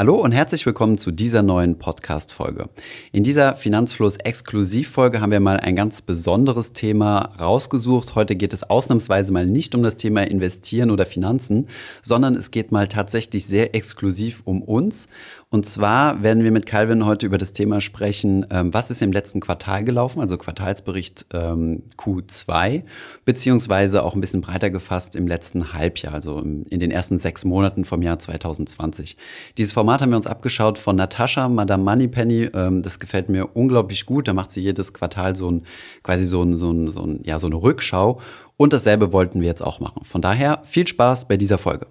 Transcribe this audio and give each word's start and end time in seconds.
Hallo 0.00 0.14
und 0.14 0.32
herzlich 0.32 0.64
willkommen 0.64 0.96
zu 0.96 1.10
dieser 1.10 1.42
neuen 1.42 1.76
Podcast-Folge. 1.76 2.70
In 3.12 3.22
dieser 3.22 3.54
Finanzfluss-Exklusivfolge 3.54 5.20
haben 5.20 5.30
wir 5.30 5.40
mal 5.40 5.60
ein 5.60 5.76
ganz 5.76 6.00
besonderes 6.00 6.72
Thema 6.72 7.34
rausgesucht. 7.38 8.14
Heute 8.14 8.34
geht 8.34 8.54
es 8.54 8.62
ausnahmsweise 8.62 9.30
mal 9.30 9.44
nicht 9.44 9.74
um 9.74 9.82
das 9.82 9.98
Thema 9.98 10.22
Investieren 10.22 10.90
oder 10.90 11.04
Finanzen, 11.04 11.68
sondern 12.00 12.34
es 12.34 12.50
geht 12.50 12.72
mal 12.72 12.88
tatsächlich 12.88 13.44
sehr 13.44 13.74
exklusiv 13.74 14.40
um 14.46 14.62
uns. 14.62 15.06
Und 15.52 15.66
zwar 15.66 16.22
werden 16.22 16.44
wir 16.44 16.52
mit 16.52 16.64
Calvin 16.64 17.04
heute 17.04 17.26
über 17.26 17.36
das 17.36 17.52
Thema 17.52 17.80
sprechen, 17.80 18.46
ähm, 18.50 18.72
was 18.72 18.88
ist 18.92 19.02
im 19.02 19.10
letzten 19.10 19.40
Quartal 19.40 19.82
gelaufen, 19.82 20.20
also 20.20 20.38
Quartalsbericht 20.38 21.26
ähm, 21.32 21.82
Q2, 21.98 22.84
beziehungsweise 23.24 24.04
auch 24.04 24.14
ein 24.14 24.20
bisschen 24.20 24.42
breiter 24.42 24.70
gefasst 24.70 25.16
im 25.16 25.26
letzten 25.26 25.72
Halbjahr, 25.72 26.14
also 26.14 26.38
in 26.38 26.78
den 26.78 26.92
ersten 26.92 27.18
sechs 27.18 27.44
Monaten 27.44 27.84
vom 27.84 28.00
Jahr 28.00 28.20
2020. 28.20 29.16
Dieses 29.58 29.72
Format 29.72 29.89
haben 29.98 30.10
wir 30.10 30.16
uns 30.16 30.28
abgeschaut 30.28 30.78
von 30.78 30.94
Natascha, 30.94 31.48
Madame 31.48 31.82
Moneypenny. 31.82 32.50
Ähm, 32.54 32.82
das 32.82 33.00
gefällt 33.00 33.28
mir 33.28 33.56
unglaublich 33.56 34.06
gut. 34.06 34.28
Da 34.28 34.32
macht 34.32 34.52
sie 34.52 34.60
jedes 34.60 34.92
Quartal 34.92 35.34
so 35.34 35.50
ein, 35.50 35.64
quasi 36.04 36.26
so, 36.26 36.40
ein, 36.42 36.56
so, 36.56 36.70
ein, 36.70 36.92
so, 36.92 37.02
ein, 37.02 37.20
ja, 37.24 37.40
so 37.40 37.48
eine 37.48 37.56
Rückschau. 37.56 38.20
Und 38.56 38.72
dasselbe 38.72 39.12
wollten 39.12 39.40
wir 39.40 39.48
jetzt 39.48 39.62
auch 39.62 39.80
machen. 39.80 40.04
Von 40.04 40.22
daher 40.22 40.62
viel 40.64 40.86
Spaß 40.86 41.26
bei 41.26 41.36
dieser 41.36 41.58
Folge. 41.58 41.88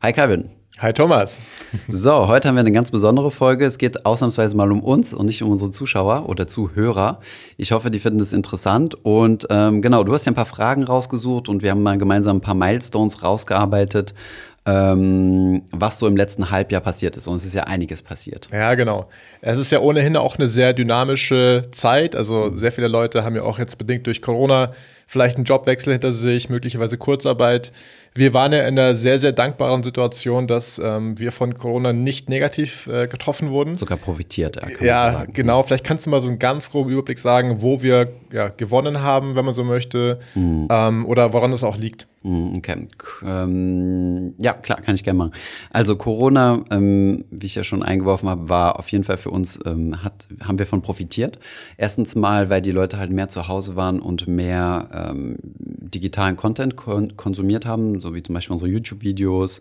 Hi 0.00 0.12
Calvin. 0.14 0.61
Hi 0.78 0.92
Thomas. 0.92 1.38
So, 1.88 2.28
heute 2.28 2.48
haben 2.48 2.54
wir 2.54 2.60
eine 2.60 2.72
ganz 2.72 2.90
besondere 2.90 3.30
Folge. 3.30 3.66
Es 3.66 3.76
geht 3.76 4.06
ausnahmsweise 4.06 4.56
mal 4.56 4.72
um 4.72 4.82
uns 4.82 5.12
und 5.12 5.26
nicht 5.26 5.42
um 5.42 5.50
unsere 5.50 5.70
Zuschauer 5.70 6.28
oder 6.30 6.46
Zuhörer. 6.46 7.20
Ich 7.58 7.72
hoffe, 7.72 7.90
die 7.90 7.98
finden 7.98 8.18
das 8.18 8.32
interessant. 8.32 8.96
Und 9.04 9.46
ähm, 9.50 9.82
genau, 9.82 10.02
du 10.02 10.14
hast 10.14 10.24
ja 10.24 10.32
ein 10.32 10.34
paar 10.34 10.46
Fragen 10.46 10.82
rausgesucht 10.84 11.50
und 11.50 11.62
wir 11.62 11.70
haben 11.70 11.82
mal 11.82 11.98
gemeinsam 11.98 12.38
ein 12.38 12.40
paar 12.40 12.54
Milestones 12.54 13.22
rausgearbeitet, 13.22 14.14
ähm, 14.64 15.62
was 15.72 15.98
so 15.98 16.06
im 16.06 16.16
letzten 16.16 16.50
Halbjahr 16.50 16.80
passiert 16.80 17.18
ist. 17.18 17.28
Und 17.28 17.36
es 17.36 17.44
ist 17.44 17.54
ja 17.54 17.64
einiges 17.64 18.00
passiert. 18.00 18.48
Ja, 18.50 18.74
genau. 18.74 19.10
Es 19.42 19.58
ist 19.58 19.72
ja 19.72 19.80
ohnehin 19.80 20.16
auch 20.16 20.36
eine 20.36 20.48
sehr 20.48 20.72
dynamische 20.72 21.68
Zeit. 21.72 22.16
Also 22.16 22.56
sehr 22.56 22.72
viele 22.72 22.88
Leute 22.88 23.24
haben 23.24 23.36
ja 23.36 23.42
auch 23.42 23.58
jetzt 23.58 23.76
bedingt 23.76 24.06
durch 24.06 24.22
Corona 24.22 24.72
vielleicht 25.12 25.36
einen 25.36 25.44
Jobwechsel 25.44 25.92
hinter 25.92 26.14
sich, 26.14 26.48
möglicherweise 26.48 26.96
Kurzarbeit 26.96 27.70
wir 28.14 28.34
waren 28.34 28.52
ja 28.52 28.60
in 28.60 28.78
einer 28.78 28.94
sehr, 28.94 29.18
sehr 29.18 29.32
dankbaren 29.32 29.82
Situation, 29.82 30.46
dass 30.46 30.78
ähm, 30.78 31.18
wir 31.18 31.32
von 31.32 31.54
Corona 31.54 31.94
nicht 31.94 32.28
negativ 32.28 32.86
äh, 32.86 33.06
getroffen 33.06 33.50
wurden. 33.50 33.74
Sogar 33.74 33.96
profitiert, 33.96 34.56
ja, 34.56 34.68
kann 34.68 34.86
ja, 34.86 34.94
man 34.94 35.12
so 35.12 35.18
sagen. 35.18 35.32
genau. 35.32 35.62
Vielleicht 35.62 35.84
kannst 35.84 36.04
du 36.04 36.10
mal 36.10 36.20
so 36.20 36.28
einen 36.28 36.38
ganz 36.38 36.70
groben 36.70 36.90
Überblick 36.90 37.18
sagen, 37.18 37.62
wo 37.62 37.82
wir 37.82 38.12
ja, 38.30 38.48
gewonnen 38.48 39.00
haben, 39.00 39.34
wenn 39.34 39.44
man 39.46 39.54
so 39.54 39.64
möchte, 39.64 40.20
mhm. 40.34 40.68
ähm, 40.70 41.06
oder 41.06 41.32
woran 41.32 41.52
es 41.52 41.64
auch 41.64 41.76
liegt. 41.78 42.06
Mhm, 42.22 42.54
okay. 42.58 42.86
Ähm, 43.24 44.34
ja, 44.38 44.52
klar, 44.52 44.80
kann 44.82 44.94
ich 44.94 45.02
gerne 45.02 45.18
machen. 45.18 45.32
Also 45.70 45.96
Corona, 45.96 46.62
ähm, 46.70 47.24
wie 47.30 47.46
ich 47.46 47.54
ja 47.54 47.64
schon 47.64 47.82
eingeworfen 47.82 48.28
habe, 48.28 48.48
war 48.48 48.78
auf 48.78 48.88
jeden 48.90 49.04
Fall 49.04 49.16
für 49.16 49.30
uns, 49.30 49.58
ähm, 49.64 50.04
hat, 50.04 50.28
haben 50.46 50.58
wir 50.58 50.66
von 50.66 50.82
profitiert. 50.82 51.38
Erstens 51.78 52.14
mal, 52.14 52.50
weil 52.50 52.62
die 52.62 52.70
Leute 52.70 52.98
halt 52.98 53.10
mehr 53.10 53.28
zu 53.28 53.48
Hause 53.48 53.74
waren 53.74 54.00
und 54.00 54.28
mehr 54.28 54.88
ähm, 55.10 55.36
digitalen 55.42 56.36
Content 56.36 56.76
kon 56.76 57.16
konsumiert 57.16 57.66
haben, 57.66 58.00
so 58.00 58.14
wie 58.14 58.22
zum 58.22 58.34
Beispiel 58.34 58.52
unsere 58.52 58.70
YouTube-Videos, 58.70 59.60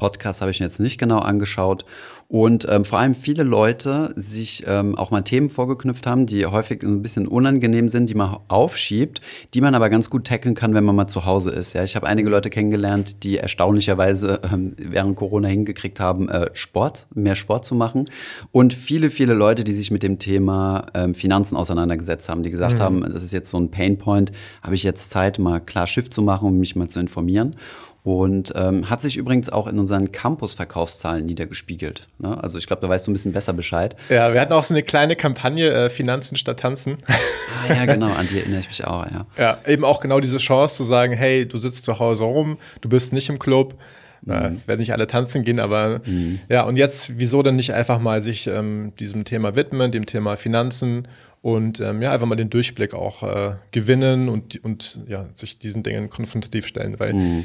Podcasts 0.00 0.40
habe 0.40 0.50
ich 0.50 0.60
mir 0.60 0.66
jetzt 0.66 0.80
nicht 0.80 0.98
genau 0.98 1.18
angeschaut. 1.18 1.84
Und 2.30 2.64
ähm, 2.70 2.84
vor 2.84 3.00
allem 3.00 3.16
viele 3.16 3.42
Leute 3.42 4.14
sich 4.16 4.62
ähm, 4.64 4.96
auch 4.96 5.10
mal 5.10 5.22
Themen 5.22 5.50
vorgeknüpft 5.50 6.06
haben, 6.06 6.26
die 6.26 6.46
häufig 6.46 6.80
ein 6.84 7.02
bisschen 7.02 7.26
unangenehm 7.26 7.88
sind, 7.88 8.08
die 8.08 8.14
man 8.14 8.38
aufschiebt, 8.46 9.20
die 9.52 9.60
man 9.60 9.74
aber 9.74 9.90
ganz 9.90 10.10
gut 10.10 10.28
tackeln 10.28 10.54
kann, 10.54 10.72
wenn 10.72 10.84
man 10.84 10.94
mal 10.94 11.08
zu 11.08 11.26
Hause 11.26 11.50
ist. 11.50 11.72
Ja, 11.72 11.82
ich 11.82 11.96
habe 11.96 12.06
einige 12.06 12.30
Leute 12.30 12.48
kennengelernt, 12.48 13.24
die 13.24 13.38
erstaunlicherweise 13.38 14.42
ähm, 14.44 14.76
während 14.78 15.16
Corona 15.16 15.48
hingekriegt 15.48 15.98
haben, 15.98 16.28
äh, 16.28 16.50
Sport, 16.54 17.08
mehr 17.12 17.34
Sport 17.34 17.64
zu 17.64 17.74
machen. 17.74 18.04
Und 18.52 18.74
viele, 18.74 19.10
viele 19.10 19.34
Leute, 19.34 19.64
die 19.64 19.72
sich 19.72 19.90
mit 19.90 20.04
dem 20.04 20.20
Thema 20.20 20.86
ähm, 20.94 21.14
Finanzen 21.14 21.56
auseinandergesetzt 21.56 22.28
haben, 22.28 22.44
die 22.44 22.50
gesagt 22.52 22.78
mhm. 22.78 22.82
haben, 22.82 23.12
das 23.12 23.24
ist 23.24 23.32
jetzt 23.32 23.50
so 23.50 23.58
ein 23.58 23.72
Painpoint, 23.72 24.30
habe 24.62 24.76
ich 24.76 24.84
jetzt 24.84 25.10
Zeit, 25.10 25.40
mal 25.40 25.58
klar 25.58 25.88
Schiff 25.88 26.10
zu 26.10 26.22
machen, 26.22 26.46
um 26.46 26.58
mich 26.58 26.76
mal 26.76 26.86
zu 26.86 27.00
informieren. 27.00 27.56
Und 28.02 28.52
ähm, 28.56 28.88
hat 28.88 29.02
sich 29.02 29.18
übrigens 29.18 29.50
auch 29.50 29.66
in 29.66 29.78
unseren 29.78 30.10
Campus-Verkaufszahlen 30.10 31.26
niedergespiegelt. 31.26 32.08
Ne? 32.18 32.42
Also 32.42 32.56
ich 32.56 32.66
glaube, 32.66 32.80
da 32.80 32.88
weißt 32.88 33.06
du 33.06 33.10
ein 33.10 33.12
bisschen 33.12 33.32
besser 33.32 33.52
Bescheid. 33.52 33.94
Ja, 34.08 34.32
wir 34.32 34.40
hatten 34.40 34.54
auch 34.54 34.64
so 34.64 34.72
eine 34.72 34.82
kleine 34.82 35.16
Kampagne, 35.16 35.68
äh, 35.68 35.90
Finanzen 35.90 36.36
statt 36.36 36.60
Tanzen. 36.60 36.98
Ah 37.06 37.74
ja, 37.74 37.84
genau, 37.84 38.10
an 38.10 38.26
die 38.28 38.38
erinnere 38.38 38.60
ich 38.60 38.68
mich 38.68 38.86
auch, 38.86 39.04
ja. 39.04 39.26
Ja, 39.36 39.58
eben 39.66 39.84
auch 39.84 40.00
genau 40.00 40.20
diese 40.20 40.38
Chance 40.38 40.76
zu 40.76 40.84
sagen, 40.84 41.12
hey, 41.12 41.46
du 41.46 41.58
sitzt 41.58 41.84
zu 41.84 41.98
Hause 41.98 42.24
rum, 42.24 42.58
du 42.80 42.88
bist 42.88 43.12
nicht 43.12 43.28
im 43.28 43.38
Club. 43.38 43.74
Mhm. 44.22 44.32
Äh, 44.32 44.68
werden 44.68 44.80
nicht 44.80 44.92
alle 44.92 45.06
tanzen 45.06 45.44
gehen, 45.44 45.60
aber 45.60 46.00
mhm. 46.04 46.40
ja, 46.48 46.62
und 46.62 46.76
jetzt, 46.76 47.18
wieso 47.18 47.42
denn 47.42 47.56
nicht 47.56 47.72
einfach 47.72 48.00
mal 48.00 48.22
sich 48.22 48.46
ähm, 48.46 48.92
diesem 48.98 49.24
Thema 49.24 49.56
widmen, 49.56 49.92
dem 49.92 50.06
Thema 50.06 50.36
Finanzen 50.36 51.08
und 51.42 51.80
ähm, 51.80 52.02
ja, 52.02 52.12
einfach 52.12 52.26
mal 52.26 52.36
den 52.36 52.50
Durchblick 52.50 52.92
auch 52.92 53.22
äh, 53.22 53.54
gewinnen 53.70 54.28
und, 54.28 54.62
und 54.62 55.00
ja, 55.08 55.28
sich 55.32 55.58
diesen 55.58 55.82
Dingen 55.82 56.10
konfrontativ 56.10 56.66
stellen, 56.66 56.98
weil 56.98 57.14
mhm. 57.14 57.44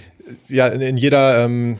ja, 0.49 0.67
in, 0.67 0.81
in 0.81 0.97
jeder 0.97 1.45
ähm, 1.45 1.79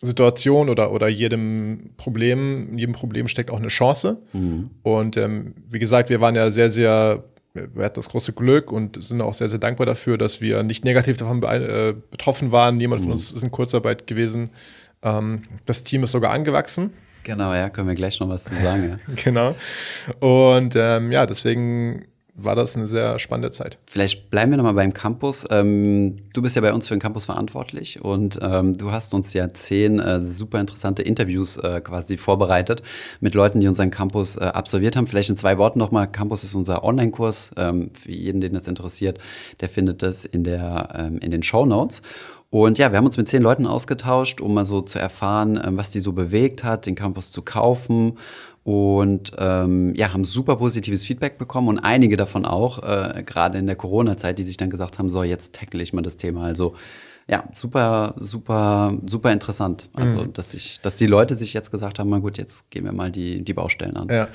Situation 0.00 0.68
oder, 0.68 0.92
oder 0.92 1.06
jedem 1.06 1.90
Problem, 1.96 2.70
in 2.72 2.78
jedem 2.78 2.92
Problem 2.92 3.28
steckt 3.28 3.50
auch 3.50 3.58
eine 3.58 3.68
Chance. 3.68 4.20
Mhm. 4.32 4.70
Und 4.82 5.16
ähm, 5.16 5.54
wie 5.70 5.78
gesagt, 5.78 6.10
wir 6.10 6.20
waren 6.20 6.34
ja 6.34 6.50
sehr, 6.50 6.70
sehr, 6.70 7.22
wir 7.54 7.84
hatten 7.84 7.94
das 7.94 8.08
große 8.08 8.32
Glück 8.32 8.72
und 8.72 9.02
sind 9.02 9.20
auch 9.20 9.34
sehr, 9.34 9.48
sehr 9.48 9.60
dankbar 9.60 9.86
dafür, 9.86 10.18
dass 10.18 10.40
wir 10.40 10.64
nicht 10.64 10.84
negativ 10.84 11.18
davon 11.18 11.40
äh, 11.44 11.94
betroffen 12.10 12.50
waren. 12.50 12.74
Niemand 12.74 13.02
mhm. 13.02 13.04
von 13.04 13.12
uns 13.12 13.30
ist 13.30 13.44
in 13.44 13.52
Kurzarbeit 13.52 14.08
gewesen. 14.08 14.50
Ähm, 15.04 15.42
das 15.66 15.84
Team 15.84 16.02
ist 16.02 16.10
sogar 16.10 16.32
angewachsen. 16.32 16.90
Genau, 17.24 17.54
ja, 17.54 17.70
können 17.70 17.88
wir 17.88 17.94
gleich 17.94 18.18
noch 18.20 18.28
was 18.28 18.44
zu 18.44 18.54
sagen. 18.56 18.98
Ja. 19.08 19.14
genau. 19.22 19.54
Und 20.20 20.74
ähm, 20.76 21.12
ja, 21.12 21.26
deswegen 21.26 22.06
war 22.34 22.56
das 22.56 22.76
eine 22.76 22.86
sehr 22.86 23.18
spannende 23.18 23.52
Zeit. 23.52 23.78
Vielleicht 23.86 24.30
bleiben 24.30 24.52
wir 24.52 24.56
nochmal 24.56 24.74
beim 24.74 24.94
Campus. 24.94 25.46
Ähm, 25.50 26.16
du 26.32 26.40
bist 26.40 26.56
ja 26.56 26.62
bei 26.62 26.72
uns 26.72 26.88
für 26.88 26.94
den 26.94 27.00
Campus 27.00 27.26
verantwortlich 27.26 28.02
und 28.02 28.38
ähm, 28.40 28.76
du 28.76 28.90
hast 28.90 29.12
uns 29.12 29.34
ja 29.34 29.48
zehn 29.50 30.00
äh, 30.00 30.18
super 30.18 30.58
interessante 30.58 31.02
Interviews 31.02 31.58
äh, 31.58 31.80
quasi 31.82 32.16
vorbereitet 32.16 32.82
mit 33.20 33.34
Leuten, 33.34 33.60
die 33.60 33.68
unseren 33.68 33.90
Campus 33.90 34.36
äh, 34.36 34.44
absolviert 34.44 34.96
haben. 34.96 35.06
Vielleicht 35.06 35.30
in 35.30 35.36
zwei 35.36 35.58
Worten 35.58 35.78
nochmal. 35.78 36.10
Campus 36.10 36.42
ist 36.42 36.54
unser 36.54 36.84
Online-Kurs. 36.84 37.52
Ähm, 37.56 37.90
für 37.94 38.12
jeden, 38.12 38.40
den 38.40 38.54
das 38.54 38.66
interessiert, 38.66 39.18
der 39.60 39.68
findet 39.68 40.02
das 40.02 40.24
in, 40.24 40.42
der, 40.42 40.88
ähm, 40.94 41.18
in 41.18 41.30
den 41.30 41.42
Show 41.42 41.66
Notes. 41.66 42.00
Und 42.52 42.76
ja, 42.76 42.92
wir 42.92 42.98
haben 42.98 43.06
uns 43.06 43.16
mit 43.16 43.30
zehn 43.30 43.42
Leuten 43.42 43.66
ausgetauscht, 43.66 44.42
um 44.42 44.52
mal 44.52 44.66
so 44.66 44.82
zu 44.82 44.98
erfahren, 44.98 45.58
ähm, 45.64 45.78
was 45.78 45.88
die 45.88 46.00
so 46.00 46.12
bewegt 46.12 46.62
hat, 46.62 46.84
den 46.84 46.94
Campus 46.94 47.32
zu 47.32 47.40
kaufen. 47.40 48.18
Und 48.62 49.32
ähm, 49.38 49.94
ja, 49.94 50.12
haben 50.12 50.26
super 50.26 50.56
positives 50.56 51.02
Feedback 51.02 51.38
bekommen 51.38 51.68
und 51.68 51.78
einige 51.78 52.18
davon 52.18 52.44
auch, 52.44 52.82
äh, 52.82 53.22
gerade 53.24 53.56
in 53.56 53.66
der 53.66 53.74
Corona-Zeit, 53.74 54.38
die 54.38 54.42
sich 54.42 54.58
dann 54.58 54.68
gesagt 54.68 54.98
haben, 54.98 55.08
so, 55.08 55.22
jetzt 55.22 55.54
tackle 55.54 55.82
ich 55.82 55.94
mal 55.94 56.02
das 56.02 56.18
Thema. 56.18 56.44
Also 56.44 56.74
ja, 57.26 57.44
super, 57.52 58.12
super, 58.18 58.98
super 59.06 59.32
interessant. 59.32 59.88
Also, 59.94 60.16
mhm. 60.16 60.34
dass 60.34 60.52
ich, 60.52 60.78
dass 60.82 60.96
die 60.96 61.06
Leute 61.06 61.36
sich 61.36 61.54
jetzt 61.54 61.70
gesagt 61.70 61.98
haben, 61.98 62.10
na 62.10 62.18
gut, 62.18 62.36
jetzt 62.36 62.70
gehen 62.70 62.84
wir 62.84 62.92
mal 62.92 63.10
die, 63.10 63.42
die 63.42 63.54
Baustellen 63.54 63.96
an. 63.96 64.08
Ja. 64.10 64.28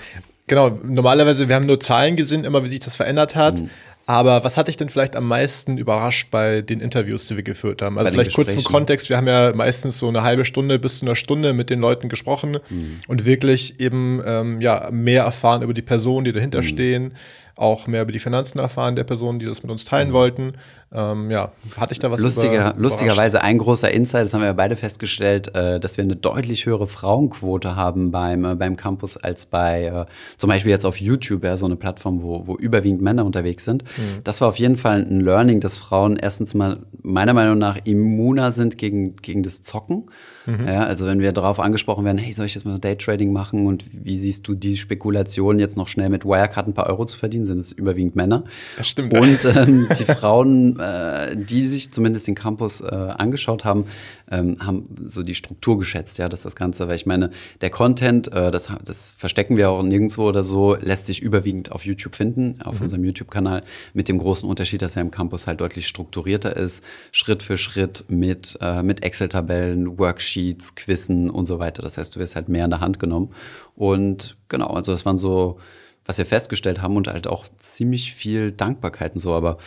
Genau, 0.48 0.70
normalerweise, 0.70 1.50
wir 1.50 1.56
haben 1.56 1.66
nur 1.66 1.80
Zahlen 1.80 2.16
gesehen, 2.16 2.46
immer 2.46 2.64
wie 2.64 2.70
sich 2.70 2.80
das 2.80 2.96
verändert 2.96 3.36
hat. 3.36 3.60
Mhm. 3.60 3.70
Aber 4.10 4.46
was 4.46 4.56
hat 4.56 4.70
dich 4.70 4.78
denn 4.78 4.88
vielleicht 4.88 5.18
am 5.18 5.28
meisten 5.28 5.78
überrascht 5.78 6.32
bei 6.32 6.62
den 6.62 6.80
Interviews, 6.80 7.28
die 7.28 7.36
wir 7.36 7.44
geführt 7.44 7.82
haben? 7.82 7.98
Also 7.98 8.12
vielleicht 8.12 8.34
kurz 8.34 8.54
zum 8.54 8.64
Kontext, 8.64 9.10
wir 9.10 9.18
haben 9.18 9.28
ja 9.28 9.52
meistens 9.54 10.00
so 10.00 10.08
eine 10.08 10.24
halbe 10.24 10.46
Stunde 10.46 10.80
bis 10.80 11.00
zu 11.00 11.06
einer 11.06 11.18
Stunde 11.18 11.52
mit 11.52 11.70
den 11.70 11.82
Leuten 11.82 12.08
gesprochen 12.08 12.60
mhm. 12.70 13.02
und 13.10 13.26
wirklich 13.26 13.82
eben 13.82 14.22
ähm, 14.26 14.62
ja, 14.62 14.88
mehr 14.94 15.24
erfahren 15.24 15.62
über 15.62 15.74
die 15.74 15.82
Personen, 15.82 16.24
die 16.24 16.32
dahinter 16.32 16.60
mhm. 16.60 16.66
stehen, 16.66 17.14
auch 17.58 17.88
mehr 17.88 18.04
über 18.04 18.12
die 18.12 18.20
Finanzen 18.20 18.60
erfahren 18.60 18.96
der 18.96 19.04
Personen, 19.04 19.40
die 19.40 19.46
das 19.46 19.64
mit 19.64 19.72
uns 19.72 19.84
teilen 19.84 20.14
wollten. 20.14 20.54
Ähm, 20.94 21.30
ja, 21.32 21.52
hatte 21.76 21.92
ich 21.92 22.00
da 22.00 22.12
was 22.12 22.22
Lustiger, 22.22 22.72
über, 22.72 22.80
Lustigerweise 22.80 23.42
ein 23.42 23.58
großer 23.58 23.92
Insight, 23.92 24.26
das 24.26 24.34
haben 24.34 24.42
wir 24.42 24.48
ja 24.48 24.54
beide 24.54 24.76
festgestellt, 24.76 25.54
äh, 25.54 25.80
dass 25.80 25.98
wir 25.98 26.04
eine 26.04 26.16
deutlich 26.16 26.66
höhere 26.66 26.88
Frauenquote 26.88 27.76
haben 27.76 28.12
beim, 28.12 28.46
äh, 28.46 28.56
beim 28.56 28.78
Campus 28.78 29.18
als 29.18 29.46
bei 29.48 29.86
äh, 29.86 30.06
zum 30.38 30.50
Beispiel 30.50 30.72
jetzt 30.72 30.86
auf 30.86 31.02
YouTube, 31.02 31.44
ja, 31.44 31.58
so 31.58 31.66
eine 31.66 31.76
Plattform, 31.76 32.22
wo, 32.22 32.48
wo 32.48 32.56
überwiegend 32.56 33.02
Männer 33.02 33.26
unterwegs 33.26 33.66
sind. 33.66 33.84
Mhm. 33.98 34.24
Das 34.24 34.40
war 34.40 34.48
auf 34.48 34.58
jeden 34.58 34.78
Fall 34.78 35.02
ein 35.02 35.20
Learning, 35.20 35.60
dass 35.60 35.78
Frauen 35.78 36.16
erstens 36.16 36.54
mal 36.54 36.80
meiner 37.02 37.34
Meinung 37.34 37.58
nach 37.58 37.78
immuner 37.84 38.52
sind 38.52 38.78
gegen, 38.78 39.18
gegen 39.18 39.44
das 39.44 39.64
Zocken. 39.64 40.06
Mhm. 40.48 40.68
Ja, 40.68 40.86
also 40.86 41.06
wenn 41.06 41.20
wir 41.20 41.34
darauf 41.34 41.60
angesprochen 41.60 42.06
werden, 42.06 42.18
hey, 42.18 42.32
soll 42.32 42.46
ich 42.46 42.56
jetzt 42.56 42.64
mal 42.64 42.80
Daytrading 42.80 43.34
machen 43.34 43.68
und 43.68 43.84
wie 43.92 44.18
siehst 44.18 44.48
du 44.48 44.56
die 44.56 44.78
Spekulation 44.78 45.60
jetzt 45.60 45.76
noch 45.76 45.90
schnell 45.90 46.10
mit 46.10 46.26
Wirecard 46.26 46.68
ein 46.68 46.74
paar 46.74 46.88
Euro 46.88 47.06
zu 47.06 47.18
verdienen, 47.18 47.46
sind 47.46 47.60
es 47.60 47.74
überwiegend 47.74 48.16
Männer. 48.16 48.46
Das 48.78 48.88
stimmt. 48.88 49.14
Und 49.14 49.44
ähm, 49.46 49.90
die 50.00 50.06
Frauen 50.06 50.80
äh, 50.80 51.36
die 51.36 51.66
sich 51.66 51.92
zumindest 51.92 52.28
den 52.28 52.36
Campus 52.36 52.82
äh, 52.82 52.86
angeschaut 52.86 53.66
haben, 53.66 53.86
ähm, 54.30 54.58
haben 54.60 55.06
so 55.06 55.24
die 55.24 55.36
Struktur 55.36 55.78
geschätzt, 55.78 56.18
ja, 56.18 56.30
dass 56.30 56.42
das 56.42 56.56
Ganze, 56.56 56.88
weil 56.88 56.96
ich 56.96 57.06
meine, 57.06 57.32
der 57.62 57.70
Content, 57.70 58.32
äh, 58.32 58.52
das, 58.52 58.70
das 58.84 59.14
verstecken 59.18 59.58
wir 59.58 59.70
auch 59.70 59.82
nirgendwo 59.84 60.28
oder 60.28 60.44
so, 60.44 60.76
lässt 60.76 61.06
sich 61.06 61.22
überwiegend 61.22 61.72
auf 61.72 61.86
YouTube 61.86 62.16
finden, 62.16 62.62
auf 62.62 62.76
mhm. 62.76 62.82
unserem 62.84 63.04
YouTube-Kanal, 63.06 63.64
mit 63.94 64.10
dem 64.10 64.18
großen 64.18 64.48
Unterschied, 64.48 64.82
dass 64.82 64.96
er 64.96 65.02
im 65.02 65.12
Campus 65.12 65.48
halt 65.48 65.62
deutlich 65.62 65.88
strukturierter 65.88 66.56
ist, 66.56 66.84
Schritt 67.12 67.44
für 67.44 67.58
Schritt 67.58 68.06
mit, 68.10 68.58
äh, 68.62 68.84
mit 68.84 69.04
Excel-Tabellen, 69.04 69.98
Worksheets, 69.98 70.76
Quizzen 70.76 71.30
und 71.30 71.46
so 71.46 71.60
weiter. 71.60 71.82
Das 71.82 71.98
heißt, 71.98 72.16
du 72.16 72.20
wirst 72.20 72.36
halt 72.36 72.50
mehr 72.50 72.66
in 72.66 72.72
der 72.72 72.82
Hand 72.82 73.00
genommen. 73.00 73.34
Und 73.76 74.38
genau, 74.50 74.68
also 74.68 74.92
das 74.92 75.06
waren 75.06 75.18
so, 75.18 75.60
was 76.06 76.18
wir 76.18 76.26
festgestellt 76.26 76.82
haben 76.82 76.96
und 76.96 77.08
halt 77.08 77.28
auch 77.28 77.48
ziemlich 77.58 78.14
viel 78.14 78.52
Dankbarkeit 78.52 79.14
und 79.16 79.22
so, 79.22 79.34
aber 79.34 79.58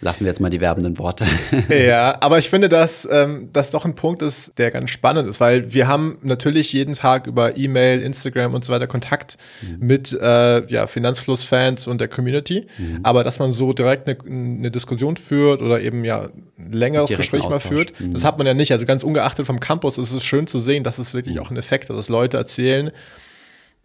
Lassen 0.00 0.20
wir 0.20 0.28
jetzt 0.28 0.40
mal 0.40 0.48
die 0.48 0.60
werbenden 0.60 0.96
Worte. 0.98 1.26
ja, 1.68 2.18
aber 2.20 2.38
ich 2.38 2.50
finde, 2.50 2.68
dass 2.68 3.06
ähm, 3.10 3.48
das 3.52 3.70
doch 3.70 3.84
ein 3.84 3.96
Punkt 3.96 4.22
ist, 4.22 4.56
der 4.56 4.70
ganz 4.70 4.90
spannend 4.90 5.28
ist, 5.28 5.40
weil 5.40 5.72
wir 5.74 5.88
haben 5.88 6.18
natürlich 6.22 6.72
jeden 6.72 6.94
Tag 6.94 7.26
über 7.26 7.56
E-Mail, 7.56 8.00
Instagram 8.02 8.54
und 8.54 8.64
so 8.64 8.72
weiter 8.72 8.86
Kontakt 8.86 9.38
mhm. 9.60 9.84
mit 9.84 10.12
äh, 10.12 10.66
ja, 10.66 10.86
Finanzfluss-Fans 10.86 11.88
und 11.88 12.00
der 12.00 12.06
Community. 12.06 12.68
Mhm. 12.78 13.00
Aber 13.02 13.24
dass 13.24 13.40
man 13.40 13.50
so 13.50 13.72
direkt 13.72 14.08
eine, 14.08 14.16
eine, 14.24 14.70
Diskussion 14.70 15.16
führt 15.16 15.62
oder 15.62 15.80
eben 15.80 16.04
ja 16.04 16.28
ein 16.58 16.72
längeres 16.72 17.10
Gespräch 17.10 17.48
mal 17.48 17.58
führt, 17.58 17.98
mhm. 17.98 18.14
das 18.14 18.22
hat 18.22 18.38
man 18.38 18.46
ja 18.46 18.54
nicht. 18.54 18.70
Also 18.70 18.86
ganz 18.86 19.02
ungeachtet 19.02 19.46
vom 19.46 19.58
Campus 19.58 19.98
ist 19.98 20.12
es 20.12 20.22
schön 20.22 20.46
zu 20.46 20.60
sehen, 20.60 20.84
dass 20.84 20.98
es 20.98 21.12
wirklich 21.12 21.34
mhm. 21.34 21.42
auch 21.42 21.48
einen 21.48 21.58
Effekt 21.58 21.90
hat, 21.90 21.96
dass 21.96 22.08
Leute 22.08 22.36
erzählen, 22.36 22.92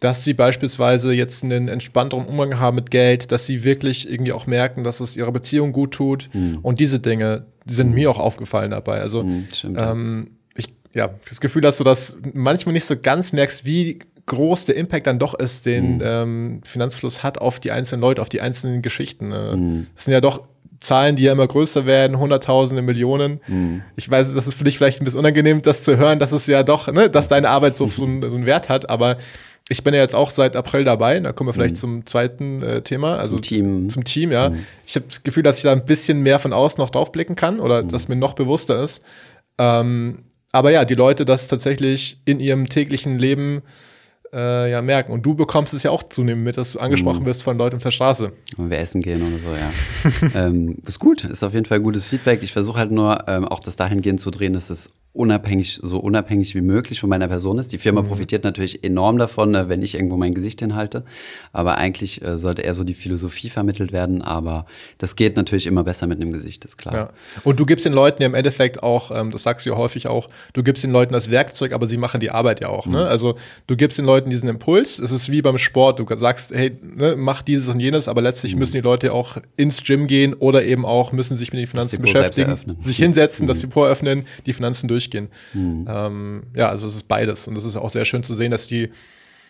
dass 0.04 0.22
sie 0.22 0.34
beispielsweise 0.34 1.14
jetzt 1.14 1.42
einen 1.42 1.68
entspannteren 1.68 2.26
Umgang 2.26 2.60
haben 2.60 2.74
mit 2.74 2.90
Geld, 2.90 3.32
dass 3.32 3.46
sie 3.46 3.64
wirklich 3.64 4.06
irgendwie 4.06 4.32
auch 4.32 4.46
merken, 4.46 4.84
dass 4.84 5.00
es 5.00 5.16
ihrer 5.16 5.32
Beziehung 5.32 5.72
gut 5.72 5.92
tut. 5.92 6.28
Mhm. 6.34 6.58
Und 6.60 6.78
diese 6.78 7.00
Dinge 7.00 7.46
die 7.64 7.72
sind 7.72 7.88
mhm. 7.88 7.94
mir 7.94 8.10
auch 8.10 8.18
aufgefallen 8.18 8.72
dabei. 8.72 9.00
Also 9.00 9.22
mhm, 9.22 9.46
ähm, 9.76 10.30
ich 10.54 10.66
ja 10.92 11.08
das 11.26 11.40
Gefühl, 11.40 11.62
dass 11.62 11.78
du 11.78 11.84
das 11.84 12.18
manchmal 12.34 12.74
nicht 12.74 12.84
so 12.84 12.96
ganz 13.00 13.32
merkst, 13.32 13.64
wie 13.64 14.00
groß 14.26 14.66
der 14.66 14.76
Impact 14.76 15.06
dann 15.06 15.18
doch 15.18 15.32
ist, 15.32 15.64
den 15.64 15.94
mhm. 15.94 16.02
ähm, 16.04 16.60
Finanzfluss 16.64 17.22
hat 17.22 17.38
auf 17.38 17.58
die 17.58 17.70
einzelnen 17.70 18.02
Leute, 18.02 18.20
auf 18.20 18.28
die 18.28 18.42
einzelnen 18.42 18.82
Geschichten. 18.82 19.32
Äh, 19.32 19.56
mhm. 19.56 19.86
Es 19.96 20.04
sind 20.04 20.12
ja 20.12 20.20
doch 20.20 20.42
Zahlen, 20.80 21.16
die 21.16 21.22
ja 21.22 21.32
immer 21.32 21.46
größer 21.46 21.86
werden, 21.86 22.18
Hunderttausende, 22.18 22.82
Millionen. 22.82 23.40
Mhm. 23.46 23.82
Ich 23.96 24.10
weiß, 24.10 24.34
das 24.34 24.46
ist 24.46 24.54
für 24.54 24.64
dich 24.64 24.76
vielleicht 24.76 25.00
ein 25.00 25.04
bisschen 25.04 25.20
unangenehm, 25.20 25.62
das 25.62 25.82
zu 25.82 25.96
hören, 25.96 26.18
dass 26.18 26.32
es 26.32 26.46
ja 26.46 26.62
doch, 26.62 26.88
ne, 26.88 27.08
dass 27.08 27.28
deine 27.28 27.48
Arbeit 27.48 27.78
so, 27.78 27.86
so, 27.86 28.04
einen, 28.04 28.28
so 28.28 28.36
einen 28.36 28.44
Wert 28.44 28.68
hat, 28.68 28.90
aber 28.90 29.16
ich 29.68 29.82
bin 29.82 29.94
ja 29.94 30.00
jetzt 30.00 30.14
auch 30.14 30.30
seit 30.30 30.56
April 30.56 30.84
dabei. 30.84 31.18
Da 31.20 31.32
kommen 31.32 31.48
wir 31.48 31.54
vielleicht 31.54 31.76
mhm. 31.76 31.80
zum 31.80 32.06
zweiten 32.06 32.62
äh, 32.62 32.82
Thema, 32.82 33.16
also 33.16 33.36
zum 33.36 33.42
Team. 33.42 33.88
Zum 33.88 34.04
Team, 34.04 34.30
ja. 34.30 34.50
Mhm. 34.50 34.66
Ich 34.86 34.94
habe 34.96 35.06
das 35.08 35.22
Gefühl, 35.22 35.42
dass 35.42 35.56
ich 35.56 35.62
da 35.62 35.72
ein 35.72 35.86
bisschen 35.86 36.20
mehr 36.20 36.38
von 36.38 36.52
außen 36.52 36.78
noch 36.78 36.90
drauf 36.90 37.12
blicken 37.12 37.34
kann 37.34 37.60
oder 37.60 37.82
mhm. 37.82 37.88
dass 37.88 38.08
mir 38.08 38.16
noch 38.16 38.34
bewusster 38.34 38.82
ist. 38.82 39.02
Ähm, 39.58 40.24
aber 40.52 40.70
ja, 40.70 40.84
die 40.84 40.94
Leute 40.94 41.24
das 41.24 41.48
tatsächlich 41.48 42.18
in 42.26 42.40
ihrem 42.40 42.68
täglichen 42.68 43.18
Leben 43.18 43.62
äh, 44.34 44.70
ja 44.70 44.82
merken. 44.82 45.12
Und 45.12 45.24
du 45.24 45.34
bekommst 45.34 45.72
es 45.72 45.82
ja 45.82 45.90
auch 45.90 46.02
zunehmend 46.02 46.44
mit, 46.44 46.58
dass 46.58 46.72
du 46.72 46.80
angesprochen 46.80 47.22
mhm. 47.22 47.26
wirst 47.26 47.42
von 47.42 47.56
Leuten 47.56 47.76
auf 47.76 47.82
der 47.82 47.90
Straße. 47.90 48.32
Und 48.58 48.70
wir 48.70 48.78
essen 48.78 49.00
gehen 49.00 49.22
oder 49.26 49.38
so, 49.38 49.48
ja. 49.48 50.28
ähm, 50.46 50.78
ist 50.86 50.98
gut, 50.98 51.24
ist 51.24 51.42
auf 51.42 51.54
jeden 51.54 51.66
Fall 51.66 51.80
gutes 51.80 52.08
Feedback. 52.08 52.42
Ich 52.42 52.52
versuche 52.52 52.78
halt 52.78 52.90
nur 52.90 53.26
ähm, 53.28 53.46
auch 53.46 53.60
das 53.60 53.76
dahingehend 53.76 54.20
zu 54.20 54.30
drehen, 54.30 54.52
dass 54.52 54.68
es 54.68 54.90
unabhängig, 55.14 55.78
so 55.80 55.98
unabhängig 55.98 56.54
wie 56.56 56.60
möglich 56.60 57.00
von 57.00 57.08
meiner 57.08 57.28
Person 57.28 57.58
ist. 57.58 57.72
Die 57.72 57.78
Firma 57.78 58.02
mhm. 58.02 58.08
profitiert 58.08 58.42
natürlich 58.42 58.82
enorm 58.82 59.16
davon, 59.16 59.52
ne, 59.52 59.68
wenn 59.68 59.82
ich 59.82 59.94
irgendwo 59.94 60.16
mein 60.16 60.34
Gesicht 60.34 60.60
hinhalte. 60.60 61.04
Aber 61.52 61.78
eigentlich 61.78 62.20
äh, 62.22 62.36
sollte 62.36 62.62
eher 62.62 62.74
so 62.74 62.82
die 62.82 62.94
Philosophie 62.94 63.48
vermittelt 63.48 63.92
werden. 63.92 64.22
Aber 64.22 64.66
das 64.98 65.14
geht 65.14 65.36
natürlich 65.36 65.66
immer 65.66 65.84
besser 65.84 66.08
mit 66.08 66.20
einem 66.20 66.32
Gesicht, 66.32 66.64
ist 66.64 66.76
klar. 66.76 66.94
Ja. 66.94 67.10
Und 67.44 67.60
du 67.60 67.64
gibst 67.64 67.86
den 67.86 67.92
Leuten 67.92 68.22
ja 68.22 68.26
im 68.26 68.34
Endeffekt 68.34 68.82
auch, 68.82 69.12
ähm, 69.12 69.30
das 69.30 69.44
sagst 69.44 69.64
du 69.64 69.70
ja 69.70 69.76
häufig 69.76 70.08
auch, 70.08 70.28
du 70.52 70.64
gibst 70.64 70.82
den 70.82 70.90
Leuten 70.90 71.12
das 71.12 71.30
Werkzeug, 71.30 71.72
aber 71.72 71.86
sie 71.86 71.96
machen 71.96 72.18
die 72.18 72.32
Arbeit 72.32 72.60
ja 72.60 72.68
auch. 72.68 72.86
Ne? 72.86 72.98
Mhm. 72.98 73.04
Ne? 73.04 73.06
Also 73.06 73.36
du 73.68 73.76
gibst 73.76 73.98
den 73.98 74.04
Leuten 74.04 74.30
diesen 74.30 74.48
Impuls. 74.48 74.98
Es 74.98 75.12
ist 75.12 75.30
wie 75.30 75.42
beim 75.42 75.58
Sport. 75.58 76.00
Du 76.00 76.06
sagst, 76.16 76.52
hey, 76.52 76.76
ne, 76.82 77.14
mach 77.16 77.42
dieses 77.42 77.68
und 77.68 77.78
jenes, 77.78 78.08
aber 78.08 78.20
letztlich 78.20 78.54
mhm. 78.54 78.58
müssen 78.58 78.72
die 78.72 78.80
Leute 78.80 79.12
auch 79.12 79.36
ins 79.56 79.84
Gym 79.84 80.08
gehen 80.08 80.34
oder 80.34 80.64
eben 80.64 80.84
auch 80.84 81.12
müssen 81.12 81.36
sich 81.36 81.52
mit 81.52 81.60
den 81.60 81.68
Finanzen 81.68 82.02
beschäftigen, 82.02 82.56
sich 82.82 82.96
hinsetzen, 82.96 83.46
das 83.46 83.58
mhm. 83.58 83.62
Depot 83.62 83.88
öffnen, 83.88 84.24
die 84.46 84.52
Finanzen 84.52 84.88
durchgehen. 85.04 85.28
Mhm. 85.52 85.86
Ähm, 85.88 86.42
ja, 86.54 86.68
also 86.68 86.86
es 86.86 86.94
ist 86.94 87.08
beides. 87.08 87.46
Und 87.46 87.56
es 87.56 87.64
ist 87.64 87.76
auch 87.76 87.90
sehr 87.90 88.04
schön 88.04 88.22
zu 88.22 88.34
sehen, 88.34 88.50
dass 88.50 88.66
die, 88.66 88.90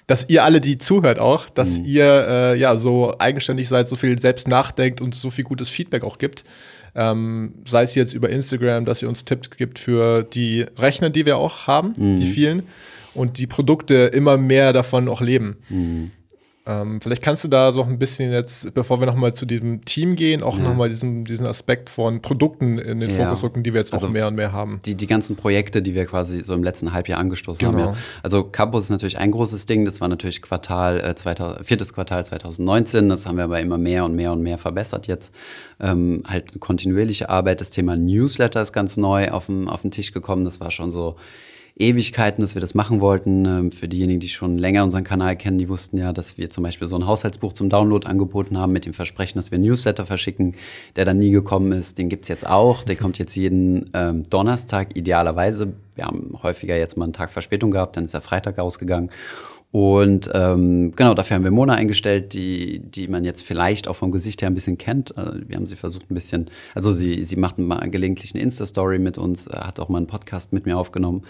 dass 0.06 0.28
ihr 0.28 0.44
alle, 0.44 0.60
die 0.60 0.78
zuhört, 0.78 1.18
auch, 1.18 1.48
dass 1.48 1.78
mhm. 1.78 1.84
ihr 1.84 2.26
äh, 2.28 2.58
ja 2.58 2.76
so 2.76 3.14
eigenständig 3.18 3.68
seid, 3.68 3.88
so 3.88 3.96
viel 3.96 4.18
selbst 4.18 4.48
nachdenkt 4.48 5.00
und 5.00 5.14
so 5.14 5.30
viel 5.30 5.44
gutes 5.44 5.68
Feedback 5.68 6.04
auch 6.04 6.18
gibt. 6.18 6.44
Ähm, 6.94 7.54
sei 7.66 7.82
es 7.82 7.94
jetzt 7.94 8.12
über 8.12 8.28
Instagram, 8.30 8.84
dass 8.84 9.02
ihr 9.02 9.08
uns 9.08 9.24
Tipps 9.24 9.50
gibt 9.50 9.78
für 9.78 10.22
die 10.22 10.64
Rechner, 10.78 11.10
die 11.10 11.26
wir 11.26 11.36
auch 11.38 11.66
haben, 11.66 11.94
mhm. 11.96 12.20
die 12.20 12.26
vielen, 12.26 12.62
und 13.14 13.38
die 13.38 13.46
Produkte 13.46 13.94
immer 13.94 14.36
mehr 14.36 14.72
davon 14.72 15.08
auch 15.08 15.20
leben. 15.20 15.56
Ähm, 16.66 17.02
vielleicht 17.02 17.20
kannst 17.20 17.44
du 17.44 17.48
da 17.48 17.72
so 17.72 17.82
ein 17.82 17.98
bisschen 17.98 18.32
jetzt, 18.32 18.72
bevor 18.72 18.98
wir 18.98 19.06
nochmal 19.06 19.34
zu 19.34 19.44
diesem 19.44 19.84
Team 19.84 20.16
gehen, 20.16 20.42
auch 20.42 20.56
ja. 20.56 20.64
nochmal 20.64 20.88
diesen, 20.88 21.24
diesen 21.24 21.46
Aspekt 21.46 21.90
von 21.90 22.22
Produkten 22.22 22.78
in 22.78 23.00
den 23.00 23.10
ja. 23.10 23.16
Fokus 23.16 23.42
rücken, 23.42 23.62
die 23.62 23.74
wir 23.74 23.80
jetzt 23.80 23.92
also 23.92 24.06
auch 24.06 24.10
mehr 24.10 24.26
und 24.28 24.34
mehr 24.34 24.52
haben. 24.52 24.80
Die, 24.86 24.94
die 24.94 25.06
ganzen 25.06 25.36
Projekte, 25.36 25.82
die 25.82 25.94
wir 25.94 26.06
quasi 26.06 26.40
so 26.40 26.54
im 26.54 26.64
letzten 26.64 26.94
Halbjahr 26.94 27.18
angestoßen 27.18 27.66
genau. 27.66 27.88
haben. 27.88 27.94
Ja. 27.94 27.98
Also 28.22 28.44
Campus 28.44 28.84
ist 28.84 28.90
natürlich 28.90 29.18
ein 29.18 29.30
großes 29.30 29.66
Ding, 29.66 29.84
das 29.84 30.00
war 30.00 30.08
natürlich 30.08 30.40
Quartal, 30.40 31.00
äh, 31.00 31.14
2000, 31.14 31.66
viertes 31.66 31.92
Quartal 31.92 32.24
2019, 32.24 33.10
das 33.10 33.26
haben 33.26 33.36
wir 33.36 33.44
aber 33.44 33.60
immer 33.60 33.76
mehr 33.76 34.06
und 34.06 34.14
mehr 34.14 34.32
und 34.32 34.42
mehr 34.42 34.56
verbessert 34.56 35.06
jetzt. 35.06 35.34
Ähm, 35.80 36.22
halt 36.26 36.58
kontinuierliche 36.60 37.28
Arbeit, 37.28 37.60
das 37.60 37.72
Thema 37.72 37.94
Newsletter 37.94 38.62
ist 38.62 38.72
ganz 38.72 38.96
neu 38.96 39.28
auf 39.32 39.46
den, 39.46 39.68
auf 39.68 39.82
den 39.82 39.90
Tisch 39.90 40.12
gekommen, 40.12 40.46
das 40.46 40.60
war 40.60 40.70
schon 40.70 40.90
so 40.90 41.16
Ewigkeiten, 41.76 42.40
dass 42.40 42.54
wir 42.54 42.60
das 42.60 42.74
machen 42.74 43.00
wollten. 43.00 43.44
Ähm, 43.44 43.72
für 43.72 43.88
diejenigen, 43.88 44.20
die 44.20 44.28
schon 44.28 44.58
länger 44.58 44.84
unseren 44.84 45.02
Kanal 45.02 45.36
kennen, 45.36 45.58
die 45.58 45.68
wussten 45.68 45.98
ja, 45.98 46.12
dass 46.12 46.38
wir 46.38 46.48
zum 46.48 46.62
Beispiel 46.62 46.86
so 46.86 46.96
ein 46.96 47.06
Haushaltsbuch 47.06 47.52
zum 47.52 47.68
Download 47.68 48.06
angeboten 48.06 48.58
haben 48.58 48.72
mit 48.72 48.86
dem 48.86 48.94
Versprechen, 48.94 49.38
dass 49.38 49.50
wir 49.50 49.58
ein 49.58 49.62
Newsletter 49.62 50.06
verschicken, 50.06 50.54
der 50.94 51.04
dann 51.04 51.18
nie 51.18 51.30
gekommen 51.30 51.72
ist. 51.72 51.98
Den 51.98 52.08
gibt's 52.08 52.28
jetzt 52.28 52.46
auch. 52.46 52.84
Der 52.84 52.96
kommt 52.96 53.18
jetzt 53.18 53.34
jeden 53.34 53.90
ähm, 53.92 54.28
Donnerstag 54.30 54.96
idealerweise. 54.96 55.72
Wir 55.96 56.04
haben 56.04 56.38
häufiger 56.42 56.76
jetzt 56.76 56.96
mal 56.96 57.04
einen 57.04 57.12
Tag 57.12 57.32
Verspätung 57.32 57.70
gehabt, 57.72 57.96
dann 57.96 58.04
ist 58.04 58.14
er 58.14 58.20
Freitag 58.20 58.58
rausgegangen. 58.58 59.10
Und 59.74 60.30
ähm, 60.34 60.92
genau, 60.94 61.14
dafür 61.14 61.34
haben 61.34 61.42
wir 61.42 61.50
Mona 61.50 61.74
eingestellt, 61.74 62.32
die, 62.32 62.78
die 62.78 63.08
man 63.08 63.24
jetzt 63.24 63.42
vielleicht 63.42 63.88
auch 63.88 63.96
vom 63.96 64.12
Gesicht 64.12 64.40
her 64.40 64.48
ein 64.48 64.54
bisschen 64.54 64.78
kennt. 64.78 65.18
Also 65.18 65.40
wir 65.48 65.56
haben 65.56 65.66
sie 65.66 65.74
versucht 65.74 66.08
ein 66.12 66.14
bisschen, 66.14 66.48
also 66.76 66.92
sie, 66.92 67.24
sie 67.24 67.34
macht 67.34 67.58
mal 67.58 67.90
gelegentlich 67.90 68.32
eine 68.36 68.44
Insta-Story 68.44 69.00
mit 69.00 69.18
uns, 69.18 69.48
hat 69.48 69.80
auch 69.80 69.88
mal 69.88 69.98
einen 69.98 70.06
Podcast 70.06 70.52
mit 70.52 70.64
mir 70.64 70.78
aufgenommen. 70.78 71.24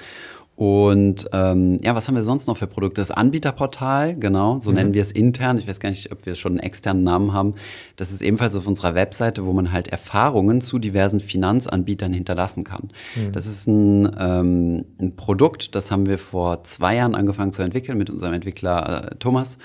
Und 0.56 1.28
ähm, 1.32 1.78
ja, 1.82 1.96
was 1.96 2.06
haben 2.06 2.14
wir 2.14 2.22
sonst 2.22 2.46
noch 2.46 2.56
für 2.56 2.68
Produkte? 2.68 3.00
Das 3.00 3.10
Anbieterportal, 3.10 4.14
genau, 4.14 4.60
so 4.60 4.70
mhm. 4.70 4.76
nennen 4.76 4.94
wir 4.94 5.00
es 5.00 5.10
intern. 5.10 5.58
Ich 5.58 5.66
weiß 5.66 5.80
gar 5.80 5.88
nicht, 5.88 6.12
ob 6.12 6.26
wir 6.26 6.36
schon 6.36 6.52
einen 6.52 6.60
externen 6.60 7.02
Namen 7.02 7.32
haben. 7.32 7.54
Das 7.96 8.12
ist 8.12 8.22
ebenfalls 8.22 8.54
auf 8.54 8.66
unserer 8.66 8.94
Webseite, 8.94 9.44
wo 9.44 9.52
man 9.52 9.72
halt 9.72 9.88
Erfahrungen 9.88 10.60
zu 10.60 10.78
diversen 10.78 11.18
Finanzanbietern 11.18 12.12
hinterlassen 12.12 12.62
kann. 12.62 12.90
Mhm. 13.16 13.32
Das 13.32 13.46
ist 13.46 13.66
ein, 13.66 14.14
ähm, 14.16 14.84
ein 15.00 15.16
Produkt, 15.16 15.74
das 15.74 15.90
haben 15.90 16.06
wir 16.06 16.18
vor 16.18 16.62
zwei 16.62 16.96
Jahren 16.96 17.16
angefangen 17.16 17.52
zu 17.52 17.62
entwickeln 17.62 17.98
mit 17.98 18.08
unserem 18.08 18.34
Entwickler 18.34 19.10
äh, 19.10 19.14
Thomas. 19.16 19.58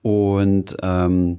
Und 0.00 0.74
ähm, 0.82 1.38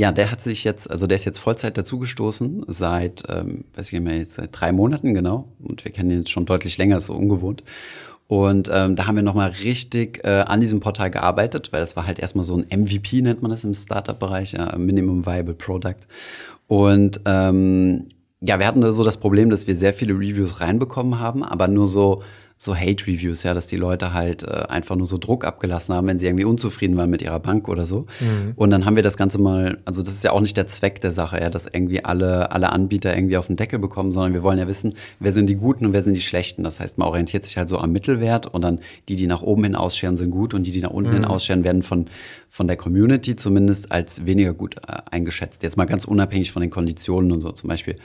ja, 0.00 0.12
der 0.12 0.30
hat 0.30 0.40
sich 0.40 0.64
jetzt, 0.64 0.90
also 0.90 1.06
der 1.06 1.16
ist 1.16 1.26
jetzt 1.26 1.38
Vollzeit 1.38 1.76
dazugestoßen, 1.76 2.64
seit, 2.68 3.24
ähm, 3.28 3.64
weiß 3.74 3.88
ich 3.88 3.92
nicht 3.92 4.02
mehr, 4.02 4.16
jetzt 4.16 4.34
seit 4.34 4.48
drei 4.52 4.72
Monaten, 4.72 5.12
genau. 5.14 5.48
Und 5.62 5.84
wir 5.84 5.92
kennen 5.92 6.10
ihn 6.10 6.18
jetzt 6.20 6.30
schon 6.30 6.46
deutlich 6.46 6.78
länger, 6.78 7.00
so 7.02 7.12
ungewohnt. 7.12 7.64
Und 8.30 8.70
ähm, 8.72 8.94
da 8.94 9.08
haben 9.08 9.16
wir 9.16 9.24
nochmal 9.24 9.50
richtig 9.64 10.20
äh, 10.22 10.42
an 10.42 10.60
diesem 10.60 10.78
Portal 10.78 11.10
gearbeitet, 11.10 11.72
weil 11.72 11.82
es 11.82 11.96
war 11.96 12.06
halt 12.06 12.20
erstmal 12.20 12.44
so 12.44 12.56
ein 12.56 12.64
MVP, 12.72 13.22
nennt 13.22 13.42
man 13.42 13.50
das 13.50 13.64
im 13.64 13.74
Startup-Bereich, 13.74 14.52
ja, 14.52 14.78
Minimum 14.78 15.26
Viable 15.26 15.54
Product. 15.54 15.96
Und 16.68 17.22
ähm, 17.24 18.10
ja, 18.40 18.60
wir 18.60 18.68
hatten 18.68 18.82
da 18.82 18.92
so 18.92 19.02
das 19.02 19.16
Problem, 19.16 19.50
dass 19.50 19.66
wir 19.66 19.74
sehr 19.74 19.92
viele 19.92 20.14
Reviews 20.14 20.60
reinbekommen 20.60 21.18
haben, 21.18 21.42
aber 21.42 21.66
nur 21.66 21.88
so 21.88 22.22
so 22.62 22.76
Hate-Reviews, 22.76 23.42
ja, 23.42 23.54
dass 23.54 23.68
die 23.68 23.76
Leute 23.76 24.12
halt 24.12 24.42
äh, 24.42 24.66
einfach 24.68 24.94
nur 24.94 25.06
so 25.06 25.16
Druck 25.16 25.46
abgelassen 25.46 25.94
haben, 25.94 26.06
wenn 26.06 26.18
sie 26.18 26.26
irgendwie 26.26 26.44
unzufrieden 26.44 26.94
waren 26.98 27.08
mit 27.08 27.22
ihrer 27.22 27.40
Bank 27.40 27.68
oder 27.68 27.86
so. 27.86 28.00
Mhm. 28.20 28.52
Und 28.54 28.70
dann 28.70 28.84
haben 28.84 28.96
wir 28.96 29.02
das 29.02 29.16
Ganze 29.16 29.40
mal, 29.40 29.78
also 29.86 30.02
das 30.02 30.12
ist 30.12 30.24
ja 30.24 30.32
auch 30.32 30.42
nicht 30.42 30.58
der 30.58 30.66
Zweck 30.66 31.00
der 31.00 31.10
Sache, 31.10 31.40
ja, 31.40 31.48
dass 31.48 31.64
irgendwie 31.64 32.04
alle, 32.04 32.52
alle 32.52 32.70
Anbieter 32.70 33.16
irgendwie 33.16 33.38
auf 33.38 33.46
den 33.46 33.56
Deckel 33.56 33.78
bekommen, 33.78 34.12
sondern 34.12 34.34
wir 34.34 34.42
wollen 34.42 34.58
ja 34.58 34.68
wissen, 34.68 34.92
wer 35.20 35.32
sind 35.32 35.48
die 35.48 35.54
Guten 35.54 35.86
und 35.86 35.94
wer 35.94 36.02
sind 36.02 36.12
die 36.12 36.20
Schlechten. 36.20 36.62
Das 36.62 36.80
heißt, 36.80 36.98
man 36.98 37.08
orientiert 37.08 37.46
sich 37.46 37.56
halt 37.56 37.70
so 37.70 37.78
am 37.78 37.92
Mittelwert 37.92 38.46
und 38.46 38.60
dann 38.60 38.80
die, 39.08 39.16
die 39.16 39.26
nach 39.26 39.40
oben 39.40 39.64
hin 39.64 39.74
ausscheren, 39.74 40.18
sind 40.18 40.30
gut 40.30 40.52
und 40.52 40.64
die, 40.64 40.70
die 40.70 40.82
nach 40.82 40.90
unten 40.90 41.12
mhm. 41.12 41.14
hin 41.14 41.24
ausscheren, 41.24 41.64
werden 41.64 41.82
von, 41.82 42.08
von 42.50 42.66
der 42.66 42.76
Community 42.76 43.36
zumindest 43.36 43.90
als 43.90 44.26
weniger 44.26 44.52
gut 44.52 44.76
äh, 44.86 44.98
eingeschätzt. 45.10 45.62
Jetzt 45.62 45.78
mal 45.78 45.86
ganz 45.86 46.04
unabhängig 46.04 46.52
von 46.52 46.60
den 46.60 46.70
Konditionen 46.70 47.32
und 47.32 47.40
so. 47.40 47.52
Zum 47.52 47.68
Beispiel 47.68 47.96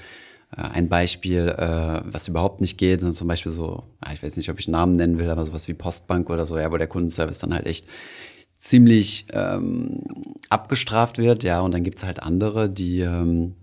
ein 0.52 0.90
Beispiel, 0.90 1.50
äh, 1.50 2.02
was 2.06 2.28
überhaupt 2.28 2.62
nicht 2.62 2.78
geht, 2.78 3.02
sind 3.02 3.16
zum 3.16 3.28
Beispiel 3.28 3.52
so, 3.52 3.84
ich 4.14 4.24
weiß 4.24 4.38
nicht, 4.38 4.50
ob 4.50 4.60
ich 4.60 4.68
Namen 4.68 4.96
nennen 4.96 5.18
will, 5.18 5.30
aber 5.30 5.46
sowas 5.46 5.68
wie 5.68 5.74
Postbank 5.74 6.30
oder 6.30 6.46
so, 6.46 6.58
ja, 6.58 6.72
wo 6.72 6.78
der 6.78 6.88
Kundenservice 6.88 7.40
dann 7.40 7.54
halt 7.54 7.66
echt 7.66 7.86
ziemlich 8.60 9.28
ähm, 9.34 10.04
abgestraft 10.50 11.18
wird, 11.18 11.44
ja, 11.44 11.62
und 11.62 11.74
dann 11.74 11.84
gibt's 11.84 12.04
halt 12.04 12.22
andere, 12.22 12.70
die, 12.70 13.02
ähm, 13.02 13.56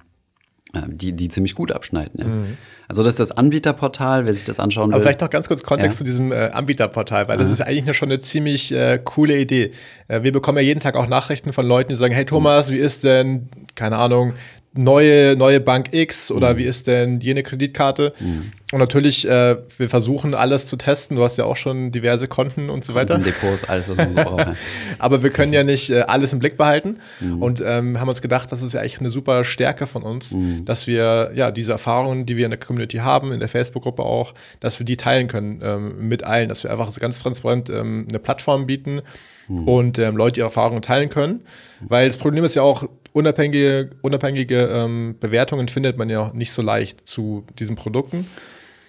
die, 0.87 1.13
die 1.13 1.29
ziemlich 1.29 1.55
gut 1.55 1.73
abschneiden. 1.73 2.21
Ja. 2.21 2.27
Mhm. 2.27 2.57
Also 2.89 3.03
das 3.03 3.15
ist 3.15 3.21
das 3.21 3.33
Anbieterportal, 3.33 4.27
wer 4.27 4.35
sich 4.35 4.45
das 4.45 4.61
anschauen 4.61 4.91
will. 4.91 4.95
Aber 4.95 5.03
vielleicht 5.03 5.21
noch 5.21 5.31
ganz 5.31 5.49
kurz 5.49 5.63
Kontext 5.63 5.97
ja. 5.97 5.99
zu 5.99 6.05
diesem 6.05 6.31
äh, 6.33 6.51
Anbieterportal, 6.53 7.29
weil 7.29 7.39
das 7.39 7.51
ist 7.51 7.61
eigentlich 7.61 7.85
eine, 7.85 7.95
schon 7.95 8.11
eine 8.11 8.21
ziemlich 8.21 8.73
äh, 8.73 8.99
coole 9.03 9.39
Idee. 9.39 9.73
Äh, 10.09 10.23
wir 10.23 10.33
bekommen 10.33 10.59
ja 10.59 10.65
jeden 10.65 10.81
Tag 10.81 10.95
auch 10.95 11.07
Nachrichten 11.07 11.53
von 11.53 11.67
Leuten, 11.67 11.91
die 11.91 11.95
sagen, 11.97 12.15
hey 12.15 12.25
Thomas, 12.25 12.71
wie 12.71 12.79
ist 12.79 13.05
denn, 13.05 13.49
keine 13.75 13.97
Ahnung, 13.97 14.35
neue, 14.75 15.37
neue 15.37 15.61
Bank 15.61 15.93
X 15.93 16.31
oder 16.31 16.55
mhm. 16.55 16.59
wie 16.59 16.65
ist 16.65 16.87
denn 16.87 17.21
jene 17.21 17.43
Kreditkarte? 17.43 18.15
Mhm. 18.19 18.53
Und 18.73 18.79
natürlich, 18.79 19.29
äh, 19.29 19.57
wir 19.77 19.91
versuchen 19.91 20.35
alles 20.35 20.67
zu 20.67 20.77
testen. 20.77 21.17
Du 21.19 21.23
hast 21.23 21.37
ja 21.37 21.45
auch 21.45 21.57
schon 21.57 21.93
diverse 21.93 22.27
Konten 22.27 22.71
und 22.71 22.83
so 22.83 22.95
weiter. 22.95 23.19
Depots, 23.19 23.65
alles, 23.65 23.91
was 23.91 23.97
man 23.97 24.15
so 24.15 24.23
braucht. 24.23 24.47
Aber 24.99 25.23
wir 25.23 25.29
können 25.29 25.53
ja 25.53 25.63
nicht 25.63 25.91
äh, 25.91 26.01
alles 26.01 26.33
im 26.33 26.39
Blick 26.39 26.57
behalten 26.57 27.01
mhm. 27.21 27.43
und 27.43 27.63
ähm, 27.65 28.01
haben 28.01 28.09
uns 28.09 28.23
gedacht, 28.23 28.51
das 28.51 28.63
ist 28.63 28.73
ja 28.73 28.81
eigentlich 28.81 29.01
eine 29.01 29.11
super 29.11 29.45
Stärke 29.45 29.87
von 29.87 30.03
uns, 30.03 30.33
mhm. 30.33 30.65
dass 30.65 30.87
wir 30.87 31.33
ja 31.35 31.51
diese 31.51 31.73
Erfahrungen, 31.73 32.25
die 32.25 32.39
wir 32.39 32.47
in 32.47 32.51
der 32.51 32.61
Community 32.61 32.99
haben, 32.99 33.33
in 33.33 33.41
der 33.41 33.49
Facebook-Gruppe 33.49 34.03
auch, 34.03 34.33
dass 34.61 34.79
wir 34.79 34.87
die 34.87 34.97
teilen 34.97 35.29
können 35.29 35.61
ähm, 35.63 36.09
mit 36.09 36.25
allen, 36.25 36.49
dass 36.49 36.65
wir 36.65 36.71
einfach 36.71 36.99
ganz 36.99 37.23
transparent 37.23 37.69
ähm, 37.69 38.07
eine 38.09 38.19
Plattform 38.19 38.67
bieten, 38.67 39.03
mhm. 39.49 39.69
und 39.69 39.99
ähm, 39.99 40.17
Leute 40.17 40.41
ihre 40.41 40.49
Erfahrungen 40.49 40.83
teilen 40.83 41.09
können. 41.09 41.43
Weil 41.81 42.07
das 42.07 42.17
Problem 42.17 42.45
ist 42.45 42.55
ja 42.55 42.63
auch, 42.63 42.89
unabhängige, 43.13 43.91
unabhängige 44.03 44.69
ähm, 44.73 45.17
Bewertungen 45.21 45.69
findet 45.69 45.97
man 45.97 46.09
ja 46.11 46.33
nicht 46.35 46.53
so 46.53 46.63
leicht 46.63 47.07
zu 47.07 47.45
diesen 47.59 47.77
Produkten. 47.77 48.27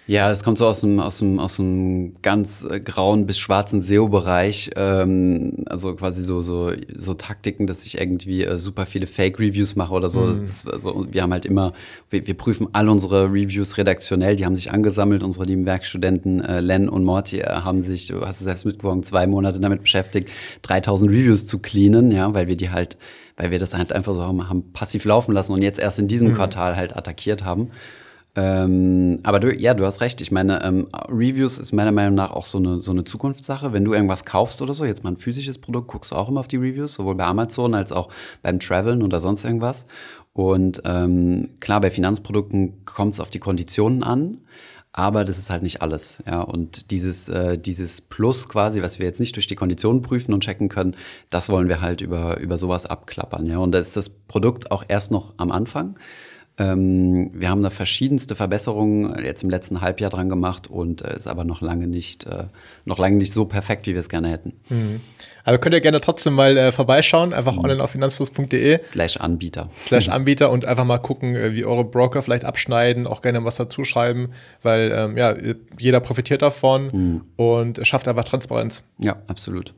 Ja, 0.06 0.30
es 0.30 0.44
kommt 0.44 0.58
so 0.58 0.66
aus 0.66 0.82
dem, 0.82 1.00
aus 1.00 1.18
dem, 1.18 1.38
aus 1.38 1.56
dem 1.56 2.16
ganz 2.20 2.62
äh, 2.62 2.78
grauen 2.78 3.24
bis 3.26 3.38
schwarzen 3.38 3.80
SEO-Bereich. 3.80 4.72
Ähm, 4.76 5.64
also 5.66 5.94
quasi 5.94 6.20
so, 6.20 6.42
so, 6.42 6.72
so 6.94 7.14
Taktiken, 7.14 7.66
dass 7.66 7.86
ich 7.86 7.98
irgendwie 7.98 8.44
äh, 8.44 8.58
super 8.58 8.84
viele 8.84 9.06
Fake-Reviews 9.06 9.76
mache 9.76 9.94
oder 9.94 10.10
so. 10.10 10.20
Mhm. 10.20 10.40
Das, 10.40 10.66
also, 10.66 11.06
wir 11.10 11.22
haben 11.22 11.32
halt 11.32 11.46
immer, 11.46 11.72
wir, 12.10 12.26
wir, 12.26 12.34
prüfen 12.34 12.68
all 12.72 12.90
unsere 12.90 13.32
Reviews 13.32 13.78
redaktionell, 13.78 14.36
die 14.36 14.44
haben 14.44 14.56
sich 14.56 14.70
angesammelt. 14.70 15.22
Unsere 15.22 15.46
lieben 15.46 15.64
Werkstudenten 15.64 16.42
äh, 16.42 16.60
Len 16.60 16.90
und 16.90 17.04
Morty 17.04 17.38
äh, 17.38 17.46
haben 17.46 17.80
sich, 17.80 18.08
du 18.08 18.20
hast 18.26 18.40
es 18.40 18.44
selbst 18.44 18.66
mitbekommen, 18.66 19.04
zwei 19.04 19.26
Monate 19.26 19.58
damit 19.58 19.80
beschäftigt, 19.80 20.30
3000 20.62 21.10
Reviews 21.10 21.46
zu 21.46 21.60
cleanen, 21.60 22.10
ja, 22.10 22.34
weil 22.34 22.46
wir 22.46 22.56
die 22.56 22.68
halt, 22.68 22.98
weil 23.36 23.50
wir 23.50 23.58
das 23.58 23.74
halt 23.74 23.92
einfach 23.92 24.14
so 24.14 24.22
haben, 24.22 24.48
haben 24.48 24.72
passiv 24.72 25.04
laufen 25.04 25.32
lassen 25.32 25.52
und 25.52 25.62
jetzt 25.62 25.78
erst 25.78 25.98
in 25.98 26.08
diesem 26.08 26.28
mhm. 26.28 26.34
Quartal 26.34 26.76
halt 26.76 26.96
attackiert 26.96 27.44
haben. 27.44 27.70
Ähm, 28.36 29.20
aber 29.22 29.38
du, 29.38 29.54
ja, 29.54 29.74
du 29.74 29.86
hast 29.86 30.00
recht. 30.00 30.20
Ich 30.20 30.32
meine, 30.32 30.62
ähm, 30.64 30.88
Reviews 31.08 31.56
ist 31.58 31.72
meiner 31.72 31.92
Meinung 31.92 32.16
nach 32.16 32.32
auch 32.32 32.46
so 32.46 32.58
eine, 32.58 32.80
so 32.82 32.90
eine 32.90 33.04
Zukunftssache. 33.04 33.72
Wenn 33.72 33.84
du 33.84 33.92
irgendwas 33.94 34.24
kaufst 34.24 34.60
oder 34.60 34.74
so, 34.74 34.84
jetzt 34.84 35.04
mal 35.04 35.12
ein 35.12 35.16
physisches 35.16 35.58
Produkt, 35.58 35.88
guckst 35.88 36.10
du 36.10 36.16
auch 36.16 36.28
immer 36.28 36.40
auf 36.40 36.48
die 36.48 36.56
Reviews, 36.56 36.94
sowohl 36.94 37.14
bei 37.14 37.24
Amazon 37.24 37.74
als 37.74 37.92
auch 37.92 38.08
beim 38.42 38.58
Traveln 38.58 39.02
oder 39.02 39.20
sonst 39.20 39.44
irgendwas. 39.44 39.86
Und 40.32 40.82
ähm, 40.84 41.50
klar, 41.60 41.80
bei 41.80 41.90
Finanzprodukten 41.90 42.84
kommt 42.84 43.14
es 43.14 43.20
auf 43.20 43.30
die 43.30 43.38
Konditionen 43.38 44.02
an. 44.02 44.38
Aber 44.96 45.24
das 45.24 45.38
ist 45.38 45.50
halt 45.50 45.64
nicht 45.64 45.82
alles, 45.82 46.22
ja. 46.24 46.40
Und 46.40 46.92
dieses, 46.92 47.28
äh, 47.28 47.58
dieses 47.58 48.00
Plus 48.00 48.48
quasi, 48.48 48.80
was 48.80 49.00
wir 49.00 49.06
jetzt 49.06 49.18
nicht 49.18 49.34
durch 49.34 49.48
die 49.48 49.56
Konditionen 49.56 50.02
prüfen 50.02 50.32
und 50.32 50.44
checken 50.44 50.68
können, 50.68 50.94
das 51.30 51.48
wollen 51.48 51.68
wir 51.68 51.80
halt 51.80 52.00
über, 52.00 52.38
über 52.38 52.58
sowas 52.58 52.86
abklappern, 52.86 53.44
ja. 53.46 53.58
Und 53.58 53.72
da 53.72 53.80
ist 53.80 53.96
das 53.96 54.08
Produkt 54.08 54.70
auch 54.70 54.84
erst 54.86 55.10
noch 55.10 55.34
am 55.36 55.50
Anfang. 55.50 55.98
Ähm, 56.56 57.30
wir 57.34 57.50
haben 57.50 57.62
da 57.62 57.70
verschiedenste 57.70 58.36
Verbesserungen 58.36 59.24
jetzt 59.24 59.42
im 59.42 59.50
letzten 59.50 59.80
Halbjahr 59.80 60.10
dran 60.10 60.28
gemacht 60.28 60.70
und 60.70 61.02
äh, 61.02 61.16
ist 61.16 61.26
aber 61.26 61.42
noch 61.42 61.60
lange 61.60 61.88
nicht, 61.88 62.26
äh, 62.26 62.44
noch 62.84 62.98
lange 62.98 63.16
nicht 63.16 63.32
so 63.32 63.44
perfekt, 63.44 63.88
wie 63.88 63.92
wir 63.92 64.00
es 64.00 64.08
gerne 64.08 64.28
hätten. 64.28 64.52
Mhm. 64.68 65.00
Aber 65.42 65.58
könnt 65.58 65.74
ihr 65.74 65.80
gerne 65.80 66.00
trotzdem 66.00 66.34
mal 66.34 66.56
äh, 66.56 66.70
vorbeischauen, 66.70 67.32
einfach 67.32 67.54
mhm. 67.54 67.64
online 67.64 67.82
auf 67.82 67.90
finanzfluss.de. 67.90 68.80
Slash 68.82 69.16
Anbieter. 69.16 69.68
Slash 69.80 70.08
Anbieter 70.08 70.50
und 70.50 70.64
einfach 70.64 70.84
mal 70.84 70.98
gucken, 70.98 71.34
äh, 71.34 71.54
wie 71.54 71.64
eure 71.64 71.84
Broker 71.84 72.22
vielleicht 72.22 72.44
abschneiden, 72.44 73.08
auch 73.08 73.20
gerne 73.20 73.44
was 73.44 73.56
dazu 73.56 73.82
schreiben, 73.82 74.30
weil 74.62 74.92
ähm, 74.94 75.16
ja, 75.16 75.34
jeder 75.76 75.98
profitiert 75.98 76.42
davon 76.42 76.90
mhm. 76.92 77.20
und 77.34 77.84
schafft 77.84 78.06
einfach 78.06 78.24
Transparenz. 78.24 78.84
Ja, 78.98 79.16
absolut. 79.26 79.74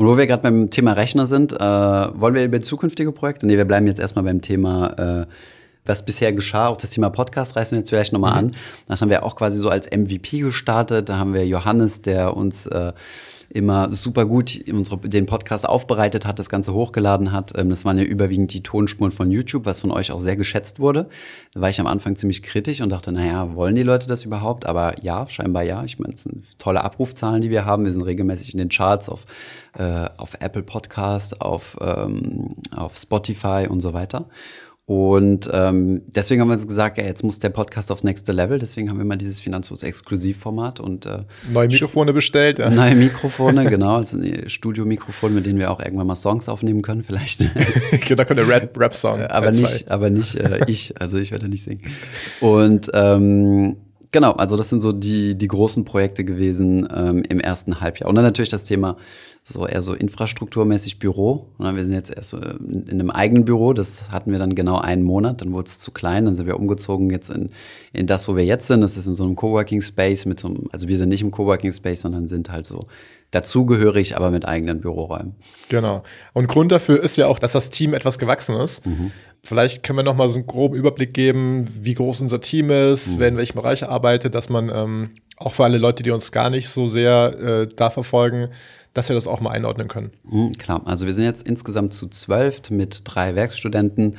Und 0.00 0.06
wo 0.06 0.16
wir 0.16 0.26
gerade 0.26 0.42
beim 0.42 0.70
Thema 0.70 0.92
Rechner 0.92 1.26
sind, 1.26 1.52
äh, 1.52 1.58
wollen 1.58 2.32
wir 2.32 2.42
über 2.42 2.62
zukünftige 2.62 3.12
Projekte? 3.12 3.46
Nee, 3.46 3.58
wir 3.58 3.66
bleiben 3.66 3.86
jetzt 3.86 4.00
erstmal 4.00 4.24
beim 4.24 4.40
Thema, 4.40 5.26
äh, 5.26 5.26
was 5.84 6.04
bisher 6.04 6.32
geschah. 6.32 6.68
Auch 6.68 6.76
das 6.76 6.90
Thema 6.90 7.10
Podcast 7.10 7.56
reißen 7.56 7.72
wir 7.72 7.78
jetzt 7.80 7.90
vielleicht 7.90 8.12
nochmal 8.12 8.32
mhm. 8.32 8.38
an. 8.38 8.56
Das 8.88 9.02
haben 9.02 9.10
wir 9.10 9.24
auch 9.24 9.36
quasi 9.36 9.58
so 9.58 9.68
als 9.68 9.90
MVP 9.90 10.40
gestartet. 10.40 11.08
Da 11.08 11.18
haben 11.18 11.34
wir 11.34 11.46
Johannes, 11.46 12.02
der 12.02 12.36
uns 12.36 12.66
äh, 12.66 12.92
immer 13.50 13.92
super 13.92 14.26
gut 14.26 14.60
unsere, 14.70 14.98
den 14.98 15.26
Podcast 15.26 15.68
aufbereitet 15.68 16.24
hat, 16.24 16.38
das 16.38 16.48
Ganze 16.48 16.72
hochgeladen 16.72 17.32
hat. 17.32 17.52
Ähm, 17.58 17.68
das 17.68 17.84
waren 17.84 17.98
ja 17.98 18.04
überwiegend 18.04 18.52
die 18.52 18.62
Tonspuren 18.62 19.10
von 19.10 19.30
YouTube, 19.30 19.66
was 19.66 19.80
von 19.80 19.90
euch 19.90 20.12
auch 20.12 20.20
sehr 20.20 20.36
geschätzt 20.36 20.78
wurde. 20.78 21.08
Da 21.52 21.60
war 21.60 21.68
ich 21.68 21.80
am 21.80 21.88
Anfang 21.88 22.14
ziemlich 22.14 22.42
kritisch 22.42 22.80
und 22.80 22.90
dachte, 22.90 23.10
naja, 23.10 23.54
wollen 23.54 23.74
die 23.74 23.82
Leute 23.82 24.06
das 24.06 24.24
überhaupt? 24.24 24.66
Aber 24.66 25.02
ja, 25.02 25.26
scheinbar 25.28 25.64
ja. 25.64 25.84
Ich 25.84 25.98
meine, 25.98 26.14
es 26.14 26.22
sind 26.22 26.58
tolle 26.58 26.84
Abrufzahlen, 26.84 27.42
die 27.42 27.50
wir 27.50 27.64
haben. 27.64 27.84
Wir 27.84 27.92
sind 27.92 28.02
regelmäßig 28.02 28.52
in 28.52 28.58
den 28.58 28.68
Charts 28.68 29.08
auf, 29.08 29.24
äh, 29.76 30.08
auf 30.16 30.34
Apple 30.38 30.62
Podcast, 30.62 31.40
auf, 31.40 31.76
ähm, 31.80 32.54
auf 32.74 32.96
Spotify 32.96 33.66
und 33.68 33.80
so 33.80 33.92
weiter. 33.92 34.26
Und 34.90 35.48
ähm, 35.52 36.02
deswegen 36.08 36.40
haben 36.40 36.48
wir 36.48 36.54
uns 36.54 36.66
gesagt, 36.66 36.98
ja, 36.98 37.04
jetzt 37.04 37.22
muss 37.22 37.38
der 37.38 37.50
Podcast 37.50 37.92
aufs 37.92 38.02
nächste 38.02 38.32
Level. 38.32 38.58
Deswegen 38.58 38.90
haben 38.90 38.98
wir 38.98 39.04
mal 39.04 39.16
dieses 39.16 39.38
Finanzlos-Exklusivformat 39.38 40.80
und 40.80 41.06
äh, 41.06 41.20
neue 41.48 41.68
Mikrofone 41.68 42.12
bestellt. 42.12 42.58
Ja. 42.58 42.70
Neue 42.70 42.96
Mikrofone, 42.96 43.66
genau. 43.70 43.98
Also 43.98 44.18
Studiomikrofone, 44.48 45.32
mit 45.32 45.46
denen 45.46 45.60
wir 45.60 45.70
auch 45.70 45.78
irgendwann 45.78 46.08
mal 46.08 46.16
Songs 46.16 46.48
aufnehmen 46.48 46.82
können, 46.82 47.04
vielleicht. 47.04 47.38
genau, 47.92 48.16
da 48.16 48.24
kommt 48.24 48.40
der 48.40 48.48
Rap-Song. 48.48 49.20
aber 49.20 49.52
nicht, 49.52 49.88
aber 49.88 50.10
nicht 50.10 50.34
äh, 50.34 50.58
ich. 50.66 51.00
Also 51.00 51.18
ich 51.18 51.30
werde 51.30 51.48
nicht 51.48 51.62
singen. 51.62 51.82
Und 52.40 52.90
ähm, 52.92 53.76
genau, 54.10 54.32
also 54.32 54.56
das 54.56 54.70
sind 54.70 54.80
so 54.80 54.90
die, 54.90 55.36
die 55.36 55.46
großen 55.46 55.84
Projekte 55.84 56.24
gewesen 56.24 56.88
ähm, 56.92 57.22
im 57.28 57.38
ersten 57.38 57.80
Halbjahr. 57.80 58.08
Und 58.08 58.16
dann 58.16 58.24
natürlich 58.24 58.48
das 58.48 58.64
Thema 58.64 58.96
so 59.42 59.66
eher 59.66 59.82
so 59.82 59.94
infrastrukturmäßig 59.94 60.98
Büro. 60.98 61.48
Und 61.58 61.76
wir 61.76 61.84
sind 61.84 61.94
jetzt 61.94 62.14
erst 62.14 62.30
so 62.30 62.36
in, 62.36 62.86
in 62.86 63.00
einem 63.00 63.10
eigenen 63.10 63.44
Büro, 63.44 63.72
das 63.72 64.10
hatten 64.10 64.32
wir 64.32 64.38
dann 64.38 64.54
genau 64.54 64.78
einen 64.78 65.02
Monat, 65.02 65.40
dann 65.40 65.52
wurde 65.52 65.66
es 65.66 65.78
zu 65.78 65.90
klein, 65.90 66.26
dann 66.26 66.36
sind 66.36 66.46
wir 66.46 66.56
umgezogen 66.56 67.10
jetzt 67.10 67.30
in, 67.30 67.50
in 67.92 68.06
das, 68.06 68.28
wo 68.28 68.36
wir 68.36 68.44
jetzt 68.44 68.68
sind. 68.68 68.80
Das 68.82 68.96
ist 68.96 69.06
in 69.06 69.14
so 69.14 69.24
einem 69.24 69.36
Coworking 69.36 69.80
Space 69.82 70.26
mit 70.26 70.40
so 70.40 70.48
einem, 70.48 70.68
also 70.72 70.88
wir 70.88 70.96
sind 70.96 71.08
nicht 71.08 71.22
im 71.22 71.30
Coworking 71.30 71.72
Space, 71.72 72.02
sondern 72.02 72.28
sind 72.28 72.50
halt 72.50 72.66
so 72.66 72.80
dazugehörig, 73.30 74.16
aber 74.16 74.30
mit 74.30 74.46
eigenen 74.46 74.80
Büroräumen. 74.80 75.34
Genau. 75.68 76.02
Und 76.32 76.48
Grund 76.48 76.72
dafür 76.72 77.02
ist 77.02 77.16
ja 77.16 77.26
auch, 77.26 77.38
dass 77.38 77.52
das 77.52 77.70
Team 77.70 77.94
etwas 77.94 78.18
gewachsen 78.18 78.56
ist. 78.56 78.84
Mhm. 78.86 79.12
Vielleicht 79.42 79.82
können 79.82 79.98
wir 79.98 80.02
noch 80.02 80.16
mal 80.16 80.28
so 80.28 80.36
einen 80.36 80.46
groben 80.46 80.74
Überblick 80.74 81.14
geben, 81.14 81.64
wie 81.80 81.94
groß 81.94 82.20
unser 82.20 82.40
Team 82.40 82.70
ist, 82.70 83.14
mhm. 83.14 83.20
wer 83.20 83.28
in 83.28 83.36
welchem 83.36 83.56
Bereich 83.56 83.84
arbeitet, 83.84 84.34
dass 84.34 84.48
man 84.48 84.68
ähm, 84.68 85.10
auch 85.36 85.54
für 85.54 85.64
alle 85.64 85.78
Leute, 85.78 86.02
die 86.02 86.10
uns 86.10 86.32
gar 86.32 86.50
nicht 86.50 86.68
so 86.68 86.88
sehr 86.88 87.38
äh, 87.38 87.68
da 87.74 87.90
verfolgen, 87.90 88.48
dass 88.94 89.08
wir 89.08 89.14
das 89.14 89.26
auch 89.26 89.40
mal 89.40 89.50
einordnen 89.50 89.88
können. 89.88 90.10
Mhm, 90.24 90.52
klar, 90.52 90.82
also 90.84 91.06
wir 91.06 91.14
sind 91.14 91.24
jetzt 91.24 91.46
insgesamt 91.46 91.94
zu 91.94 92.08
zwölf 92.08 92.70
mit 92.70 93.02
drei 93.04 93.34
Werkstudenten. 93.34 94.16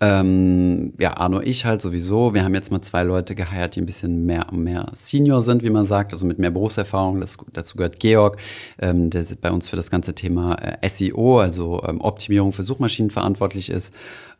Ähm, 0.00 0.94
ja, 0.98 1.16
Arno, 1.16 1.40
ich 1.40 1.64
halt 1.64 1.82
sowieso. 1.82 2.32
Wir 2.32 2.44
haben 2.44 2.54
jetzt 2.54 2.70
mal 2.70 2.82
zwei 2.82 3.02
Leute 3.02 3.34
geheiert, 3.34 3.74
die 3.74 3.80
ein 3.80 3.86
bisschen 3.86 4.26
mehr, 4.26 4.46
mehr 4.52 4.86
Senior 4.94 5.42
sind, 5.42 5.62
wie 5.62 5.70
man 5.70 5.86
sagt, 5.86 6.12
also 6.12 6.24
mit 6.24 6.38
mehr 6.38 6.50
Berufserfahrung. 6.50 7.20
Das, 7.20 7.36
dazu 7.52 7.76
gehört 7.76 7.98
Georg, 7.98 8.38
ähm, 8.78 9.10
der 9.10 9.24
bei 9.40 9.50
uns 9.50 9.68
für 9.68 9.76
das 9.76 9.90
ganze 9.90 10.14
Thema 10.14 10.54
äh, 10.54 10.88
SEO, 10.88 11.40
also 11.40 11.82
ähm, 11.84 12.00
Optimierung 12.00 12.52
für 12.52 12.62
Suchmaschinen 12.62 13.10
verantwortlich 13.10 13.70
ist. 13.70 13.92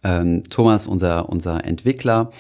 Ähm, 0.05 0.45
Thomas, 0.49 0.87
unser, 0.87 1.29
unser 1.29 1.65
Entwickler. 1.65 2.31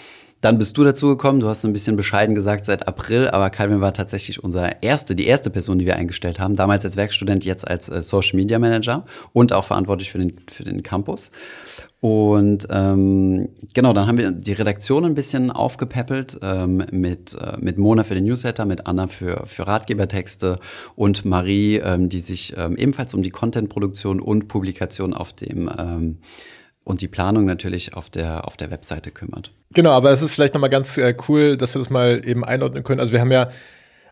Dann 0.40 0.58
bist 0.58 0.78
du 0.78 0.84
dazu 0.84 1.08
gekommen, 1.08 1.40
du 1.40 1.48
hast 1.48 1.64
ein 1.64 1.72
bisschen 1.72 1.96
bescheiden 1.96 2.36
gesagt 2.36 2.64
seit 2.64 2.86
April, 2.86 3.28
aber 3.28 3.50
Calvin 3.50 3.80
war 3.80 3.92
tatsächlich 3.92 4.42
unser 4.42 4.82
erste, 4.84 5.16
die 5.16 5.26
erste 5.26 5.50
Person, 5.50 5.80
die 5.80 5.86
wir 5.86 5.96
eingestellt 5.96 6.38
haben. 6.38 6.54
Damals 6.54 6.84
als 6.84 6.96
Werkstudent, 6.96 7.44
jetzt 7.44 7.66
als 7.66 7.88
äh, 7.88 8.02
Social 8.02 8.36
Media 8.36 8.60
Manager 8.60 9.04
und 9.32 9.52
auch 9.52 9.64
verantwortlich 9.64 10.12
für 10.12 10.18
den, 10.18 10.36
für 10.48 10.62
den 10.62 10.84
Campus. 10.84 11.32
Und 12.00 12.68
ähm, 12.70 13.48
genau, 13.74 13.92
dann 13.92 14.06
haben 14.06 14.18
wir 14.18 14.30
die 14.30 14.52
Redaktion 14.52 15.04
ein 15.04 15.16
bisschen 15.16 15.50
aufgepäppelt 15.50 16.38
ähm, 16.42 16.84
mit, 16.92 17.34
äh, 17.34 17.56
mit 17.58 17.76
Mona 17.76 18.04
für 18.04 18.14
den 18.14 18.24
Newsletter, 18.24 18.64
mit 18.64 18.86
Anna 18.86 19.08
für, 19.08 19.44
für 19.46 19.66
Ratgebertexte 19.66 20.60
und 20.94 21.24
Marie, 21.24 21.78
ähm, 21.78 22.08
die 22.08 22.20
sich 22.20 22.54
ähm, 22.56 22.76
ebenfalls 22.76 23.14
um 23.14 23.24
die 23.24 23.30
Contentproduktion 23.30 24.20
und 24.20 24.46
Publikation 24.46 25.12
auf 25.12 25.32
dem 25.32 25.68
ähm, 25.76 26.18
und 26.88 27.02
die 27.02 27.08
Planung 27.08 27.44
natürlich 27.44 27.94
auf 27.94 28.08
der, 28.08 28.46
auf 28.48 28.56
der 28.56 28.70
Webseite 28.70 29.10
kümmert. 29.10 29.52
Genau, 29.74 29.90
aber 29.90 30.10
es 30.10 30.22
ist 30.22 30.34
vielleicht 30.34 30.54
nochmal 30.54 30.70
ganz 30.70 30.96
äh, 30.96 31.14
cool, 31.28 31.58
dass 31.58 31.74
wir 31.74 31.80
das 31.80 31.90
mal 31.90 32.22
eben 32.24 32.44
einordnen 32.44 32.82
können. 32.82 32.98
Also 32.98 33.12
wir 33.12 33.20
haben 33.20 33.30
ja 33.30 33.50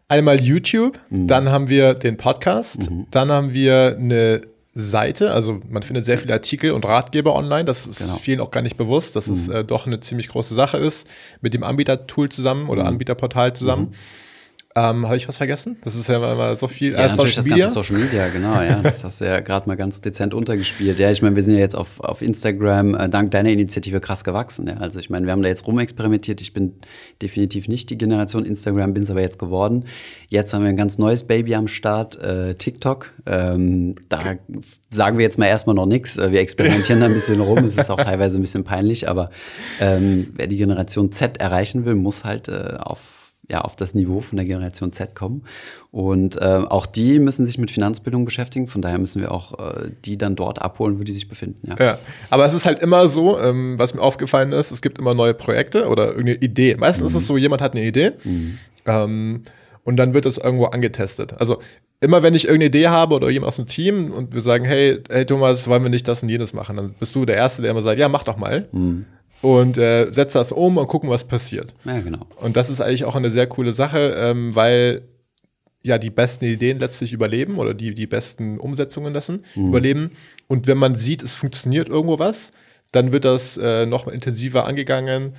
einmal 0.09 0.41
YouTube, 0.41 0.99
mhm. 1.09 1.27
dann 1.27 1.49
haben 1.49 1.71
wir 1.71 1.95
den 1.95 2.19
Podcast, 2.19 2.91
mhm. 2.91 3.07
dann 3.11 3.33
haben 3.33 3.55
wir 3.55 3.97
eine 3.99 4.43
Seite, 4.75 5.33
also 5.33 5.59
man 5.71 5.83
findet 5.83 6.05
sehr 6.05 6.19
viele 6.19 6.35
Artikel 6.35 6.73
und 6.73 6.85
Ratgeber 6.85 7.35
online, 7.35 7.65
das 7.65 7.87
ist 7.87 8.01
genau. 8.01 8.17
vielen 8.17 8.41
auch 8.41 8.51
gar 8.51 8.61
nicht 8.61 8.77
bewusst, 8.77 9.17
dass 9.17 9.29
mhm. 9.29 9.35
es 9.35 9.49
äh, 9.49 9.65
doch 9.65 9.87
eine 9.87 10.01
ziemlich 10.01 10.29
große 10.29 10.55
Sache 10.55 10.77
ist, 10.77 11.09
mit 11.41 11.55
dem 11.55 11.65
Anbietertool 11.65 12.29
zusammen 12.29 12.69
oder 12.69 12.83
mhm. 12.83 12.89
Anbieterportal 12.89 13.57
zusammen. 13.57 13.85
Mhm. 13.87 13.95
Ähm, 14.77 15.07
Habe 15.07 15.17
ich 15.17 15.27
was 15.27 15.39
vergessen? 15.39 15.79
Das 15.81 15.95
ist 15.95 16.07
ja 16.07 16.17
immer 16.19 16.55
so 16.55 16.69
viel. 16.69 16.93
Ja, 16.93 16.99
äh, 16.99 17.09
natürlich 17.09 17.17
Social 17.17 17.37
das 17.37 17.47
Media. 17.47 17.65
ganze 17.65 17.75
Social 17.75 17.97
Media, 17.97 18.29
genau, 18.29 18.61
ja. 18.61 18.81
Das 18.83 19.03
hast 19.05 19.23
du 19.23 19.25
ja 19.25 19.41
gerade 19.41 19.67
mal 19.67 19.75
ganz 19.75 20.03
dezent 20.03 20.35
untergespielt. 20.35 20.99
Ja, 20.99 21.11
ich 21.11 21.23
meine, 21.23 21.35
wir 21.35 21.43
sind 21.43 21.55
ja 21.55 21.61
jetzt 21.61 21.75
auf, 21.75 21.99
auf 22.01 22.21
Instagram 22.21 22.95
äh, 22.95 23.09
dank 23.09 23.31
deiner 23.31 23.49
Initiative 23.49 24.01
krass 24.01 24.23
gewachsen. 24.23 24.67
Ja. 24.67 24.75
Also 24.75 24.99
ich 24.99 25.09
meine, 25.09 25.25
wir 25.25 25.33
haben 25.33 25.43
da 25.43 25.49
jetzt 25.49 25.67
rumexperimentiert. 25.67 26.43
Ich 26.43 26.53
bin 26.53 26.75
definitiv 27.23 27.69
nicht 27.69 27.89
die 27.89 27.97
Generation 27.97 28.45
Instagram, 28.45 28.93
bin 28.93 29.03
es 29.03 29.11
aber 29.11 29.23
jetzt 29.23 29.39
geworden. 29.39 29.87
Jetzt 30.29 30.53
haben 30.53 30.63
wir 30.63 30.69
ein 30.69 30.77
ganz 30.77 30.99
neues 30.99 31.25
Baby 31.25 31.55
am 31.55 31.69
Start, 31.69 32.19
äh, 32.21 32.55
TikTok. 32.55 33.15
Ähm, 33.25 33.95
da 34.11 34.35
sagen 34.91 35.17
wir 35.17 35.25
jetzt 35.25 35.39
mal 35.39 35.47
erstmal 35.47 35.75
noch 35.75 35.87
nichts. 35.87 36.19
Äh, 36.19 36.33
wir 36.33 36.41
experimentieren 36.41 37.01
da 37.01 37.07
ein 37.07 37.15
bisschen 37.15 37.41
rum. 37.41 37.65
Es 37.65 37.79
ist 37.79 37.91
auch 37.91 37.97
teilweise 37.97 38.39
ein 38.39 38.43
bisschen 38.43 38.65
peinlich, 38.65 39.09
aber 39.09 39.31
ähm, 39.81 40.35
wer 40.37 40.49
die 40.49 40.59
Generation 40.59 41.13
Z 41.13 41.39
erreichen 41.39 41.87
will, 41.87 41.95
muss 41.95 42.25
halt 42.25 42.49
äh, 42.49 42.77
auf 42.79 43.16
ja, 43.49 43.61
auf 43.61 43.77
das 43.77 43.95
Niveau 43.95 44.21
von 44.21 44.37
der 44.37 44.45
Generation 44.45 44.93
Z 44.93 45.15
kommen. 45.15 45.43
Und 45.93 46.37
äh, 46.37 46.63
auch 46.69 46.87
die 46.87 47.19
müssen 47.19 47.47
sich 47.47 47.59
mit 47.59 47.71
Finanzbildung 47.71 48.25
beschäftigen. 48.25 48.67
Von 48.69 48.83
daher 48.83 48.99
müssen 48.99 49.21
wir 49.21 49.33
auch 49.33 49.59
äh, 49.59 49.91
die 50.05 50.19
dann 50.19 50.37
dort 50.37 50.61
abholen, 50.61 50.99
wo 50.99 51.05
die 51.05 51.13
sich 51.13 51.29
befinden. 51.29 51.69
Ja, 51.69 51.85
ja. 51.85 51.99
aber 52.31 52.45
es 52.45 52.55
ist 52.55 52.67
halt 52.67 52.81
immer 52.81 53.09
so, 53.09 53.39
ähm, 53.39 53.79
was 53.79 53.95
mir 53.95 54.03
aufgefallen 54.03 54.53
ist, 54.53 54.73
es 54.73 54.83
gibt 54.83 54.99
immer 54.99 55.15
neue 55.15 55.35
Projekte 55.35 55.89
oder 55.89 56.09
irgendeine 56.09 56.39
Idee. 56.39 56.77
Meistens 56.77 57.03
mhm. 57.03 57.09
ist 57.09 57.23
es 57.23 57.27
so, 57.27 57.37
jemand 57.37 57.63
hat 57.63 57.75
eine 57.75 57.85
Idee 57.85 58.13
mhm. 58.25 58.59
ähm, 58.85 59.43
und 59.85 59.97
dann 59.97 60.13
wird 60.13 60.27
es 60.27 60.39
irgendwo 60.39 60.67
angetestet. 60.67 61.35
Also 61.39 61.61
immer 62.01 62.23
wenn 62.23 62.35
ich 62.35 62.45
irgendeine 62.47 62.67
Idee 62.67 62.89
habe 62.89 63.15
oder 63.15 63.31
jemand 63.31 63.49
aus 63.49 63.57
dem 63.57 63.67
Team 63.67 64.11
und 64.11 64.35
wir 64.35 64.41
sagen, 64.41 64.65
hey, 64.65 65.03
hey 65.09 65.25
Thomas, 65.25 65.69
wollen 65.69 65.83
wir 65.83 65.91
nicht 65.91 66.09
das 66.09 66.23
und 66.23 66.29
jenes 66.29 66.53
machen, 66.53 66.77
dann 66.77 66.95
bist 66.99 67.15
du 67.15 67.25
der 67.25 67.37
Erste, 67.37 67.63
der 67.63 67.71
immer 67.71 67.83
sagt, 67.83 67.99
ja, 67.99 68.09
mach 68.09 68.25
doch 68.25 68.37
mal. 68.37 68.69
Mhm 68.73 69.07
und 69.43 69.79
äh, 69.79 70.11
setze 70.13 70.39
das 70.39 70.53
um 70.53 70.77
und 70.77 70.89
gucken, 70.89 71.11
was 71.11 71.25
passiert. 71.25 71.75
Ja, 71.85 72.01
genau. 72.01 72.27
Und 72.41 72.57
das 72.57 72.71
ist 72.71 72.81
eigentlich 72.81 73.05
auch 73.05 73.15
eine 73.15 73.31
sehr 73.31 73.47
coole 73.47 73.73
Sache, 73.73 74.15
ähm, 74.17 74.55
weil 74.55 75.03
ja 75.83 75.99
die 75.99 76.11
besten 76.11 76.45
Ideen 76.45 76.79
letztlich 76.79 77.13
überleben 77.13 77.59
oder 77.59 77.73
die, 77.73 77.95
die 77.95 78.07
besten 78.07 78.59
Umsetzungen 78.59 79.15
dessen 79.15 79.45
mhm. 79.55 79.69
überleben. 79.69 80.11
Und 80.49 80.67
wenn 80.67 80.79
man 80.79 80.97
sieht, 80.97 81.23
es 81.23 81.37
funktioniert 81.37 81.89
irgendwo 81.89 82.19
was, 82.19 82.51
dann 82.93 83.13
wird 83.13 83.25
das 83.25 83.57
äh, 83.57 83.87
noch 83.87 84.09
intensiver 84.09 84.67
angegangen 84.67 85.35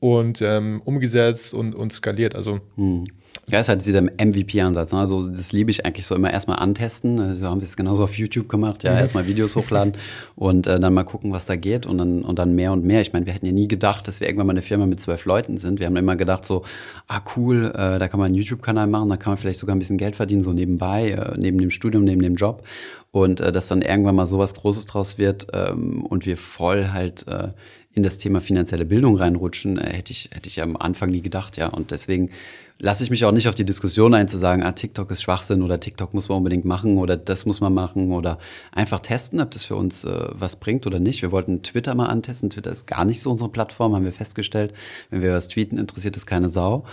und 0.00 0.42
ähm, 0.42 0.82
umgesetzt 0.84 1.54
und, 1.54 1.74
und 1.74 1.92
skaliert. 1.92 2.34
Also 2.34 2.60
mhm. 2.76 3.06
Ja, 3.48 3.60
ist 3.60 3.68
halt 3.68 3.84
dieser 3.84 4.02
MVP-Ansatz. 4.02 4.92
Ne? 4.92 5.00
Also 5.00 5.26
das 5.26 5.50
liebe 5.50 5.70
ich 5.70 5.84
eigentlich 5.84 6.06
so 6.06 6.14
immer 6.14 6.32
erstmal 6.32 6.58
antesten. 6.58 7.18
Also 7.18 7.48
haben 7.48 7.60
wir 7.60 7.64
es 7.64 7.76
genauso 7.76 8.04
auf 8.04 8.16
YouTube 8.16 8.48
gemacht. 8.48 8.84
Ja, 8.84 8.92
mhm. 8.92 8.98
erstmal 8.98 9.26
Videos 9.26 9.56
hochladen 9.56 9.94
und 10.36 10.66
äh, 10.66 10.78
dann 10.78 10.94
mal 10.94 11.04
gucken, 11.04 11.32
was 11.32 11.46
da 11.46 11.56
geht 11.56 11.86
und 11.86 11.98
dann, 11.98 12.22
und 12.22 12.38
dann 12.38 12.54
mehr 12.54 12.72
und 12.72 12.84
mehr. 12.84 13.00
Ich 13.00 13.12
meine, 13.12 13.26
wir 13.26 13.32
hätten 13.32 13.46
ja 13.46 13.52
nie 13.52 13.66
gedacht, 13.66 14.06
dass 14.06 14.20
wir 14.20 14.28
irgendwann 14.28 14.46
mal 14.46 14.52
eine 14.52 14.62
Firma 14.62 14.86
mit 14.86 15.00
zwölf 15.00 15.24
Leuten 15.24 15.58
sind. 15.58 15.80
Wir 15.80 15.86
haben 15.86 15.96
immer 15.96 16.16
gedacht 16.16 16.44
so, 16.44 16.64
ah 17.08 17.20
cool, 17.36 17.72
äh, 17.74 17.98
da 17.98 18.08
kann 18.08 18.20
man 18.20 18.26
einen 18.26 18.36
YouTube-Kanal 18.36 18.86
machen, 18.86 19.08
da 19.08 19.16
kann 19.16 19.32
man 19.32 19.38
vielleicht 19.38 19.60
sogar 19.60 19.74
ein 19.74 19.80
bisschen 19.80 19.98
Geld 19.98 20.16
verdienen, 20.16 20.42
so 20.42 20.52
nebenbei, 20.52 21.10
äh, 21.10 21.36
neben 21.36 21.58
dem 21.58 21.70
Studium, 21.70 22.04
neben 22.04 22.22
dem 22.22 22.36
Job. 22.36 22.62
Und 23.10 23.40
äh, 23.40 23.50
dass 23.50 23.66
dann 23.66 23.82
irgendwann 23.82 24.14
mal 24.14 24.26
sowas 24.26 24.54
Großes 24.54 24.84
draus 24.84 25.18
wird 25.18 25.48
ähm, 25.52 26.04
und 26.04 26.24
wir 26.26 26.36
voll 26.36 26.90
halt 26.92 27.26
äh, 27.26 27.48
in 27.92 28.02
das 28.02 28.18
Thema 28.18 28.40
finanzielle 28.40 28.84
Bildung 28.84 29.16
reinrutschen, 29.16 29.78
äh, 29.78 29.92
hätte 29.92 30.12
ich, 30.12 30.30
hätte 30.32 30.48
ich 30.48 30.62
am 30.62 30.76
Anfang 30.76 31.10
nie 31.10 31.22
gedacht, 31.22 31.56
ja. 31.56 31.68
Und 31.68 31.90
deswegen 31.90 32.30
lasse 32.78 33.04
ich 33.04 33.10
mich 33.10 33.24
auch 33.24 33.32
nicht 33.32 33.48
auf 33.48 33.54
die 33.54 33.64
Diskussion 33.64 34.14
ein, 34.14 34.28
zu 34.28 34.38
sagen, 34.38 34.62
ah, 34.62 34.72
TikTok 34.72 35.10
ist 35.10 35.22
Schwachsinn 35.22 35.62
oder 35.62 35.80
TikTok 35.80 36.14
muss 36.14 36.28
man 36.28 36.38
unbedingt 36.38 36.64
machen 36.64 36.96
oder 36.96 37.16
das 37.16 37.44
muss 37.46 37.60
man 37.60 37.74
machen 37.74 38.12
oder 38.12 38.38
einfach 38.72 39.00
testen, 39.00 39.40
ob 39.40 39.50
das 39.50 39.64
für 39.64 39.76
uns 39.76 40.04
äh, 40.04 40.28
was 40.32 40.56
bringt 40.56 40.86
oder 40.86 40.98
nicht. 40.98 41.20
Wir 41.20 41.32
wollten 41.32 41.62
Twitter 41.62 41.94
mal 41.94 42.06
antesten. 42.06 42.48
Twitter 42.48 42.70
ist 42.70 42.86
gar 42.86 43.04
nicht 43.04 43.20
so 43.20 43.30
unsere 43.30 43.50
Plattform, 43.50 43.94
haben 43.94 44.04
wir 44.04 44.12
festgestellt. 44.12 44.72
Wenn 45.10 45.22
wir 45.22 45.32
was 45.32 45.48
tweeten, 45.48 45.76
interessiert 45.76 46.16
es 46.16 46.26
keine 46.26 46.48
Sau. 46.48 46.84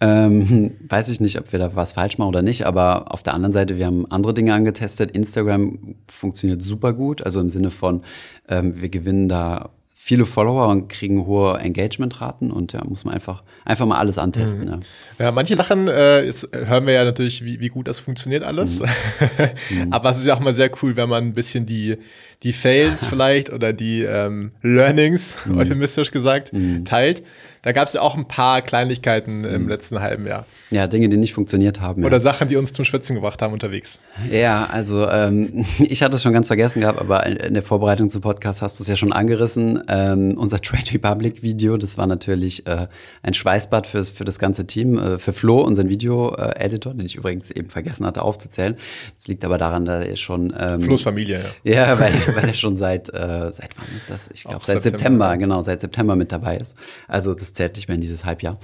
Ähm, 0.00 0.72
weiß 0.88 1.10
ich 1.10 1.20
nicht, 1.20 1.38
ob 1.38 1.52
wir 1.52 1.58
da 1.58 1.76
was 1.76 1.92
falsch 1.92 2.18
machen 2.18 2.28
oder 2.28 2.42
nicht, 2.42 2.66
aber 2.66 3.12
auf 3.12 3.22
der 3.22 3.34
anderen 3.34 3.52
Seite, 3.52 3.76
wir 3.76 3.86
haben 3.86 4.10
andere 4.10 4.34
Dinge 4.34 4.54
angetestet. 4.54 5.10
Instagram 5.12 5.96
funktioniert 6.08 6.62
super 6.62 6.92
gut, 6.92 7.22
also 7.22 7.40
im 7.40 7.50
Sinne 7.50 7.70
von, 7.70 8.02
ähm, 8.48 8.80
wir 8.80 8.88
gewinnen 8.88 9.28
da 9.28 9.70
viele 10.06 10.24
Follower 10.24 10.68
und 10.68 10.86
kriegen 10.86 11.26
hohe 11.26 11.58
Engagementraten 11.58 12.52
und 12.52 12.72
ja, 12.72 12.84
muss 12.84 13.04
man 13.04 13.12
einfach, 13.12 13.42
einfach 13.64 13.86
mal 13.86 13.98
alles 13.98 14.18
antesten. 14.18 14.66
Mhm. 14.66 14.82
Ja. 15.18 15.24
ja. 15.24 15.32
manche 15.32 15.56
Sachen 15.56 15.88
äh, 15.88 16.22
jetzt 16.22 16.48
hören 16.52 16.86
wir 16.86 16.92
ja 16.92 17.02
natürlich, 17.02 17.44
wie, 17.44 17.58
wie 17.58 17.70
gut 17.70 17.88
das 17.88 17.98
funktioniert 17.98 18.44
alles. 18.44 18.78
Mhm. 18.78 19.90
Aber 19.92 20.10
es 20.10 20.18
ist 20.18 20.26
ja 20.26 20.36
auch 20.36 20.40
mal 20.40 20.54
sehr 20.54 20.70
cool, 20.80 20.94
wenn 20.94 21.08
man 21.08 21.24
ein 21.24 21.34
bisschen 21.34 21.66
die, 21.66 21.96
die 22.44 22.52
Fails 22.52 23.04
vielleicht 23.08 23.50
oder 23.52 23.72
die 23.72 24.04
ähm, 24.04 24.52
Learnings, 24.62 25.34
mhm. 25.44 25.58
euphemistisch 25.58 26.12
gesagt, 26.12 26.52
mhm. 26.52 26.84
teilt. 26.84 27.24
Da 27.66 27.72
gab 27.72 27.88
es 27.88 27.94
ja 27.94 28.00
auch 28.00 28.16
ein 28.16 28.28
paar 28.28 28.62
Kleinigkeiten 28.62 29.42
im 29.42 29.62
mhm. 29.62 29.68
letzten 29.68 30.00
halben 30.00 30.24
Jahr. 30.24 30.46
Ja, 30.70 30.86
Dinge, 30.86 31.08
die 31.08 31.16
nicht 31.16 31.34
funktioniert 31.34 31.80
haben. 31.80 32.04
Oder 32.04 32.18
ja. 32.18 32.20
Sachen, 32.20 32.46
die 32.46 32.54
uns 32.54 32.72
zum 32.72 32.84
Schwitzen 32.84 33.16
gebracht 33.16 33.42
haben 33.42 33.52
unterwegs. 33.52 33.98
Ja, 34.30 34.66
also 34.66 35.10
ähm, 35.10 35.66
ich 35.80 36.04
hatte 36.04 36.14
es 36.14 36.22
schon 36.22 36.32
ganz 36.32 36.46
vergessen 36.46 36.82
gehabt, 36.82 37.00
aber 37.00 37.26
in 37.26 37.54
der 37.54 37.64
Vorbereitung 37.64 38.08
zum 38.08 38.20
Podcast 38.20 38.62
hast 38.62 38.78
du 38.78 38.84
es 38.84 38.88
ja 38.88 38.94
schon 38.94 39.12
angerissen. 39.12 39.82
Ähm, 39.88 40.38
unser 40.38 40.60
Trade 40.60 40.92
Republic 40.92 41.42
Video, 41.42 41.76
das 41.76 41.98
war 41.98 42.06
natürlich 42.06 42.64
äh, 42.68 42.86
ein 43.24 43.34
Schweißbad 43.34 43.88
für, 43.88 44.04
für 44.04 44.24
das 44.24 44.38
ganze 44.38 44.68
Team, 44.68 44.96
äh, 44.96 45.18
für 45.18 45.32
Flo, 45.32 45.60
unseren 45.62 45.88
Video-Editor, 45.88 46.94
den 46.94 47.04
ich 47.04 47.16
übrigens 47.16 47.50
eben 47.50 47.68
vergessen 47.68 48.06
hatte 48.06 48.22
aufzuzählen. 48.22 48.76
Das 49.16 49.26
liegt 49.26 49.44
aber 49.44 49.58
daran, 49.58 49.86
dass 49.86 50.06
er 50.06 50.14
schon. 50.14 50.54
Ähm, 50.56 50.82
Flo's 50.82 51.02
Familie, 51.02 51.40
ja. 51.64 51.88
Ja, 51.88 51.98
weil, 51.98 52.14
weil 52.36 52.44
er 52.46 52.54
schon 52.54 52.76
seit, 52.76 53.08
äh, 53.08 53.50
seit 53.50 53.76
wann 53.76 53.96
ist 53.96 54.08
das? 54.08 54.30
Ich 54.32 54.44
glaube, 54.44 54.64
seit 54.64 54.84
September, 54.84 55.30
September, 55.30 55.36
genau, 55.36 55.62
seit 55.62 55.80
September 55.80 56.14
mit 56.14 56.30
dabei 56.30 56.58
ist. 56.58 56.76
Also 57.08 57.34
das 57.34 57.55
zählt 57.56 57.76
nicht 57.76 57.88
mehr 57.88 57.96
in 57.96 58.00
dieses 58.00 58.24
Halbjahr. 58.24 58.58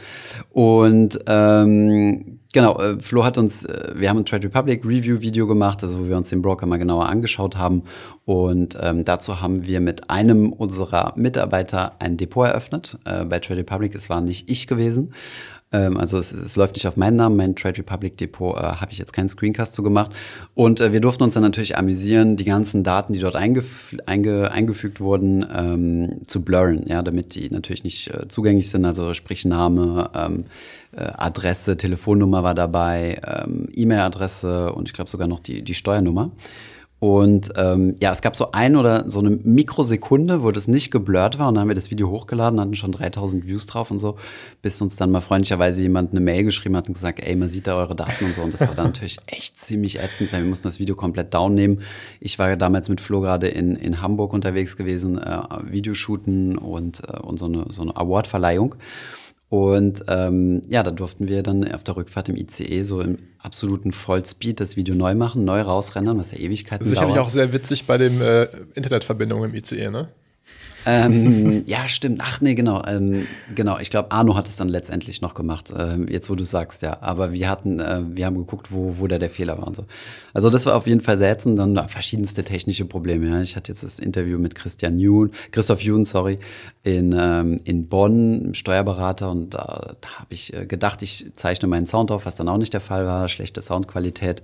Und 0.51 1.19
ähm, 1.27 2.39
genau, 2.53 2.79
äh, 2.79 3.01
Flo 3.01 3.25
hat 3.25 3.39
uns, 3.39 3.65
äh, 3.65 3.93
wir 3.97 4.09
haben 4.09 4.19
ein 4.19 4.25
Trade 4.25 4.47
Republic 4.47 4.85
Review 4.85 5.21
Video 5.21 5.47
gemacht, 5.47 5.83
also 5.83 6.01
wo 6.01 6.09
wir 6.09 6.17
uns 6.17 6.29
den 6.29 6.43
Broker 6.43 6.67
mal 6.67 6.79
genauer 6.79 7.09
angeschaut 7.09 7.57
haben. 7.57 7.83
Und 8.25 8.79
ähm, 8.81 9.05
dazu 9.05 9.41
haben 9.41 9.67
wir 9.67 9.81
mit 9.81 10.11
einem 10.11 10.53
unserer 10.53 11.15
Mitarbeiter 11.17 11.97
ein 11.99 12.17
Depot 12.17 12.47
eröffnet. 12.47 12.99
Äh, 13.05 13.25
bei 13.25 13.41
Trade 13.41 13.61
Republic, 13.61 13.95
es 13.95 14.09
war 14.09 14.21
nicht 14.21 14.49
ich 14.49 14.67
gewesen. 14.67 15.13
Ähm, 15.73 15.97
also 15.97 16.19
es, 16.19 16.33
es, 16.33 16.57
läuft 16.57 16.75
nicht 16.75 16.87
auf 16.87 16.97
meinen 16.97 17.17
Namen, 17.17 17.37
mein 17.37 17.57
Trade 17.57 17.79
Republic 17.79 18.17
Depot 18.19 18.57
äh, 18.57 18.61
habe 18.61 18.93
ich 18.93 18.99
jetzt 18.99 19.13
keinen 19.13 19.29
Screencast 19.29 19.75
zu 19.75 19.83
gemacht. 19.83 20.13
Und 20.55 20.81
äh, 20.81 20.93
wir 20.93 21.01
durften 21.01 21.23
uns 21.23 21.35
dann 21.35 21.43
natürlich 21.43 21.77
amüsieren, 21.77 22.37
die 22.37 22.45
ganzen 22.45 22.85
Daten, 22.85 23.13
die 23.13 23.21
dort 23.21 23.37
eingef 23.37 23.97
einge 24.07 24.51
eingefügt 24.51 25.01
wurden, 25.01 25.47
ähm, 25.55 26.21
zu 26.27 26.43
blurren, 26.43 26.87
ja, 26.87 27.03
damit 27.03 27.35
die 27.35 27.51
natürlich 27.51 27.85
nicht 27.85 28.09
äh, 28.09 28.29
zugänglich 28.29 28.71
sind. 28.71 28.85
Also 28.85 29.15
sprich 29.15 29.45
Name, 29.45 30.11
ähm, 30.15 30.45
äh, 30.93 31.11
Adresse, 31.17 31.77
Telefonnummer 31.77 32.43
war 32.43 32.55
dabei, 32.55 33.21
ähm, 33.27 33.69
E-Mail-Adresse 33.73 34.73
und 34.73 34.89
ich 34.89 34.93
glaube 34.93 35.11
sogar 35.11 35.27
noch 35.27 35.41
die, 35.41 35.63
die 35.63 35.75
Steuernummer. 35.75 36.31
Und 37.03 37.55
ähm, 37.57 37.97
ja, 38.01 38.13
es 38.13 38.23
gab 38.23 38.37
so 38.37 38.53
ein 38.53 38.77
oder 38.77 39.11
so 39.11 39.19
eine 39.19 39.31
Mikrosekunde, 39.31 40.45
wo 40.45 40.53
das 40.53 40.69
nicht 40.69 40.93
geblurrt 40.93 41.37
war 41.37 41.49
und 41.49 41.57
dann 41.57 41.63
haben 41.63 41.69
wir 41.69 41.75
das 41.75 41.91
Video 41.91 42.09
hochgeladen, 42.09 42.61
hatten 42.61 42.77
schon 42.77 42.93
3000 42.93 43.45
Views 43.45 43.67
drauf 43.67 43.91
und 43.91 43.99
so, 43.99 44.19
bis 44.63 44.81
uns 44.81 44.95
dann 44.95 45.11
mal 45.11 45.21
freundlicherweise 45.21 45.83
jemand 45.83 46.13
eine 46.13 46.21
Mail 46.21 46.45
geschrieben 46.45 46.77
hat 46.77 46.87
und 46.87 46.95
gesagt, 46.95 47.19
ey, 47.19 47.35
man 47.35 47.49
sieht 47.49 47.67
da 47.67 47.77
eure 47.77 47.97
Daten 47.97 48.27
und 48.27 48.37
so. 48.37 48.43
Und 48.43 48.55
das 48.55 48.61
war 48.61 48.77
dann 48.77 48.87
natürlich 48.87 49.19
echt 49.27 49.59
ziemlich 49.59 49.99
ätzend, 49.99 50.33
weil 50.33 50.45
wir 50.45 50.49
mussten 50.49 50.69
das 50.69 50.79
Video 50.79 50.95
komplett 50.95 51.35
down 51.35 51.57
nehmen. 51.57 51.83
Ich 52.21 52.39
war 52.39 52.57
damals 52.57 52.89
mit 52.89 53.01
Flo 53.01 53.21
gerade 53.21 53.49
in, 53.49 53.75
in 53.75 54.01
Hamburg 54.01 54.33
unterwegs 54.33 54.77
gewesen, 54.77 55.19
äh, 55.19 55.41
Videoshooten 55.65 56.57
und, 56.57 57.03
äh, 57.09 57.19
und 57.19 57.41
so 57.41 57.47
eine, 57.47 57.65
so 57.69 57.83
eine 57.83 57.97
Awardverleihung. 57.97 58.77
Und 59.53 60.05
ähm, 60.09 60.63
ja, 60.71 60.83
da 60.83 60.91
durften 60.91 61.29
wir 61.29 61.43
dann 61.43 61.71
auf 61.75 61.85
der 61.85 61.95
Rückfahrt 61.95 62.31
im 62.31 62.37
ICE 62.37 62.85
so 62.85 63.03
im 63.03 63.19
absoluten 63.39 63.93
Vollspeed 63.93 64.59
das 64.59 64.79
Video 64.79 64.95
neu 64.95 65.15
machen, 65.15 65.45
neu 65.45 65.61
rausrennen, 65.61 66.17
was 66.17 66.33
ja 66.33 66.39
Ewigkeiten 66.39 66.89
Sicherlich 66.89 67.17
dauert. 67.17 67.27
auch 67.27 67.29
sehr 67.29 67.53
witzig 67.53 67.87
bei 67.87 67.99
den 67.99 68.23
äh, 68.23 68.49
Internetverbindungen 68.73 69.51
im 69.51 69.55
ICE, 69.55 69.91
ne? 69.91 70.09
Ähm, 70.87 71.65
ja, 71.67 71.89
stimmt. 71.89 72.21
Ach 72.23 72.41
nee, 72.41 72.55
genau. 72.55 72.83
Ähm, 72.87 73.27
genau. 73.55 73.79
Ich 73.79 73.91
glaube, 73.91 74.13
Arno 74.13 74.35
hat 74.35 74.49
es 74.49 74.57
dann 74.57 74.69
letztendlich 74.69 75.21
noch 75.21 75.35
gemacht. 75.35 75.73
Ähm, 75.77 76.09
jetzt, 76.09 76.31
wo 76.31 76.35
du 76.35 76.45
sagst, 76.45 76.83
ja. 76.83 76.99
Aber 77.01 77.33
wir 77.33 77.49
hatten, 77.49 77.81
äh, 77.81 78.03
wir 78.07 78.27
haben 78.27 78.37
geguckt, 78.37 78.69
wo, 78.71 78.97
wo 78.99 79.07
da 79.07 79.19
der 79.19 79.31
Fehler 79.31 79.59
war 79.59 79.67
und 79.67 79.77
so. 79.77 79.85
Also 80.35 80.51
das 80.51 80.67
war 80.67 80.77
auf 80.77 80.87
jeden 80.87 81.01
Fall 81.01 81.19
sehr 81.19 81.31
ätzend. 81.31 81.59
Dann 81.59 81.89
verschiedenste 81.89 82.45
technische 82.45 82.85
Probleme. 82.85 83.29
Ja. 83.29 83.43
Ich 83.43 83.57
hatte 83.57 83.73
jetzt 83.73 83.83
das 83.83 83.99
Interview 83.99 84.39
mit 84.39 84.55
Christian 84.55 84.99
Jun, 84.99 85.33
Christoph 85.51 85.81
Jun, 85.81 86.05
sorry, 86.05 86.39
in, 86.83 87.15
ähm, 87.19 87.61
in 87.65 87.89
Bonn, 87.89 88.55
Steuerberater. 88.55 89.31
Und 89.31 89.55
da, 89.55 89.95
da 90.01 90.09
habe 90.19 90.35
ich 90.35 90.53
äh, 90.53 90.67
gedacht, 90.67 91.03
ich 91.03 91.27
zeichne 91.37 91.69
meinen 91.69 91.87
Sound 91.87 92.11
auf, 92.11 92.27
was 92.27 92.37
dann 92.37 92.49
auch 92.49 92.59
nicht 92.59 92.75
der 92.75 92.81
Fall 92.81 93.07
war. 93.07 93.29
Schlechte 93.29 93.63
Soundqualität 93.63 94.43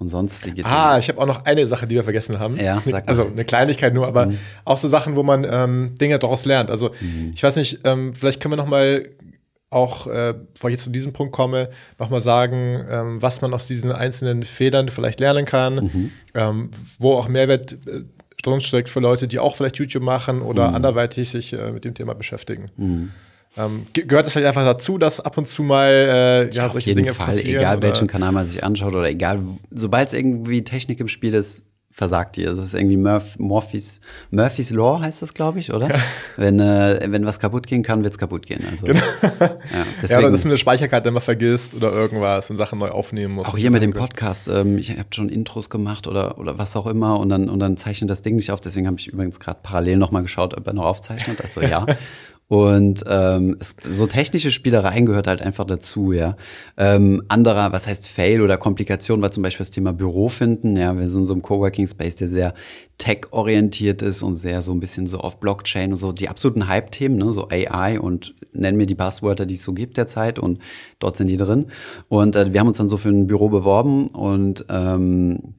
und 0.00 0.08
sonstige 0.08 0.64
Ah, 0.64 0.98
ich 0.98 1.08
habe 1.08 1.20
auch 1.20 1.26
noch 1.26 1.44
eine 1.44 1.66
Sache, 1.66 1.86
die 1.86 1.94
wir 1.94 2.04
vergessen 2.04 2.38
haben. 2.38 2.56
Ja, 2.56 2.82
sag 2.84 3.06
mal. 3.06 3.10
Also 3.10 3.26
eine 3.26 3.44
Kleinigkeit 3.44 3.92
nur, 3.92 4.06
aber 4.06 4.26
mhm. 4.26 4.38
auch 4.64 4.78
so 4.78 4.88
Sachen, 4.88 5.14
wo 5.14 5.22
man 5.22 5.46
ähm, 5.48 5.94
Dinge 6.00 6.18
daraus 6.18 6.46
lernt. 6.46 6.70
Also 6.70 6.90
mhm. 7.00 7.32
ich 7.34 7.42
weiß 7.42 7.56
nicht, 7.56 7.80
ähm, 7.84 8.14
vielleicht 8.14 8.40
können 8.40 8.52
wir 8.52 8.56
noch 8.56 8.66
mal 8.66 9.10
auch, 9.68 10.06
äh, 10.06 10.34
bevor 10.54 10.70
ich 10.70 10.74
jetzt 10.74 10.84
zu 10.84 10.90
diesem 10.90 11.12
Punkt 11.12 11.32
komme, 11.32 11.68
nochmal 11.98 12.22
sagen, 12.22 12.84
ähm, 12.90 13.22
was 13.22 13.40
man 13.40 13.52
aus 13.54 13.66
diesen 13.66 13.92
einzelnen 13.92 14.42
Federn 14.42 14.88
vielleicht 14.88 15.20
lernen 15.20 15.44
kann, 15.44 15.74
mhm. 15.74 16.12
ähm, 16.34 16.70
wo 16.98 17.14
auch 17.14 17.28
Mehrwert 17.28 17.74
äh, 17.86 18.02
drinsteckt 18.42 18.88
für 18.88 19.00
Leute, 19.00 19.28
die 19.28 19.38
auch 19.38 19.54
vielleicht 19.54 19.76
YouTube 19.76 20.02
machen 20.02 20.40
oder 20.40 20.70
mhm. 20.70 20.76
anderweitig 20.76 21.28
sich 21.28 21.52
äh, 21.52 21.70
mit 21.70 21.84
dem 21.84 21.94
Thema 21.94 22.14
beschäftigen. 22.14 22.70
Ähm, 23.66 23.86
gehört 23.92 24.26
es 24.26 24.32
vielleicht 24.32 24.48
einfach 24.48 24.64
dazu, 24.64 24.98
dass 24.98 25.20
ab 25.20 25.38
und 25.38 25.46
zu 25.46 25.62
mal 25.62 25.88
äh, 25.90 26.44
ja, 26.44 26.50
ja, 26.50 26.66
auf 26.66 26.72
solche 26.72 26.90
jeden 26.90 27.02
Dinge 27.02 27.14
Fall, 27.14 27.26
passieren? 27.26 27.60
egal 27.60 27.76
oder? 27.78 27.88
welchen 27.88 28.06
Kanal 28.06 28.32
man 28.32 28.44
sich 28.44 28.62
anschaut 28.64 28.94
oder 28.94 29.08
egal, 29.08 29.40
sobald 29.70 30.08
es 30.08 30.14
irgendwie 30.14 30.62
Technik 30.64 31.00
im 31.00 31.08
Spiel 31.08 31.34
ist, 31.34 31.64
versagt 31.92 32.36
die. 32.36 32.46
Also 32.46 32.62
es 32.62 32.68
ist 32.68 32.74
irgendwie 32.74 32.96
Murph, 32.96 33.38
Murphys, 33.38 34.00
Murphys 34.30 34.70
Law 34.70 35.00
heißt 35.00 35.22
das, 35.22 35.34
glaube 35.34 35.58
ich, 35.58 35.72
oder? 35.72 35.88
Wenn, 36.36 36.60
äh, 36.60 37.06
wenn 37.10 37.26
was 37.26 37.38
kaputt 37.40 37.66
gehen 37.66 37.82
kann, 37.82 38.02
wird 38.04 38.14
es 38.14 38.18
kaputt 38.18 38.46
gehen. 38.46 38.64
Also, 38.70 38.86
Genau. 38.86 39.00
ja, 39.00 39.58
Ja, 40.08 40.18
oder 40.18 40.30
dass 40.30 40.44
man 40.44 40.52
eine 40.52 40.56
Speicherkarte 40.56 41.08
immer 41.08 41.20
vergisst 41.20 41.74
oder 41.74 41.92
irgendwas 41.92 42.48
und 42.48 42.56
Sachen 42.56 42.78
neu 42.78 42.88
aufnehmen 42.88 43.34
muss. 43.34 43.48
auch 43.48 43.56
hier 43.58 43.70
mit 43.70 43.82
dem 43.82 43.92
Podcast, 43.92 44.48
ähm, 44.48 44.78
ich 44.78 44.90
habe 44.92 45.08
schon 45.12 45.28
Intros 45.28 45.68
gemacht 45.68 46.06
oder, 46.06 46.38
oder 46.38 46.56
was 46.56 46.74
auch 46.76 46.86
immer 46.86 47.18
und 47.18 47.28
dann, 47.28 47.50
und 47.50 47.58
dann 47.58 47.76
zeichnet 47.76 48.08
das 48.08 48.22
Ding 48.22 48.36
nicht 48.36 48.50
auf. 48.50 48.60
Deswegen 48.60 48.86
habe 48.86 48.98
ich 48.98 49.08
übrigens 49.08 49.38
gerade 49.40 49.58
parallel 49.62 49.98
nochmal 49.98 50.22
geschaut, 50.22 50.56
ob 50.56 50.66
er 50.66 50.72
noch 50.72 50.84
aufzeichnet. 50.86 51.42
Also 51.42 51.60
ja. 51.60 51.84
Und 52.50 53.04
ähm, 53.06 53.58
so 53.88 54.08
technische 54.08 54.50
Spielereien 54.50 55.06
gehört 55.06 55.28
halt 55.28 55.40
einfach 55.40 55.64
dazu, 55.64 56.10
ja. 56.10 56.36
Ähm, 56.76 57.22
anderer, 57.28 57.70
was 57.70 57.86
heißt 57.86 58.08
Fail 58.08 58.40
oder 58.40 58.56
Komplikation, 58.56 59.22
war 59.22 59.30
zum 59.30 59.44
Beispiel 59.44 59.62
das 59.62 59.70
Thema 59.70 59.92
Büro 59.92 60.28
finden. 60.28 60.76
Ja, 60.76 60.98
wir 60.98 61.08
sind 61.08 61.20
in 61.20 61.26
so 61.26 61.32
einem 61.32 61.42
Coworking 61.42 61.86
Space, 61.86 62.16
der 62.16 62.26
sehr 62.26 62.54
tech-orientiert 62.98 64.02
ist 64.02 64.24
und 64.24 64.34
sehr 64.34 64.62
so 64.62 64.72
ein 64.72 64.80
bisschen 64.80 65.06
so 65.06 65.18
auf 65.18 65.38
Blockchain 65.38 65.92
und 65.92 65.98
so 65.98 66.10
die 66.10 66.28
absoluten 66.28 66.66
Hype-Themen, 66.66 67.18
ne, 67.18 67.32
so 67.32 67.48
AI 67.50 68.00
und 68.00 68.34
nennen 68.52 68.76
mir 68.76 68.86
die 68.86 68.96
Buzzwörter, 68.96 69.46
die 69.46 69.54
es 69.54 69.62
so 69.62 69.72
gibt 69.72 69.96
derzeit 69.96 70.40
und 70.40 70.58
dort 70.98 71.18
sind 71.18 71.28
die 71.28 71.36
drin. 71.36 71.66
Und 72.08 72.34
äh, 72.34 72.52
wir 72.52 72.58
haben 72.58 72.66
uns 72.66 72.78
dann 72.78 72.88
so 72.88 72.96
für 72.96 73.10
ein 73.10 73.28
Büro 73.28 73.48
beworben 73.48 74.08
und 74.08 74.66
ähm, 74.68 75.54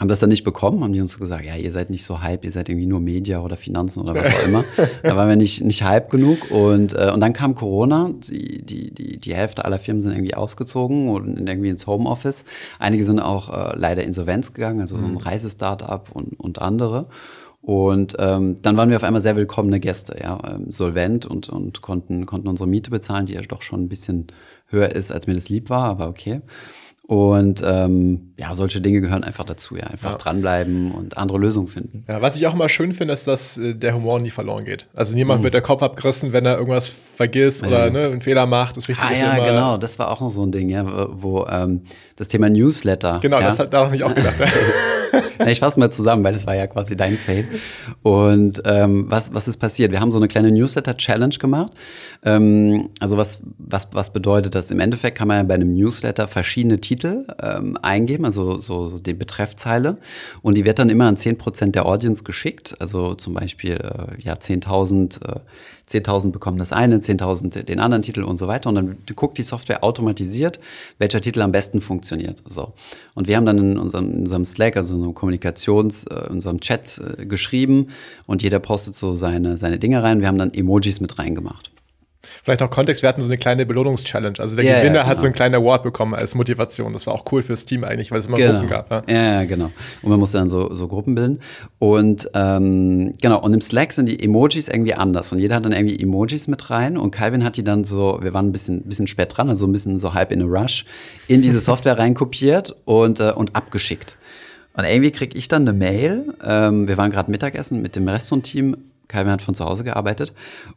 haben 0.00 0.08
das 0.08 0.18
dann 0.18 0.28
nicht 0.28 0.42
bekommen, 0.42 0.82
haben 0.82 0.92
die 0.92 1.00
uns 1.00 1.18
gesagt, 1.18 1.44
ja, 1.44 1.54
ihr 1.54 1.70
seid 1.70 1.88
nicht 1.88 2.04
so 2.04 2.20
hype, 2.20 2.44
ihr 2.44 2.50
seid 2.50 2.68
irgendwie 2.68 2.86
nur 2.86 2.98
Media 2.98 3.40
oder 3.40 3.56
Finanzen 3.56 4.00
oder 4.00 4.14
was 4.16 4.34
auch 4.34 4.44
immer. 4.44 4.64
da 5.04 5.16
waren 5.16 5.28
wir 5.28 5.36
nicht, 5.36 5.62
nicht 5.62 5.84
hype 5.84 6.10
genug 6.10 6.50
und, 6.50 6.94
äh, 6.94 7.12
und 7.14 7.20
dann 7.20 7.32
kam 7.32 7.54
Corona, 7.54 8.10
die, 8.28 8.62
die, 8.62 8.92
die, 8.92 9.18
die 9.18 9.34
Hälfte 9.34 9.64
aller 9.64 9.78
Firmen 9.78 10.00
sind 10.00 10.10
irgendwie 10.12 10.34
ausgezogen 10.34 11.10
und 11.10 11.48
irgendwie 11.48 11.68
ins 11.68 11.86
Homeoffice. 11.86 12.44
Einige 12.80 13.04
sind 13.04 13.20
auch 13.20 13.52
äh, 13.52 13.78
leider 13.78 14.02
insolvenz 14.02 14.52
gegangen, 14.52 14.80
also 14.80 14.98
so 14.98 15.04
ein 15.04 15.16
Reisestartup 15.16 16.10
und, 16.12 16.40
und 16.40 16.60
andere. 16.60 17.06
Und 17.62 18.16
ähm, 18.18 18.58
dann 18.60 18.76
waren 18.76 18.90
wir 18.90 18.96
auf 18.96 19.04
einmal 19.04 19.22
sehr 19.22 19.36
willkommene 19.36 19.80
Gäste, 19.80 20.18
ja, 20.20 20.38
ähm, 20.46 20.70
solvent 20.70 21.24
und, 21.24 21.48
und 21.48 21.80
konnten, 21.80 22.26
konnten 22.26 22.48
unsere 22.48 22.68
Miete 22.68 22.90
bezahlen, 22.90 23.26
die 23.26 23.34
ja 23.34 23.40
doch 23.40 23.62
schon 23.62 23.84
ein 23.84 23.88
bisschen 23.88 24.26
höher 24.66 24.90
ist, 24.90 25.10
als 25.10 25.26
mir 25.26 25.34
das 25.34 25.48
lieb 25.48 25.70
war, 25.70 25.84
aber 25.84 26.08
okay. 26.08 26.42
Und 27.06 27.62
ähm, 27.62 28.32
ja, 28.38 28.54
solche 28.54 28.80
Dinge 28.80 29.02
gehören 29.02 29.24
einfach 29.24 29.44
dazu, 29.44 29.76
ja. 29.76 29.82
Einfach 29.88 30.12
Ja. 30.12 30.16
dranbleiben 30.16 30.90
und 30.92 31.18
andere 31.18 31.36
Lösungen 31.36 31.68
finden. 31.68 32.02
Ja, 32.08 32.22
was 32.22 32.34
ich 32.34 32.46
auch 32.46 32.54
immer 32.54 32.70
schön 32.70 32.92
finde, 32.92 33.12
ist, 33.12 33.26
dass 33.26 33.58
äh, 33.58 33.74
der 33.74 33.94
Humor 33.94 34.20
nie 34.20 34.30
verloren 34.30 34.64
geht. 34.64 34.86
Also 34.94 35.14
niemand 35.14 35.40
Mhm. 35.40 35.44
wird 35.44 35.54
der 35.54 35.60
Kopf 35.60 35.82
abgerissen, 35.82 36.32
wenn 36.32 36.46
er 36.46 36.56
irgendwas 36.56 36.88
vergisst 37.16 37.60
Ja. 37.60 37.68
oder 37.68 37.90
ne, 37.90 38.06
einen 38.06 38.22
Fehler 38.22 38.46
macht. 38.46 38.78
Das 38.78 38.88
Wichtige 38.88 39.06
Ah 39.06 39.12
ist 39.12 39.20
ja, 39.20 39.34
immer. 39.36 39.46
genau, 39.46 39.76
das 39.76 39.98
war 39.98 40.10
auch 40.10 40.22
noch 40.22 40.30
so 40.30 40.42
ein 40.44 40.50
Ding, 40.50 40.70
ja, 40.70 40.84
wo, 41.10 41.46
ähm, 41.46 41.82
das 42.16 42.28
Thema 42.28 42.48
Newsletter. 42.48 43.18
Genau, 43.20 43.38
ja? 43.38 43.48
das 43.48 43.58
hat 43.58 43.74
daran 43.74 43.88
habe 43.88 43.96
ich 43.96 44.02
auch 44.04 44.14
gedacht. 44.14 44.36
Na, 45.38 45.48
ich 45.48 45.60
fasse 45.60 45.78
mal 45.78 45.90
zusammen, 45.90 46.24
weil 46.24 46.34
das 46.34 46.46
war 46.46 46.54
ja 46.54 46.66
quasi 46.66 46.96
dein 46.96 47.16
Fail. 47.16 47.46
Und 48.02 48.62
ähm, 48.64 49.06
was, 49.08 49.32
was 49.34 49.48
ist 49.48 49.58
passiert? 49.58 49.92
Wir 49.92 50.00
haben 50.00 50.12
so 50.12 50.18
eine 50.18 50.28
kleine 50.28 50.50
Newsletter-Challenge 50.50 51.36
gemacht. 51.36 51.72
Ähm, 52.24 52.90
also 53.00 53.16
was, 53.16 53.40
was, 53.58 53.88
was 53.92 54.12
bedeutet 54.12 54.54
das? 54.54 54.70
Im 54.70 54.80
Endeffekt 54.80 55.18
kann 55.18 55.28
man 55.28 55.38
ja 55.38 55.42
bei 55.42 55.54
einem 55.54 55.74
Newsletter 55.74 56.28
verschiedene 56.28 56.80
Titel 56.80 57.26
ähm, 57.40 57.78
eingeben, 57.82 58.24
also 58.24 58.58
so, 58.58 58.88
so 58.88 58.98
die 58.98 59.14
Betreffzeile. 59.14 59.98
Und 60.42 60.56
die 60.56 60.64
wird 60.64 60.78
dann 60.78 60.90
immer 60.90 61.06
an 61.06 61.16
10% 61.16 61.72
der 61.72 61.86
Audience 61.86 62.24
geschickt. 62.24 62.74
Also 62.78 63.14
zum 63.14 63.34
Beispiel 63.34 63.74
äh, 63.74 64.20
ja 64.20 64.34
10.000 64.34 65.24
äh, 65.24 65.40
10.000 65.88 66.32
bekommen 66.32 66.58
das 66.58 66.72
eine, 66.72 66.98
10.000 66.98 67.62
den 67.62 67.80
anderen 67.80 68.02
Titel 68.02 68.22
und 68.22 68.38
so 68.38 68.48
weiter. 68.48 68.68
Und 68.68 68.74
dann 68.74 68.96
guckt 69.14 69.38
die 69.38 69.42
Software 69.42 69.84
automatisiert, 69.84 70.60
welcher 70.98 71.20
Titel 71.20 71.42
am 71.42 71.52
besten 71.52 71.80
funktioniert. 71.80 72.42
So. 72.48 72.72
Und 73.14 73.28
wir 73.28 73.36
haben 73.36 73.46
dann 73.46 73.58
in 73.58 73.78
unserem, 73.78 74.10
in 74.10 74.20
unserem 74.20 74.44
Slack, 74.44 74.76
also 74.76 74.94
in 74.94 75.00
unserem 75.00 75.14
Kommunikations-, 75.14 76.06
äh, 76.08 76.26
in 76.26 76.34
unserem 76.34 76.60
Chat 76.60 76.98
äh, 76.98 77.26
geschrieben 77.26 77.88
und 78.26 78.42
jeder 78.42 78.58
postet 78.58 78.94
so 78.94 79.14
seine, 79.14 79.58
seine 79.58 79.78
Dinge 79.78 80.02
rein. 80.02 80.20
Wir 80.20 80.28
haben 80.28 80.38
dann 80.38 80.54
Emojis 80.54 81.00
mit 81.00 81.18
reingemacht. 81.18 81.70
Vielleicht 82.42 82.60
noch 82.60 82.70
Kontext, 82.70 83.02
wir 83.02 83.08
hatten 83.08 83.22
so 83.22 83.28
eine 83.28 83.38
kleine 83.38 83.66
Belohnungschallenge. 83.66 84.38
Also 84.38 84.56
der 84.56 84.64
Ja, 84.64 84.72
ja, 84.72 84.80
Gewinner 84.82 85.00
hat 85.06 85.12
genau. 85.12 85.20
so 85.20 85.26
einen 85.26 85.34
kleinen 85.34 85.54
Award 85.56 85.82
bekommen 85.82 86.14
als 86.14 86.34
Motivation. 86.34 86.92
Das 86.92 87.06
war 87.06 87.14
auch 87.14 87.24
cool 87.32 87.42
fürs 87.42 87.64
Team 87.64 87.84
eigentlich, 87.84 88.10
weil 88.10 88.18
es 88.18 88.26
immer 88.26 88.36
Genau. 88.36 88.52
Gruppen 88.52 88.68
gab. 88.68 88.90
Ja. 88.90 89.02
Ja, 89.08 89.32
ja, 89.40 89.44
genau. 89.44 89.70
Und 90.02 90.10
man 90.10 90.18
musste 90.18 90.38
dann 90.38 90.48
so, 90.48 90.72
so 90.72 90.88
Gruppen 90.88 91.14
bilden. 91.14 91.40
Und 91.78 92.28
ähm, 92.34 93.14
genau, 93.20 93.40
und 93.40 93.52
im 93.54 93.60
Slack 93.60 93.92
sind 93.92 94.06
die 94.08 94.22
Emojis 94.22 94.68
irgendwie 94.68 94.94
anders. 94.94 95.32
Und 95.32 95.38
jeder 95.38 95.56
hat 95.56 95.64
dann 95.64 95.72
irgendwie 95.72 95.98
Emojis 96.00 96.48
mit 96.48 96.70
rein. 96.70 96.96
Und 96.96 97.10
Calvin 97.10 97.44
hat 97.44 97.56
die 97.56 97.64
dann 97.64 97.84
so, 97.84 98.18
wir 98.22 98.34
waren 98.34 98.48
ein 98.48 98.52
bisschen, 98.52 98.82
bisschen 98.82 99.06
spät 99.06 99.36
dran, 99.36 99.48
also 99.48 99.66
ein 99.66 99.72
bisschen 99.72 99.98
so 99.98 100.14
halb 100.14 100.32
in 100.32 100.42
a 100.42 100.44
rush, 100.46 100.84
in 101.28 101.42
diese 101.42 101.60
Software 101.64 101.98
reinkopiert 101.98 102.74
und, 102.84 103.20
äh, 103.20 103.32
und 103.32 103.54
abgeschickt. 103.56 104.16
Und 104.76 104.84
irgendwie 104.84 105.12
krieg 105.12 105.36
ich 105.36 105.46
dann 105.48 105.62
eine 105.62 105.72
Mail. 105.72 106.34
Ähm, 106.44 106.88
wir 106.88 106.96
waren 106.96 107.10
gerade 107.12 107.30
Mittagessen 107.30 107.80
mit 107.80 107.94
dem 107.94 108.08
Rest 108.08 108.28
vom 108.28 108.42
Team. 108.42 108.76
Calvin 109.08 109.32
hat 109.32 109.42
von 109.42 109.54
zu 109.54 109.64
Hause 109.64 109.84
gearbeitet. 109.84 110.32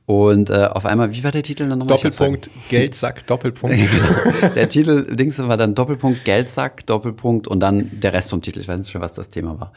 Und 0.05 0.49
äh, 0.49 0.65
auf 0.71 0.85
einmal, 0.85 1.11
wie 1.13 1.23
war 1.23 1.31
der 1.31 1.43
Titel 1.43 1.67
dann 1.67 1.79
nochmal? 1.79 1.97
Doppelpunkt, 1.97 2.49
Geldsack, 2.69 3.25
Doppelpunkt. 3.27 3.75
genau. 4.41 4.53
Der 4.53 4.69
Titel, 4.69 5.15
Dings 5.15 5.37
war 5.39 5.57
dann 5.57 5.75
Doppelpunkt 5.75 6.25
Geldsack, 6.25 6.85
Doppelpunkt 6.85 7.47
und 7.47 7.59
dann 7.59 7.89
der 7.99 8.13
Rest 8.13 8.29
vom 8.29 8.41
Titel. 8.41 8.59
Ich 8.59 8.67
weiß 8.67 8.77
nicht 8.77 8.93
mehr, 8.93 9.01
was 9.01 9.13
das 9.13 9.29
Thema 9.29 9.59
war. 9.59 9.71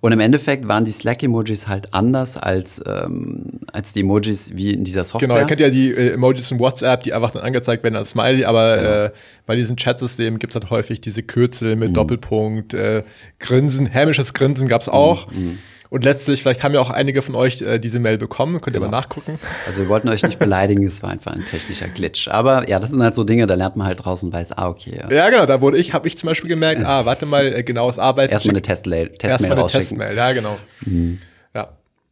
Und 0.00 0.12
im 0.12 0.20
Endeffekt 0.20 0.68
waren 0.68 0.84
die 0.84 0.90
Slack-Emojis 0.92 1.66
halt 1.66 1.92
anders 1.94 2.36
als, 2.36 2.80
ähm, 2.86 3.60
als 3.72 3.92
die 3.92 4.00
Emojis 4.00 4.54
wie 4.54 4.72
in 4.72 4.84
dieser 4.84 5.04
Software. 5.04 5.28
Genau, 5.28 5.40
ihr 5.40 5.46
kennt 5.46 5.60
ja 5.60 5.70
die 5.70 5.90
äh, 5.90 6.12
Emojis 6.12 6.50
in 6.50 6.58
WhatsApp, 6.58 7.02
die 7.02 7.12
einfach 7.12 7.30
dann 7.32 7.42
angezeigt 7.42 7.82
werden 7.84 7.96
als 7.96 8.10
Smiley, 8.10 8.44
aber 8.44 8.76
Genau. 8.76 8.88
äh, 9.06 9.10
bei 9.46 9.56
diesen 9.56 9.76
Chatsystemen 9.76 10.38
gibt 10.38 10.54
es 10.54 10.60
halt 10.60 10.70
häufig 10.70 11.00
diese 11.00 11.22
Kürzel 11.22 11.76
mit 11.76 11.90
Mhm. 11.90 11.94
Doppelpunkt, 11.94 12.74
äh, 12.74 13.02
Grinsen, 13.38 13.86
hämisches 13.86 14.34
Grinsen 14.34 14.68
gab 14.68 14.80
es 14.82 14.88
auch. 14.88 15.30
Mhm. 15.30 15.58
Und 15.94 16.02
letztlich, 16.02 16.42
vielleicht 16.42 16.64
haben 16.64 16.74
ja 16.74 16.80
auch 16.80 16.90
einige 16.90 17.22
von 17.22 17.36
euch 17.36 17.62
äh, 17.62 17.78
diese 17.78 18.00
Mail 18.00 18.18
bekommen, 18.18 18.60
könnt 18.60 18.74
ihr 18.74 18.80
Genau. 18.80 18.90
mal 18.90 18.96
nachgucken. 18.98 19.38
Also 19.64 19.82
wir 19.82 19.88
wollten 19.88 20.08
euch 20.08 20.24
nicht 20.24 20.40
beleidigen, 20.40 20.84
es 20.84 21.04
war 21.04 21.10
einfach 21.10 21.30
ein 21.30 21.44
technischer 21.44 21.86
Glitch. 21.86 22.26
Aber 22.26 22.68
ja, 22.68 22.80
das 22.80 22.90
sind 22.90 23.00
halt 23.00 23.14
so 23.14 23.22
Dinge, 23.22 23.46
da 23.46 23.54
lernt 23.54 23.76
man 23.76 23.86
halt 23.86 24.04
draußen 24.04 24.28
und 24.28 24.32
weiß, 24.32 24.58
ah, 24.58 24.66
okay. 24.66 24.98
Ja. 25.00 25.08
Ja, 25.08 25.30
genau, 25.30 25.46
da 25.46 25.60
wurde 25.60 25.78
ich, 25.78 25.94
habe 25.94 26.08
ich 26.08 26.18
zum 26.18 26.26
Beispiel 26.26 26.48
gemerkt, 26.48 26.84
ah, 26.84 27.04
warte 27.06 27.26
mal, 27.26 27.46
äh, 27.46 27.62
genaues 27.62 28.00
Arbeiten. 28.00 28.32
Erstmal 28.32 28.54
eine 28.54 28.62
Testmail, 28.62 29.10
Testmail 29.10 29.30
erstmal 29.30 29.52
eine 29.52 29.60
rausschicken. 29.60 29.86
Testmail, 30.00 30.16
ja, 30.16 30.32
genau. 30.32 30.58
Mhm. 30.84 31.20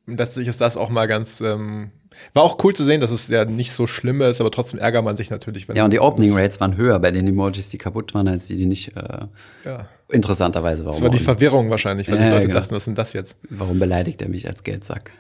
Ja. 0.07 0.15
Letztlich 0.15 0.49
ist 0.49 0.61
das 0.61 0.77
auch 0.77 0.91
mal 0.91 1.07
ganz, 1.07 1.41
ähm, 1.41 1.91
war 2.35 2.43
auch 2.43 2.63
cool 2.65 2.75
zu 2.75 2.85
sehen, 2.85 3.01
dass 3.01 3.11
es 3.11 3.29
ja 3.29 3.45
nicht 3.45 3.73
so 3.73 3.87
schlimm 3.87 4.21
ist, 4.21 4.41
aber 4.41 4.51
trotzdem 4.51 4.81
ärgert 4.81 5.05
man 5.05 5.17
sich 5.17 5.31
natürlich, 5.31 5.69
wenn 5.69 5.77
Ja, 5.77 5.85
und 5.85 5.93
die 5.93 6.01
Opening 6.01 6.33
Rates 6.37 6.61
waren 6.61 6.77
höher 6.77 6.99
bei 6.99 7.11
den 7.11 7.27
Emojis, 7.27 7.69
die 7.71 7.79
kaputt 7.79 8.13
waren, 8.15 8.29
als 8.29 8.47
die, 8.49 8.57
die 8.57 8.67
nicht 8.67 8.97
äh, 8.97 9.27
Ja. 9.65 9.87
interessanterweise 10.11 10.83
Das 10.85 10.87
warum. 10.91 11.03
war 11.05 11.11
die 11.11 11.19
Verwirrung 11.19 11.71
wahrscheinlich, 11.71 12.09
weil 12.09 12.19
Ja, 12.19 12.25
die 12.25 12.31
Leute 12.31 12.49
genau. 12.49 12.61
dachten, 12.61 12.75
was 12.75 12.83
ist 12.83 12.87
denn 12.87 12.95
das 12.97 13.13
jetzt? 13.13 13.37
warum 13.49 13.79
beleidigt 13.79 14.21
er 14.23 14.29
mich 14.29 14.47
als 14.47 14.63
Geldsack? 14.65 15.13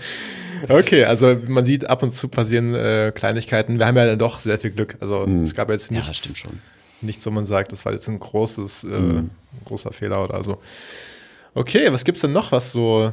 Okay, 0.68 1.04
also 1.04 1.36
man 1.46 1.64
sieht, 1.64 1.84
ab 1.88 2.02
und 2.02 2.12
zu 2.12 2.28
passieren 2.28 2.74
äh, 2.74 3.12
Kleinigkeiten. 3.14 3.78
Wir 3.78 3.86
haben 3.86 3.96
ja 3.96 4.06
dann 4.06 4.18
doch 4.18 4.40
sehr 4.40 4.58
viel 4.58 4.70
Glück. 4.70 4.96
Also 5.00 5.26
Mhm. 5.26 5.42
es 5.42 5.54
gab 5.54 5.70
jetzt 5.70 5.90
ja, 5.90 5.96
nichts, 5.96 6.08
das 6.08 6.16
stimmt 6.18 6.38
schon. 6.38 6.60
nichts, 7.00 7.26
wo 7.26 7.30
man 7.30 7.44
sagt, 7.44 7.72
das 7.72 7.84
war 7.84 7.92
jetzt 7.92 8.08
ein 8.08 8.18
großes, 8.18 8.84
äh, 8.84 8.88
Mhm. 8.88 9.30
großer 9.64 9.92
Fehler 9.92 10.24
oder 10.24 10.42
so. 10.44 10.58
Okay, 11.54 11.92
was 11.92 12.04
gibt's 12.04 12.22
denn 12.22 12.32
noch, 12.32 12.52
was 12.52 12.72
so 12.72 13.12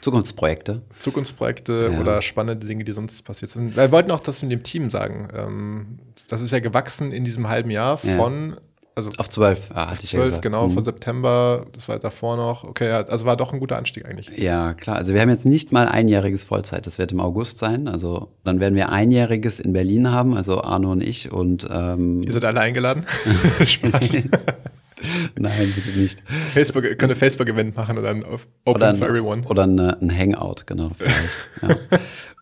Zukunftsprojekte. 0.00 0.82
Zukunftsprojekte 0.96 1.90
Ja. 1.92 2.00
oder 2.00 2.22
spannende 2.22 2.66
Dinge, 2.66 2.84
die 2.84 2.92
sonst 2.92 3.22
passiert 3.22 3.50
sind? 3.50 3.76
Wir 3.76 3.92
wollten 3.92 4.10
auch 4.10 4.20
das 4.20 4.42
in 4.42 4.48
dem 4.50 4.62
Team 4.62 4.90
sagen. 4.90 5.28
Ähm, 5.34 5.98
das 6.28 6.42
ist 6.42 6.50
ja 6.52 6.60
gewachsen 6.60 7.12
in 7.12 7.24
diesem 7.24 7.48
halben 7.48 7.70
Jahr 7.70 7.98
Ja. 8.02 8.16
von, 8.16 8.56
also 8.94 9.10
Auf 9.18 9.28
zwölf, 9.30 9.70
ah, 9.74 9.90
hatte 9.90 10.04
ich 10.04 10.12
ja 10.12 10.18
12, 10.18 10.26
gesagt. 10.28 10.42
genau, 10.42 10.68
Mhm. 10.68 10.72
von 10.72 10.84
September, 10.84 11.66
das 11.72 11.88
war 11.88 11.98
davor 11.98 12.36
noch. 12.36 12.64
Okay, 12.64 12.88
ja, 12.88 13.02
also 13.02 13.24
war 13.26 13.36
doch 13.36 13.52
ein 13.52 13.60
guter 13.60 13.76
Anstieg 13.78 14.04
eigentlich. 14.06 14.28
Ja, 14.36 14.74
klar. 14.74 14.96
Also 14.96 15.14
wir 15.14 15.20
haben 15.20 15.30
jetzt 15.30 15.46
nicht 15.46 15.70
mal 15.72 15.86
einjähriges 15.88 16.44
Vollzeit. 16.44 16.86
Das 16.86 16.98
wird 16.98 17.12
im 17.12 17.20
August 17.20 17.58
sein. 17.58 17.86
Also 17.88 18.28
dann 18.44 18.58
werden 18.60 18.74
wir 18.74 18.90
einjähriges 18.90 19.60
in 19.60 19.72
Berlin 19.72 20.10
haben, 20.10 20.36
also 20.36 20.62
Arno 20.62 20.92
und 20.92 21.02
ich. 21.02 21.30
Und 21.32 21.66
ähm, 21.70 22.22
Ihr 22.22 22.32
seid 22.32 22.44
alle 22.44 22.60
eingeladen. 22.60 23.06
Spaß. 23.66 24.00
Nein, 25.38 25.72
bitte 25.74 25.90
nicht. 25.90 26.22
Facebook, 26.52 26.82
könnt 26.98 27.10
ihr 27.10 27.16
Facebook-Event 27.16 27.76
machen 27.76 27.98
oder 27.98 28.10
ein 28.10 28.24
Open 28.24 28.40
Oder 28.64 28.94
for 28.94 29.06
ein, 29.06 29.10
Everyone. 29.10 29.42
oder 29.46 29.62
eine, 29.64 30.00
ein 30.00 30.16
Hangout, 30.16 30.66
genau, 30.66 30.90
vielleicht. 30.96 31.46
ja. 31.62 31.76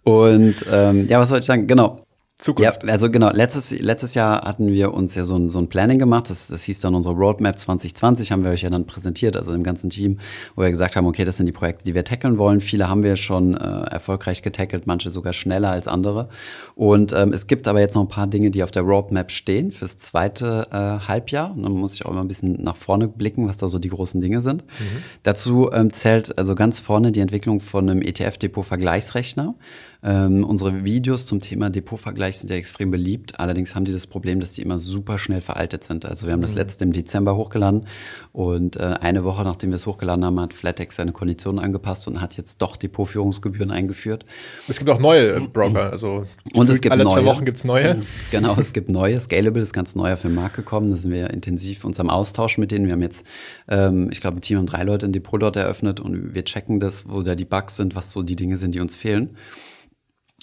Und 0.04 0.56
ähm, 0.70 1.06
ja, 1.08 1.20
was 1.20 1.28
soll 1.28 1.40
ich 1.40 1.44
sagen? 1.44 1.66
Genau. 1.66 2.00
Ja, 2.38 2.44
Zukunft. 2.44 2.88
also 2.88 3.10
genau, 3.10 3.30
letztes, 3.32 3.72
letztes 3.72 4.14
Jahr 4.14 4.42
hatten 4.42 4.68
wir 4.68 4.94
uns 4.94 5.16
ja 5.16 5.24
so 5.24 5.34
ein, 5.34 5.50
so 5.50 5.58
ein 5.58 5.68
Planning 5.68 5.98
gemacht, 5.98 6.30
das, 6.30 6.46
das 6.46 6.62
hieß 6.62 6.78
dann 6.78 6.94
unsere 6.94 7.16
Roadmap 7.16 7.58
2020, 7.58 8.30
haben 8.30 8.44
wir 8.44 8.52
euch 8.52 8.62
ja 8.62 8.70
dann 8.70 8.86
präsentiert, 8.86 9.36
also 9.36 9.52
im 9.52 9.64
ganzen 9.64 9.90
Team, 9.90 10.20
wo 10.54 10.62
wir 10.62 10.70
gesagt 10.70 10.94
haben, 10.94 11.04
okay, 11.08 11.24
das 11.24 11.36
sind 11.36 11.46
die 11.46 11.52
Projekte, 11.52 11.84
die 11.84 11.96
wir 11.96 12.04
tackeln 12.04 12.38
wollen. 12.38 12.60
Viele 12.60 12.88
haben 12.88 13.02
wir 13.02 13.16
schon 13.16 13.56
äh, 13.56 13.90
erfolgreich 13.90 14.42
getackelt, 14.42 14.86
manche 14.86 15.10
sogar 15.10 15.32
schneller 15.32 15.70
als 15.70 15.88
andere. 15.88 16.28
Und 16.76 17.12
ähm, 17.12 17.32
es 17.32 17.48
gibt 17.48 17.66
aber 17.66 17.80
jetzt 17.80 17.96
noch 17.96 18.02
ein 18.02 18.08
paar 18.08 18.28
Dinge, 18.28 18.52
die 18.52 18.62
auf 18.62 18.70
der 18.70 18.82
Roadmap 18.82 19.32
stehen 19.32 19.72
fürs 19.72 19.98
zweite 19.98 20.68
äh, 20.70 21.08
Halbjahr. 21.08 21.50
Und 21.50 21.64
dann 21.64 21.72
muss 21.72 21.94
ich 21.94 22.06
auch 22.06 22.12
immer 22.12 22.20
ein 22.20 22.28
bisschen 22.28 22.62
nach 22.62 22.76
vorne 22.76 23.08
blicken, 23.08 23.48
was 23.48 23.56
da 23.56 23.68
so 23.68 23.80
die 23.80 23.88
großen 23.88 24.20
Dinge 24.20 24.42
sind. 24.42 24.62
Mhm. 24.64 25.02
Dazu 25.24 25.72
ähm, 25.72 25.92
zählt 25.92 26.38
also 26.38 26.54
ganz 26.54 26.78
vorne 26.78 27.10
die 27.10 27.20
Entwicklung 27.20 27.58
von 27.58 27.90
einem 27.90 28.00
ETF-Depot-Vergleichsrechner. 28.00 29.56
Ähm, 30.00 30.44
unsere 30.44 30.84
Videos 30.84 31.26
zum 31.26 31.40
Thema 31.40 31.70
Depotvergleich 31.70 32.38
sind 32.38 32.50
ja 32.50 32.56
extrem 32.56 32.92
beliebt. 32.92 33.40
Allerdings 33.40 33.74
haben 33.74 33.84
die 33.84 33.92
das 33.92 34.06
Problem, 34.06 34.38
dass 34.38 34.52
die 34.52 34.62
immer 34.62 34.78
super 34.78 35.18
schnell 35.18 35.40
veraltet 35.40 35.82
sind. 35.82 36.06
Also 36.06 36.26
wir 36.26 36.32
haben 36.32 36.40
mhm. 36.40 36.44
das 36.44 36.54
letzte 36.54 36.84
im 36.84 36.92
Dezember 36.92 37.34
hochgeladen 37.34 37.86
und 38.32 38.76
äh, 38.76 38.94
eine 39.00 39.24
Woche 39.24 39.42
nachdem 39.42 39.70
wir 39.70 39.74
es 39.74 39.86
hochgeladen 39.86 40.24
haben, 40.24 40.38
hat 40.38 40.54
Flatex 40.54 40.96
seine 40.96 41.10
Konditionen 41.10 41.58
angepasst 41.58 42.06
und 42.06 42.20
hat 42.20 42.36
jetzt 42.36 42.62
doch 42.62 42.76
Depotführungsgebühren 42.76 43.72
eingeführt. 43.72 44.24
Es 44.68 44.78
gibt 44.78 44.88
auch 44.88 45.00
neue 45.00 45.34
äh, 45.34 45.40
Broker. 45.40 45.90
Also 45.90 46.26
und 46.52 46.70
es 46.70 46.80
gibt 46.80 46.92
alle 46.92 47.02
neue. 47.02 47.14
zwei 47.14 47.24
Wochen 47.24 47.44
gibt 47.44 47.56
es 47.56 47.64
neue. 47.64 48.02
Genau, 48.30 48.56
es 48.60 48.72
gibt 48.72 48.88
neue. 48.88 49.18
Scalable 49.18 49.62
ist 49.62 49.72
ganz 49.72 49.96
neu 49.96 50.12
auf 50.12 50.22
den 50.22 50.34
Markt 50.34 50.54
gekommen. 50.54 50.90
Da 50.90 50.96
sind 50.96 51.12
wir 51.12 51.30
intensiv 51.30 51.84
uns 51.84 51.98
am 51.98 52.10
Austausch 52.10 52.58
mit 52.58 52.70
denen. 52.70 52.86
Wir 52.86 52.92
haben 52.92 53.02
jetzt, 53.02 53.26
ähm, 53.68 54.08
ich 54.12 54.20
glaube, 54.20 54.38
ein 54.38 54.40
Team 54.42 54.58
und 54.58 54.66
drei 54.66 54.84
Leute 54.84 55.06
ein 55.06 55.12
Depot 55.12 55.40
dort 55.40 55.56
eröffnet 55.56 55.98
und 55.98 56.34
wir 56.34 56.44
checken 56.44 56.78
das, 56.78 57.08
wo 57.08 57.22
da 57.22 57.34
die 57.34 57.44
Bugs 57.44 57.76
sind, 57.76 57.96
was 57.96 58.10
so 58.10 58.22
die 58.22 58.36
Dinge 58.36 58.58
sind, 58.58 58.74
die 58.74 58.80
uns 58.80 58.96
fehlen. 58.96 59.36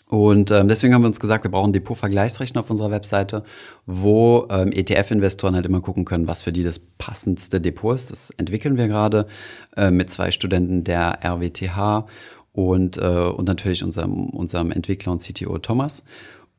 Und 0.08 0.52
ähm, 0.52 0.68
deswegen 0.68 0.94
haben 0.94 1.02
wir 1.02 1.08
uns 1.08 1.20
gesagt, 1.20 1.46
wir 1.46 1.52
brauchen 1.52 1.74
Depot-Vergleichsrechner 1.74 2.62
auf 2.62 2.70
unserer 2.70 2.92
Webseite, 2.92 3.44
wo 3.88 4.48
ähm, 4.52 4.72
ETF-Investoren 4.72 5.56
halt 5.56 5.66
immer 5.66 5.82
gucken 5.82 6.06
können, 6.06 6.28
was 6.28 6.44
für 6.44 6.52
die 6.52 6.62
das 6.62 6.80
passendste 6.80 7.60
Depot 7.60 7.96
ist. 7.96 8.12
Das 8.12 8.30
entwickeln 8.32 8.78
wir 8.78 8.88
gerade 8.88 9.26
äh, 9.76 9.90
mit 9.90 10.12
zwei 10.12 10.30
Studenten 10.30 10.84
der 10.84 11.26
RWTH 11.26 12.06
und, 12.54 12.98
äh, 12.98 13.02
und 13.02 13.48
natürlich 13.48 13.84
unserem, 13.84 14.30
unserem 14.30 14.72
Entwickler 14.72 15.12
und 15.12 15.24
CTO 15.24 15.58
Thomas. 15.58 16.04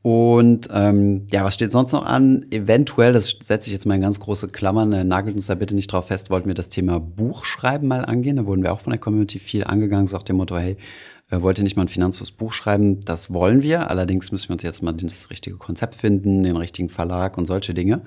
Und 0.03 0.69
ähm, 0.73 1.27
ja, 1.33 1.43
was 1.43 1.55
steht 1.55 1.73
sonst 1.73 1.91
noch 1.91 2.05
an? 2.05 2.47
Eventuell, 2.51 3.13
das 3.13 3.37
setze 3.43 3.69
ich 3.69 3.73
jetzt 3.73 3.87
mal 3.87 3.97
in 3.97 4.03
ganz 4.03 4.21
große 4.21 4.49
Klammern, 4.49 4.93
äh, 4.93 5.03
nagelt 5.03 5.35
uns 5.35 5.47
da 5.47 5.57
bitte 5.57 5.75
nicht 5.75 5.91
drauf 5.91 6.09
fest, 6.09 6.31
wollten 6.31 6.47
wir 6.47 6.55
das 6.55 6.69
Thema 6.69 7.01
Buchschreiben 7.01 7.89
mal 7.89 8.05
angehen. 8.05 8.37
Da 8.37 8.47
wurden 8.47 8.63
wir 8.63 8.73
auch 8.73 8.81
von 8.81 8.93
der 8.93 9.01
Community 9.01 9.41
viel 9.41 9.65
angegangen, 9.65 10.07
so 10.07 10.17
nach 10.17 10.23
dem 10.23 10.37
Motto, 10.37 10.57
hey, 10.57 10.77
äh, 11.31 11.41
wollte 11.41 11.63
nicht 11.63 11.77
mal 11.77 11.85
ein 11.85 11.89
Finanzfluss 11.89 12.31
Buch 12.31 12.53
schreiben. 12.53 13.01
Das 13.01 13.33
wollen 13.33 13.63
wir. 13.63 13.91
Allerdings 13.91 14.33
müssen 14.33 14.49
wir 14.49 14.55
uns 14.55 14.63
jetzt 14.63 14.83
mal 14.83 14.93
das 14.93 15.31
richtige 15.31 15.57
Konzept 15.57 15.97
finden, 15.97 16.43
den 16.43 16.57
richtigen 16.57 16.89
Verlag 16.89 17.37
und 17.37 17.47
solche 17.47 17.75
Dinge. 17.75 18.03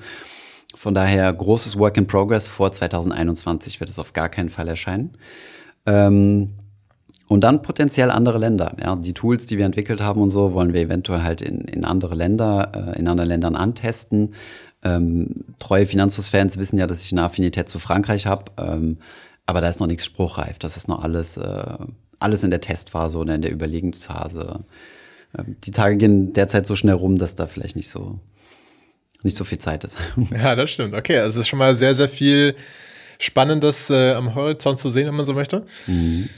Von 0.75 0.93
daher 0.93 1.31
großes 1.33 1.77
Work 1.77 1.97
in 1.97 2.07
Progress. 2.07 2.47
Vor 2.47 2.71
2021 2.71 3.79
wird 3.79 3.89
es 3.89 3.99
auf 3.99 4.13
gar 4.13 4.29
keinen 4.29 4.49
Fall 4.49 4.67
erscheinen. 4.67 5.17
Ähm, 5.85 6.51
und 7.27 7.43
dann 7.43 7.61
potenziell 7.61 8.09
andere 8.09 8.39
Länder. 8.39 8.75
Ja, 8.81 8.95
die 8.95 9.13
Tools, 9.13 9.45
die 9.45 9.57
wir 9.57 9.65
entwickelt 9.65 10.01
haben 10.01 10.21
und 10.21 10.31
so, 10.31 10.53
wollen 10.53 10.73
wir 10.73 10.81
eventuell 10.81 11.21
halt 11.21 11.41
in, 11.41 11.61
in 11.61 11.85
andere 11.85 12.15
Länder, 12.15 12.71
äh, 12.73 12.99
in 12.99 13.07
anderen 13.07 13.29
Ländern 13.29 13.55
antesten. 13.55 14.33
Ähm, 14.81 15.43
treue 15.59 15.85
Finanzfluss-Fans 15.85 16.57
wissen 16.57 16.77
ja, 16.77 16.87
dass 16.87 17.03
ich 17.03 17.11
eine 17.11 17.23
Affinität 17.23 17.69
zu 17.69 17.79
Frankreich 17.79 18.25
habe. 18.25 18.45
Ähm, 18.57 18.97
aber 19.45 19.61
da 19.61 19.69
ist 19.69 19.79
noch 19.79 19.87
nichts 19.87 20.05
spruchreif. 20.05 20.57
Das 20.59 20.77
ist 20.77 20.87
noch 20.87 21.03
alles 21.03 21.37
äh, 21.37 21.77
alles 22.19 22.43
in 22.43 22.51
der 22.51 22.61
Testphase 22.61 23.17
oder 23.17 23.35
in 23.35 23.41
der 23.41 23.51
Überlegungsphase. 23.51 24.63
Ähm, 25.37 25.55
die 25.63 25.71
Tage 25.71 25.97
gehen 25.97 26.33
derzeit 26.33 26.65
so 26.65 26.75
schnell 26.75 26.95
rum, 26.95 27.17
dass 27.17 27.35
da 27.35 27.47
vielleicht 27.47 27.75
nicht 27.75 27.89
so, 27.89 28.19
nicht 29.23 29.37
so 29.37 29.45
viel 29.45 29.59
Zeit 29.59 29.83
ist. 29.83 29.97
Ja, 30.31 30.55
das 30.55 30.71
stimmt. 30.71 30.93
Okay, 30.93 31.17
also 31.17 31.39
es 31.39 31.45
ist 31.45 31.49
schon 31.49 31.59
mal 31.59 31.75
sehr, 31.75 31.95
sehr 31.95 32.09
viel 32.09 32.55
Spannendes 33.19 33.89
äh, 33.89 34.13
am 34.13 34.35
Horizont 34.35 34.79
zu 34.79 34.89
sehen, 34.89 35.07
wenn 35.07 35.15
man 35.15 35.25
so 35.25 35.33
möchte. 35.33 35.65
Mhm. 35.87 36.29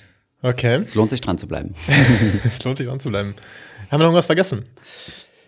Okay. 0.42 0.82
Es 0.86 0.96
lohnt 0.96 1.12
sich 1.12 1.22
dran 1.22 1.38
zu 1.38 1.48
bleiben. 1.48 1.76
es 2.46 2.64
lohnt 2.64 2.78
sich 2.78 2.88
dran 2.88 3.00
zu 3.00 3.10
bleiben. 3.10 3.36
Haben 3.90 3.92
wir 3.92 3.98
noch 4.00 4.06
irgendwas 4.06 4.26
vergessen? 4.26 4.66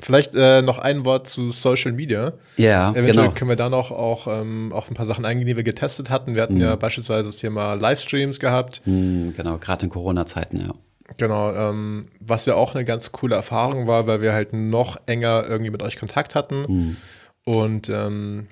Vielleicht 0.04 0.36
äh, 0.36 0.62
noch 0.62 0.80
ein 0.80 1.06
Wort 1.06 1.28
zu 1.28 1.52
Social 1.52 1.94
Media. 1.94 2.34
Ja, 2.58 2.92
Eventuell 2.92 3.28
genau. 3.28 3.32
können 3.32 3.50
wir 3.50 3.56
da 3.56 3.70
noch 3.70 3.92
auch 3.92 4.28
ähm, 4.28 4.72
auf 4.74 4.90
ein 4.90 4.96
paar 4.96 5.06
Sachen 5.06 5.24
eingehen, 5.24 5.48
die 5.48 5.56
wir 5.56 5.64
getestet 5.64 6.10
hatten. 6.10 6.36
Wir 6.36 6.42
hatten 6.42 6.56
mhm. 6.56 6.62
ja 6.62 6.76
beispielsweise 6.76 7.30
das 7.30 7.38
Thema 7.38 7.76
Livestreams 7.76 8.40
gehabt. 8.40 8.82
Mhm, 8.86 9.34
genau, 9.38 9.58
gerade 9.58 9.86
in 9.86 9.90
Corona-Zeiten, 9.90 10.60
ja. 10.60 10.74
Genau, 11.18 11.54
ähm, 11.54 12.08
was 12.20 12.46
ja 12.46 12.56
auch 12.56 12.76
eine 12.76 12.86
ganz 12.86 13.12
coole 13.12 13.36
Erfahrung 13.36 13.88
war, 13.88 14.08
weil 14.08 14.22
wir 14.22 14.34
halt 14.34 14.54
noch 14.54 14.98
enger 15.06 15.46
irgendwie 15.48 15.72
mit 15.72 15.82
euch 15.82 15.98
Kontakt 15.98 16.36
hatten. 16.36 16.66
Mhm. 16.68 16.98
Und 17.46 17.90
ähm, 17.90 18.48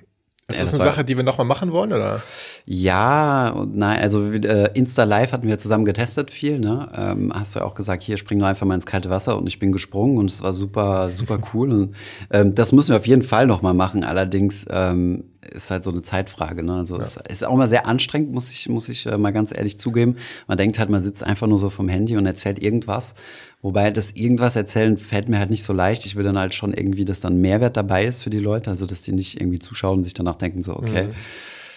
ist 0.52 0.58
ja, 0.58 0.64
das, 0.64 0.72
das 0.72 0.82
eine 0.82 0.90
Sache, 0.92 1.04
die 1.04 1.18
wir 1.18 1.24
nochmal 1.24 1.48
machen 1.48 1.72
wollen, 1.72 1.92
oder? 1.94 2.22
Ja, 2.66 3.66
nein, 3.74 4.00
also 4.00 4.32
äh, 4.32 4.70
Insta 4.74 5.04
Live 5.04 5.32
hatten 5.32 5.48
wir 5.48 5.58
zusammen 5.58 5.86
getestet 5.86 6.30
viel, 6.32 6.60
ne? 6.60 6.90
Ähm, 6.96 7.32
hast 7.34 7.56
du 7.56 7.60
ja 7.60 7.66
auch 7.66 7.74
gesagt, 7.74 8.04
hier 8.04 8.18
spring 8.18 8.38
nur 8.38 8.48
einfach 8.48 8.66
mal 8.66 8.76
ins 8.76 8.86
kalte 8.86 9.10
Wasser 9.10 9.38
und 9.38 9.48
ich 9.48 9.60
bin 9.60 9.72
gesprungen 9.72 10.18
und 10.18 10.30
es 10.30 10.44
war 10.44 10.54
super, 10.54 11.12
super 11.12 11.40
cool. 11.54 11.72
und 11.72 11.96
ähm, 12.30 12.54
das 12.56 12.72
müssen 12.72 12.90
wir 12.90 12.98
auf 12.98 13.08
jeden 13.08 13.24
Fall 13.24 13.48
nochmal 13.48 13.74
machen. 13.74 14.04
Allerdings 14.04 14.66
ähm, 14.70 15.24
ist 15.52 15.72
halt 15.72 15.84
so 15.84 15.92
eine 15.92 16.02
Zeitfrage. 16.02 16.64
Ne? 16.64 16.74
Also 16.76 16.98
ja. 16.98 17.04
es 17.04 17.18
ist 17.28 17.46
auch 17.46 17.56
mal 17.56 17.68
sehr 17.68 17.86
anstrengend, 17.86 18.32
muss 18.32 18.50
ich, 18.50 18.68
muss 18.70 18.90
ich 18.90 19.06
äh, 19.06 19.18
mal 19.18 19.32
ganz 19.32 19.56
ehrlich 19.56 19.78
zugeben. 19.78 20.18
Man 20.48 20.58
denkt 20.58 20.80
halt, 20.80 20.90
man 20.90 21.02
sitzt 21.02 21.24
einfach 21.24 21.48
nur 21.48 21.60
so 21.60 21.70
vom 21.70 21.90
Handy 21.90 22.18
und 22.18 22.26
erzählt 22.26 22.62
irgendwas. 22.62 23.14
Wobei 23.62 23.92
das 23.92 24.12
irgendwas 24.14 24.56
erzählen 24.56 24.98
fällt 24.98 25.30
mir 25.30 25.38
halt 25.38 25.52
nicht 25.52 25.64
so 25.64 25.74
leicht. 25.74 26.06
Ich 26.06 26.16
will 26.16 26.24
dann 26.24 26.38
halt 26.38 26.54
schon 26.54 26.74
irgendwie, 26.74 27.06
dass 27.06 27.20
dann 27.20 27.42
Mehrwert 27.42 27.78
dabei 27.78 28.06
ist 28.06 28.24
für 28.24 28.30
die 28.32 28.40
Leute, 28.40 28.72
also 28.72 28.86
dass 28.86 29.04
die 29.04 29.12
nicht 29.12 29.40
irgendwie 29.40 29.60
zuschauen 29.60 30.00
und 30.00 30.04
sich 30.04 30.14
danach 30.14 30.38
denken, 30.38 30.64
so, 30.64 30.76
okay. 30.76 31.08
Mhm 31.08 31.16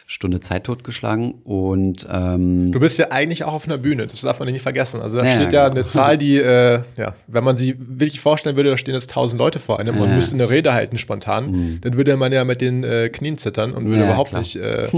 Stunde 0.06 0.40
Zeit 0.40 0.64
totgeschlagen. 0.64 1.32
Und 1.44 2.06
ähm, 2.12 2.72
du 2.72 2.80
bist 2.80 2.98
ja 2.98 3.10
eigentlich 3.10 3.44
auch 3.44 3.54
auf 3.54 3.66
einer 3.66 3.78
Bühne, 3.78 4.06
das 4.06 4.20
darf 4.20 4.38
man 4.38 4.50
nicht 4.50 4.62
vergessen. 4.62 5.00
Also 5.00 5.18
da 5.18 5.24
ja, 5.24 5.32
steht 5.32 5.52
ja 5.52 5.68
genau. 5.68 5.80
eine 5.80 5.86
Zahl, 5.86 6.18
die, 6.18 6.36
äh, 6.36 6.82
ja, 6.96 7.14
wenn 7.26 7.42
man 7.42 7.56
sie 7.56 7.76
wirklich 7.78 8.20
vorstellen 8.20 8.56
würde, 8.56 8.70
da 8.70 8.76
stehen 8.76 8.94
jetzt 8.94 9.10
tausend 9.10 9.38
Leute 9.38 9.60
vor 9.60 9.80
einem 9.80 9.96
ja. 9.96 10.02
und 10.02 10.14
müsste 10.14 10.34
eine 10.34 10.50
Rede 10.50 10.74
halten 10.74 10.98
spontan, 10.98 11.50
mhm. 11.50 11.80
dann 11.80 11.96
würde 11.96 12.16
man 12.16 12.32
ja 12.32 12.44
mit 12.44 12.60
den 12.60 12.84
äh, 12.84 13.08
Knien 13.08 13.38
zittern 13.38 13.72
und 13.72 13.86
würde 13.86 14.00
ja, 14.00 14.06
überhaupt 14.06 14.30
klar. 14.30 14.42
nicht 14.42 14.56
äh, 14.56 14.88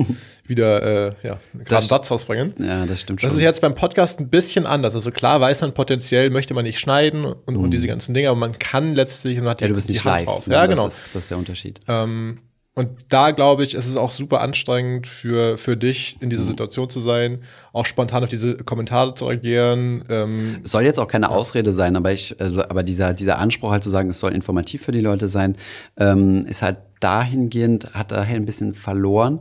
wieder 0.49 0.83
äh, 0.83 1.12
ja, 1.23 1.38
einen 1.55 1.81
Satz 1.83 2.11
rausbringen. 2.11 2.55
Ja, 2.59 2.85
das 2.87 3.01
stimmt 3.01 3.21
schon. 3.21 3.29
Das 3.29 3.37
ist 3.37 3.42
jetzt 3.42 3.61
beim 3.61 3.77
Podcast 3.77 4.19
ein 4.19 4.29
bisschen 4.29 4.66
anders. 4.66 4.95
Also 4.97 5.12
klar 5.12 5.40
weiß 5.40 5.61
man 5.61 5.73
potenziell, 5.73 6.31
möchte 6.31 6.53
man 6.53 6.64
nicht 6.64 6.81
schneiden 6.81 7.25
und, 7.25 7.57
mhm. 7.57 7.62
und 7.62 7.71
diese 7.71 7.87
ganzen 7.87 8.12
Dinge, 8.12 8.31
aber 8.31 8.38
man 8.38 8.59
kann 8.59 8.95
letztlich 8.95 9.38
und 9.38 9.47
hat 9.47 9.61
ja, 9.61 9.69
du 9.69 9.75
bist 9.75 9.88
nicht 9.88 10.03
live. 10.03 10.25
Drauf. 10.25 10.49
Ja, 10.49 10.66
genau. 10.66 10.85
Das 10.85 10.99
ist, 10.99 11.14
das 11.14 11.23
ist 11.25 11.31
der 11.31 11.38
Unterschied. 11.38 11.79
Ähm, 11.87 12.38
und 12.77 12.91
da 13.09 13.31
glaube 13.31 13.65
ich, 13.65 13.75
ist 13.75 13.87
es 13.87 13.97
auch 13.97 14.11
super 14.11 14.43
anstrengend 14.43 15.07
für, 15.07 15.57
für 15.57 15.79
dich, 15.79 16.19
in 16.21 16.29
dieser 16.29 16.43
mhm. 16.43 16.49
Situation 16.49 16.91
zu 16.91 17.01
sein, 17.01 17.41
auch 17.73 17.87
spontan 17.87 18.23
auf 18.23 18.29
diese 18.29 18.59
Kommentare 18.59 19.15
zu 19.15 19.25
reagieren. 19.25 20.05
Ähm, 20.11 20.61
es 20.62 20.73
soll 20.73 20.83
jetzt 20.83 21.01
auch 21.01 21.09
keine 21.09 21.31
Ausrede 21.31 21.73
sein, 21.73 21.97
aber 21.97 22.12
ich, 22.12 22.39
also, 22.39 22.62
aber 22.62 22.83
dieser, 22.83 23.15
dieser 23.15 23.39
Anspruch 23.39 23.71
halt 23.71 23.83
zu 23.83 23.89
sagen, 23.89 24.11
es 24.11 24.19
soll 24.19 24.33
informativ 24.33 24.83
für 24.83 24.93
die 24.93 25.01
Leute 25.01 25.29
sein, 25.29 25.57
ähm, 25.97 26.45
ist 26.47 26.61
halt 26.61 26.77
dahingehend, 27.01 27.95
hat 27.95 28.12
daher 28.12 28.37
ein 28.37 28.45
bisschen 28.45 28.75
verloren, 28.75 29.41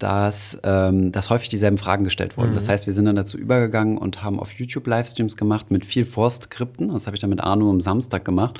dass, 0.00 0.58
ähm, 0.64 1.12
dass 1.12 1.30
häufig 1.30 1.50
dieselben 1.50 1.78
Fragen 1.78 2.02
gestellt 2.02 2.36
wurden. 2.36 2.50
Mhm. 2.50 2.56
Das 2.56 2.68
heißt, 2.68 2.86
wir 2.86 2.92
sind 2.92 3.04
dann 3.04 3.14
dazu 3.14 3.38
übergegangen 3.38 3.96
und 3.96 4.24
haben 4.24 4.40
auf 4.40 4.50
YouTube 4.54 4.88
Livestreams 4.88 5.36
gemacht 5.36 5.70
mit 5.70 5.84
viel 5.84 6.04
Vorskripten. 6.04 6.88
Das 6.88 7.06
habe 7.06 7.14
ich 7.14 7.20
dann 7.20 7.30
mit 7.30 7.40
Arno 7.40 7.70
am 7.70 7.80
Samstag 7.80 8.24
gemacht. 8.24 8.58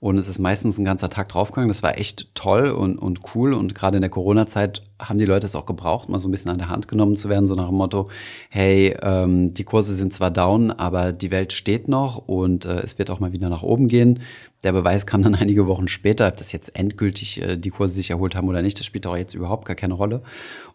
Und 0.00 0.16
es 0.16 0.28
ist 0.28 0.38
meistens 0.38 0.78
ein 0.78 0.84
ganzer 0.86 1.10
Tag 1.10 1.28
draufgegangen. 1.28 1.68
Das 1.68 1.82
war 1.82 1.98
echt 1.98 2.34
toll 2.34 2.70
und, 2.70 2.96
und 2.96 3.20
cool. 3.34 3.52
Und 3.52 3.74
gerade 3.74 3.98
in 3.98 4.00
der 4.00 4.08
Corona-Zeit 4.08 4.82
haben 4.98 5.18
die 5.18 5.26
Leute 5.26 5.44
es 5.44 5.54
auch 5.54 5.66
gebraucht, 5.66 6.08
mal 6.08 6.18
so 6.18 6.26
ein 6.26 6.30
bisschen 6.30 6.50
an 6.50 6.56
der 6.56 6.70
Hand 6.70 6.88
genommen 6.88 7.16
zu 7.16 7.28
werden, 7.28 7.46
so 7.46 7.54
nach 7.54 7.68
dem 7.68 7.76
Motto, 7.76 8.08
hey, 8.48 8.96
ähm, 9.02 9.52
die 9.52 9.64
Kurse 9.64 9.94
sind 9.94 10.14
zwar 10.14 10.30
down, 10.30 10.70
aber 10.70 11.12
die 11.12 11.30
Welt 11.30 11.52
steht 11.52 11.86
noch 11.86 12.16
und 12.16 12.64
äh, 12.64 12.80
es 12.80 12.98
wird 12.98 13.10
auch 13.10 13.20
mal 13.20 13.32
wieder 13.32 13.50
nach 13.50 13.62
oben 13.62 13.88
gehen. 13.88 14.20
Der 14.62 14.72
Beweis 14.72 15.04
kam 15.04 15.22
dann 15.22 15.34
einige 15.36 15.66
Wochen 15.66 15.86
später, 15.86 16.28
ob 16.28 16.36
das 16.38 16.50
jetzt 16.52 16.78
endgültig 16.78 17.42
äh, 17.42 17.58
die 17.58 17.70
Kurse 17.70 17.94
sich 17.94 18.08
erholt 18.08 18.34
haben 18.34 18.48
oder 18.48 18.62
nicht, 18.62 18.78
das 18.78 18.86
spielt 18.86 19.06
auch 19.06 19.16
jetzt 19.16 19.34
überhaupt 19.34 19.66
gar 19.66 19.76
keine 19.76 19.94
Rolle. 19.94 20.22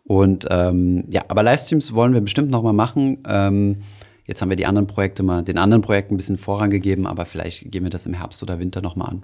Und 0.03 0.47
ähm, 0.51 1.05
ja, 1.09 1.23
aber 1.29 1.41
Livestreams 1.41 1.93
wollen 1.93 2.13
wir 2.13 2.21
bestimmt 2.21 2.51
noch 2.51 2.61
mal 2.61 2.73
machen. 2.73 3.23
Ähm, 3.27 3.77
Jetzt 4.25 4.41
haben 4.41 4.49
wir 4.49 4.55
die 4.55 4.65
anderen 4.65 4.87
Projekte 4.87 5.23
mal, 5.23 5.43
den 5.43 5.57
anderen 5.57 5.81
Projekten 5.81 6.15
ein 6.15 6.17
bisschen 6.17 6.37
Vorrang 6.37 6.69
gegeben, 6.69 7.05
aber 7.07 7.25
vielleicht 7.25 7.71
gehen 7.71 7.83
wir 7.83 7.91
das 7.91 8.05
im 8.05 8.13
Herbst 8.13 8.41
oder 8.41 8.59
Winter 8.59 8.81
nochmal 8.81 9.09
an. 9.09 9.23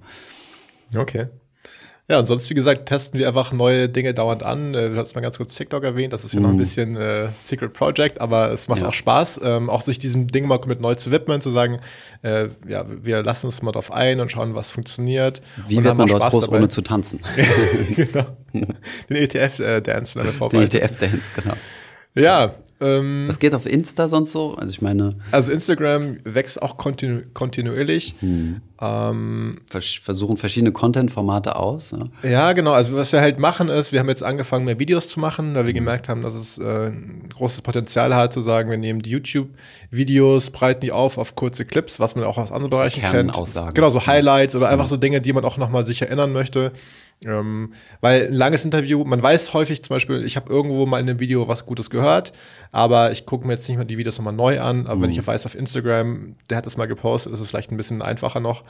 Okay. 0.96 1.28
Ja, 2.12 2.20
und 2.20 2.26
sonst, 2.26 2.50
wie 2.50 2.56
gesagt, 2.56 2.88
testen 2.88 3.20
wir 3.22 3.28
einfach 3.30 3.54
neue 3.54 3.88
Dinge 3.88 4.14
dauernd 4.14 4.44
an. 4.44 4.74
Äh, 4.74 4.90
du 4.90 4.98
hast 4.98 5.16
mal 5.16 5.22
ganz 5.22 5.38
kurz 5.38 5.56
TikTok 5.56 5.84
erwähnt, 5.84 6.12
das 6.12 6.26
ist 6.26 6.34
ja 6.34 6.42
mm. 6.42 6.44
noch 6.44 6.50
ein 6.50 6.56
mhm. 6.56 6.60
bisschen 6.60 6.98
äh, 6.98 7.30
Secret 7.42 7.72
Project, 7.72 8.20
aber 8.20 8.52
es 8.52 8.68
macht 8.68 8.82
ja. 8.82 8.90
auch 8.90 8.94
Spaß, 8.94 9.40
ähm, 9.42 9.70
auch 9.70 9.82
sich 9.82 9.98
diesem 9.98 10.28
Ding 10.28 10.46
mal 10.46 10.60
mit 10.66 10.82
neu 10.82 10.96
zu 10.96 11.10
widmen, 11.12 11.40
zu 11.40 11.52
sagen, 11.52 11.80
äh, 12.24 12.50
ja, 12.68 12.84
wir 12.88 13.24
lassen 13.24 13.46
uns 13.46 13.62
mal 13.62 13.72
drauf 13.72 13.94
ein 13.94 14.20
und 14.20 14.30
schauen, 14.30 14.56
was 14.56 14.72
funktioniert. 14.72 15.42
Wie 15.68 15.78
und 15.78 15.86
wird 15.86 15.96
man 15.96 16.08
dort 16.10 16.32
groß, 16.32 16.46
dabei. 16.46 16.58
ohne 16.58 16.68
zu 16.68 16.82
tanzen? 16.82 17.22
genau. 17.96 18.26
Den 18.52 19.16
ETF-Dance 19.16 20.20
äh, 20.20 20.24
Den 20.50 20.62
ETF-Dance, 20.64 21.32
genau. 21.36 21.56
Ja, 22.16 22.56
ähm, 22.82 23.26
Was 23.28 23.38
geht 23.38 23.54
auf 23.54 23.66
Insta 23.66 24.08
sonst 24.08 24.32
so? 24.32 24.56
Also 24.56 24.72
ich 24.72 24.82
meine. 24.82 25.16
Also 25.32 25.52
Instagram 25.52 26.18
wächst 26.24 26.62
auch 26.62 26.78
kontinu 26.78 27.22
kontinuierlich. 27.34 28.16
Hm. 28.20 28.62
Ähm, 28.82 29.62
Vers 29.68 30.00
versuchen 30.02 30.38
verschiedene 30.38 30.72
Content-Formate 30.72 31.56
aus. 31.56 31.92
Ja? 31.92 32.30
ja? 32.30 32.54
genau. 32.54 32.72
Also 32.72 32.96
was 32.96 33.14
wir 33.14 33.22
halt 33.22 33.38
machen 33.38 33.70
ist, 33.70 33.92
wir 33.92 34.00
haben 34.00 34.10
jetzt 34.10 34.24
angefangen, 34.24 34.66
mehr 34.66 34.80
Videos 34.80 35.08
zu 35.08 35.20
machen, 35.20 35.54
da 35.54 35.62
wir 35.62 35.70
hm. 35.70 35.76
gemerkt 35.76 36.10
haben, 36.10 36.24
dass 36.24 36.34
es 36.34 36.58
äh, 36.58 36.88
ein 36.88 37.30
großes 37.30 37.62
Potenzial 37.62 38.16
hat, 38.16 38.34
zu 38.34 38.42
sagen, 38.42 38.72
wir 38.72 38.78
nehmen 38.78 39.04
die 39.04 39.12
YouTube-Videos, 39.12 40.50
breiten 40.50 40.82
die 40.82 40.92
auf 40.92 41.20
auf 41.20 41.36
kurze 41.36 41.66
Clips, 41.66 42.00
was 42.00 42.16
man 42.16 42.26
auch 42.26 42.40
aus 42.40 42.52
anderen 42.52 42.72
Bereichen 42.72 43.02
kennt. 43.02 43.36
Aussagen. 43.36 43.76
Genau, 43.76 43.90
so 43.90 44.08
Highlights 44.08 44.56
oder 44.56 44.70
einfach 44.70 44.88
so 44.88 44.98
Dinge, 44.98 45.22
die 45.22 45.34
man 45.34 45.46
auch 45.46 45.58
nochmal 45.58 45.86
sich 45.86 46.02
erinnern 46.02 46.34
möchte. 46.34 46.72
Ähm, 47.24 47.74
weil 48.00 48.28
ein 48.28 48.34
langes 48.34 48.66
Interview, 48.66 49.04
man 49.04 49.22
weiß 49.22 49.54
häufig 49.54 49.84
zum 49.84 49.96
Beispiel, 49.96 50.26
ich 50.26 50.36
habe 50.36 50.52
irgendwo 50.52 50.88
mal 50.88 51.00
in 51.00 51.08
einem 51.08 51.20
Video 51.20 51.48
was 51.48 51.68
Gutes 51.68 51.92
gehört, 51.92 52.34
aber 52.72 53.12
ich 53.12 53.28
gucke 53.28 53.46
mir 53.46 53.54
jetzt 53.54 53.68
nicht 53.68 53.78
mal 53.78 53.86
die 53.86 54.00
Videos 54.00 54.18
nochmal 54.18 54.34
neu 54.34 54.60
an. 54.60 54.88
Aber 54.88 54.96
mhm. 54.96 55.02
wenn 55.04 55.12
ich 55.12 55.26
weiß 55.26 55.46
auf 55.46 55.54
Instagram, 55.54 56.36
der 56.50 56.58
hat 56.58 56.66
das 56.66 56.78
mal 56.78 56.88
gepostet, 56.88 57.32
ist 57.34 57.40
es 57.40 57.48
vielleicht 57.48 57.72
ein 57.72 57.78
bisschen 57.78 58.02
einfacher 58.02 58.40
noch. 58.40 58.64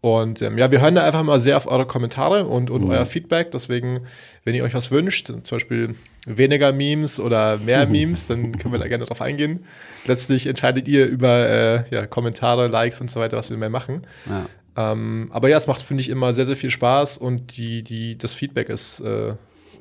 Und 0.00 0.40
ähm, 0.40 0.56
ja, 0.56 0.70
wir 0.70 0.80
hören 0.80 0.94
da 0.94 1.04
einfach 1.04 1.22
mal 1.22 1.38
sehr 1.38 1.58
auf 1.58 1.66
eure 1.66 1.84
Kommentare 1.84 2.46
und, 2.46 2.70
und 2.70 2.84
mhm. 2.84 2.90
euer 2.90 3.04
Feedback. 3.04 3.50
Deswegen, 3.50 4.06
wenn 4.44 4.54
ihr 4.54 4.64
euch 4.64 4.74
was 4.74 4.90
wünscht, 4.90 5.26
zum 5.26 5.56
Beispiel 5.56 5.94
weniger 6.24 6.72
Memes 6.72 7.20
oder 7.20 7.58
mehr 7.58 7.84
mhm. 7.84 7.92
Memes, 7.92 8.26
dann 8.26 8.56
können 8.58 8.72
wir 8.72 8.78
da 8.78 8.88
gerne 8.88 9.04
drauf 9.04 9.20
eingehen. 9.20 9.66
Letztlich 10.06 10.46
entscheidet 10.46 10.88
ihr 10.88 11.06
über 11.06 11.48
äh, 11.48 11.84
ja, 11.90 12.06
Kommentare, 12.06 12.68
Likes 12.68 13.02
und 13.02 13.10
so 13.10 13.20
weiter, 13.20 13.36
was 13.36 13.50
wir 13.50 13.58
mehr 13.58 13.70
machen. 13.70 14.06
Ja. 14.26 14.46
Ähm, 14.76 15.28
aber 15.32 15.48
ja, 15.48 15.56
es 15.56 15.66
macht, 15.66 15.82
finde 15.82 16.02
ich, 16.02 16.08
immer 16.08 16.34
sehr, 16.34 16.46
sehr 16.46 16.56
viel 16.56 16.70
Spaß 16.70 17.18
und 17.18 17.56
die, 17.56 17.82
die, 17.82 18.16
das 18.16 18.34
Feedback 18.34 18.68
ist. 18.68 19.00
Äh, 19.00 19.34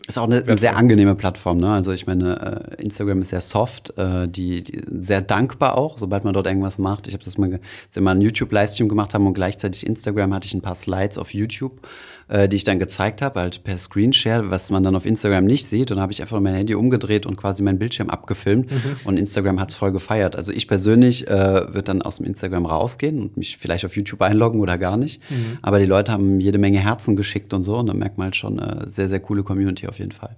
ist 0.07 0.17
auch 0.17 0.23
eine, 0.23 0.37
eine, 0.37 0.55
sehr 0.55 0.77
angenehme 0.77 1.15
Plattform, 1.15 1.57
ne? 1.57 1.69
Also 1.69 1.91
ich 1.91 2.07
meine, 2.07 2.75
äh, 2.77 2.81
Instagram 2.81 3.19
ist 3.19 3.29
sehr 3.29 3.41
soft, 3.41 3.97
äh, 3.97 4.27
die, 4.27 4.63
die, 4.63 4.81
sehr 5.01 5.21
dankbar 5.21 5.77
auch, 5.77 5.97
sobald 5.97 6.23
man 6.23 6.33
dort 6.33 6.47
irgendwas 6.47 6.77
macht. 6.77 7.07
Ich 7.07 7.13
habe 7.13 7.25
das 7.25 7.37
mal, 7.37 7.51
als 7.53 7.95
wir 7.95 8.01
mal 8.01 8.11
einen 8.11 8.21
YouTube-Livestream 8.21 8.87
gemacht 8.87 9.13
haben 9.13 9.27
und 9.27 9.33
gleichzeitig 9.33 9.85
Instagram 9.85 10.33
hatte 10.33 10.47
ich 10.47 10.53
ein 10.53 10.61
paar 10.61 10.75
Slides 10.75 11.17
auf 11.17 11.33
YouTube 11.33 11.85
äh, 12.29 12.49
die 12.49 12.57
ich 12.57 12.63
dann 12.63 12.79
gezeigt 12.79 13.21
habe, 13.21 13.39
halt 13.39 13.63
per 13.63 13.77
Screenshare, 13.77 14.49
was 14.49 14.69
man 14.69 14.83
dann 14.83 14.95
auf 14.95 15.05
Instagram 15.05 15.45
nicht 15.45 15.65
sieht. 15.65 15.91
Und 15.91 15.97
da 15.97 16.03
habe 16.03 16.11
ich 16.11 16.21
einfach 16.21 16.39
mein 16.39 16.53
Handy 16.53 16.75
umgedreht 16.75 17.25
und 17.25 17.37
quasi 17.37 17.63
meinen 17.63 17.79
Bildschirm 17.79 18.09
abgefilmt. 18.09 18.69
Mhm. 18.69 18.97
Und 19.05 19.17
Instagram 19.17 19.59
hat 19.59 19.69
es 19.69 19.75
voll 19.75 19.91
gefeiert. 19.91 20.35
Also 20.35 20.51
ich 20.51 20.67
persönlich 20.67 21.27
äh, 21.27 21.29
würde 21.29 21.83
dann 21.83 22.01
aus 22.01 22.17
dem 22.17 22.25
Instagram 22.25 22.65
rausgehen 22.65 23.21
und 23.21 23.37
mich 23.37 23.57
vielleicht 23.57 23.85
auf 23.85 23.95
YouTube 23.95 24.21
einloggen 24.21 24.59
oder 24.59 24.77
gar 24.77 24.97
nicht. 24.97 25.21
Mhm. 25.29 25.59
Aber 25.61 25.79
die 25.79 25.85
Leute 25.85 26.11
haben 26.11 26.39
jede 26.39 26.57
Menge 26.57 26.79
Herzen 26.79 27.15
geschickt 27.15 27.53
und 27.53 27.63
so. 27.63 27.77
Und 27.77 27.87
da 27.87 27.93
merkt 27.93 28.17
man 28.17 28.25
halt 28.25 28.35
schon 28.35 28.59
äh, 28.59 28.89
sehr, 28.89 29.07
sehr 29.07 29.19
coole 29.19 29.43
Community 29.43 29.87
auf 29.87 29.99
jeden 29.99 30.11
Fall. 30.11 30.35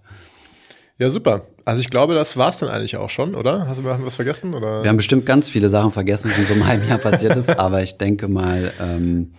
Ja, 1.00 1.10
super. 1.10 1.48
Also 1.64 1.80
ich 1.82 1.90
glaube, 1.90 2.14
das 2.14 2.36
war 2.36 2.50
es 2.50 2.58
dann 2.58 2.68
eigentlich 2.68 2.98
auch 2.98 3.10
schon, 3.10 3.34
oder? 3.34 3.68
Hast 3.68 3.80
du 3.80 3.86
wir 3.86 3.98
was 4.04 4.18
vergessen? 4.18 4.54
Oder? 4.54 4.84
Wir 4.84 4.90
haben 4.90 4.98
bestimmt 4.98 5.26
ganz 5.26 5.48
viele 5.48 5.70
Sachen 5.70 5.92
vergessen, 5.92 6.30
was 6.30 6.38
in 6.38 6.46
so 6.46 6.54
einem 6.54 6.68
halben 6.68 6.88
Jahr 6.88 6.98
passiert 6.98 7.38
ist. 7.38 7.50
Aber 7.60 7.82
ich 7.82 7.98
denke 7.98 8.28
mal, 8.28 8.74
ähm, 8.82 9.32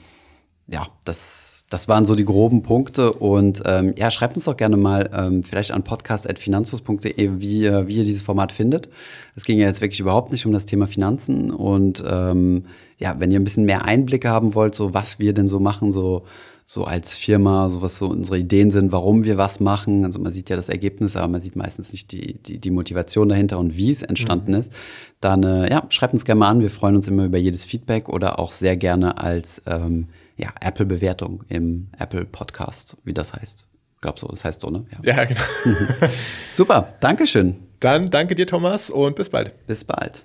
ja, 0.67 0.87
das 1.05 1.50
das 1.71 1.87
waren 1.87 2.05
so 2.05 2.17
die 2.17 2.25
groben 2.25 2.63
Punkte. 2.63 3.13
Und 3.13 3.63
ähm, 3.65 3.95
ja, 3.97 4.11
schreibt 4.11 4.37
uns 4.37 4.45
doch 4.45 4.57
gerne 4.57 4.77
mal 4.77 5.09
ähm, 5.15 5.45
vielleicht 5.45 5.71
an 5.71 5.85
podcast.finanzus.de, 5.85 7.31
wie, 7.39 7.63
wie 7.63 7.97
ihr 7.97 8.05
dieses 8.05 8.23
Format 8.23 8.53
findet. 8.53 8.89
Es 9.37 9.45
ging 9.45 9.59
ja 9.59 9.67
jetzt 9.67 9.81
wirklich 9.81 10.01
überhaupt 10.01 10.33
nicht 10.33 10.45
um 10.45 10.53
das 10.53 10.67
Thema 10.67 10.87
Finanzen. 10.87 11.53
Und 11.53 12.03
ähm, 12.07 12.65
ja, 12.99 13.15
wenn 13.19 13.31
ihr 13.31 13.39
ein 13.39 13.45
bisschen 13.45 13.65
mehr 13.65 13.85
Einblicke 13.85 14.29
haben 14.29 14.55
wollt, 14.55 14.75
so 14.75 14.93
was 14.93 15.21
wir 15.21 15.33
denn 15.33 15.49
so 15.49 15.61
machen, 15.61 15.93
so, 15.93 16.25
so 16.67 16.85
als 16.85 17.17
Firma, 17.17 17.69
so 17.69 17.83
was 17.83 17.97
so 17.97 18.07
unsere 18.07 18.39
Ideen 18.39 18.73
sind, 18.73 18.91
warum 18.91 19.23
wir 19.23 19.39
was 19.39 19.61
machen. 19.61 20.05
Also 20.05 20.19
man 20.19 20.33
sieht 20.33 20.51
ja 20.51 20.57
das 20.57 20.69
Ergebnis, 20.69 21.15
aber 21.15 21.29
man 21.29 21.41
sieht 21.41 21.55
meistens 21.55 21.93
nicht 21.93 22.11
die, 22.11 22.35
die, 22.35 22.59
die 22.59 22.71
Motivation 22.73 23.29
dahinter 23.29 23.61
und 23.61 23.77
wie 23.77 23.93
es 23.93 24.03
entstanden 24.03 24.53
mhm. 24.53 24.59
ist. 24.59 24.73
Dann 25.21 25.45
äh, 25.45 25.71
ja, 25.71 25.85
schreibt 25.89 26.15
uns 26.15 26.25
gerne 26.25 26.41
mal 26.41 26.49
an. 26.49 26.61
Wir 26.63 26.71
freuen 26.71 26.97
uns 26.97 27.07
immer 27.07 27.27
über 27.27 27.39
jedes 27.39 27.63
Feedback 27.63 28.09
oder 28.09 28.41
auch 28.41 28.51
sehr 28.51 28.77
gerne 28.77 29.19
als 29.19 29.63
ähm, 29.67 30.09
ja, 30.37 30.51
Apple-Bewertung 30.61 31.45
im 31.49 31.89
Apple 31.99 32.25
Podcast, 32.25 32.97
wie 33.05 33.15
das 33.15 33.33
heißt. 33.33 33.67
Ich 33.95 34.01
glaube 34.01 34.19
so, 34.19 34.29
das 34.29 34.45
heißt 34.45 34.61
so, 34.61 34.71
ne? 34.71 34.87
Ja, 35.03 35.17
ja 35.17 35.25
genau. 35.25 35.43
Super, 36.49 36.95
Dankeschön. 37.01 37.57
Dann 37.81 38.11
danke 38.11 38.35
dir, 38.35 38.47
Thomas, 38.47 38.91
und 38.91 39.17
bis 39.17 39.31
bald. 39.31 39.67
Bis 39.67 39.85
bald. 39.85 40.25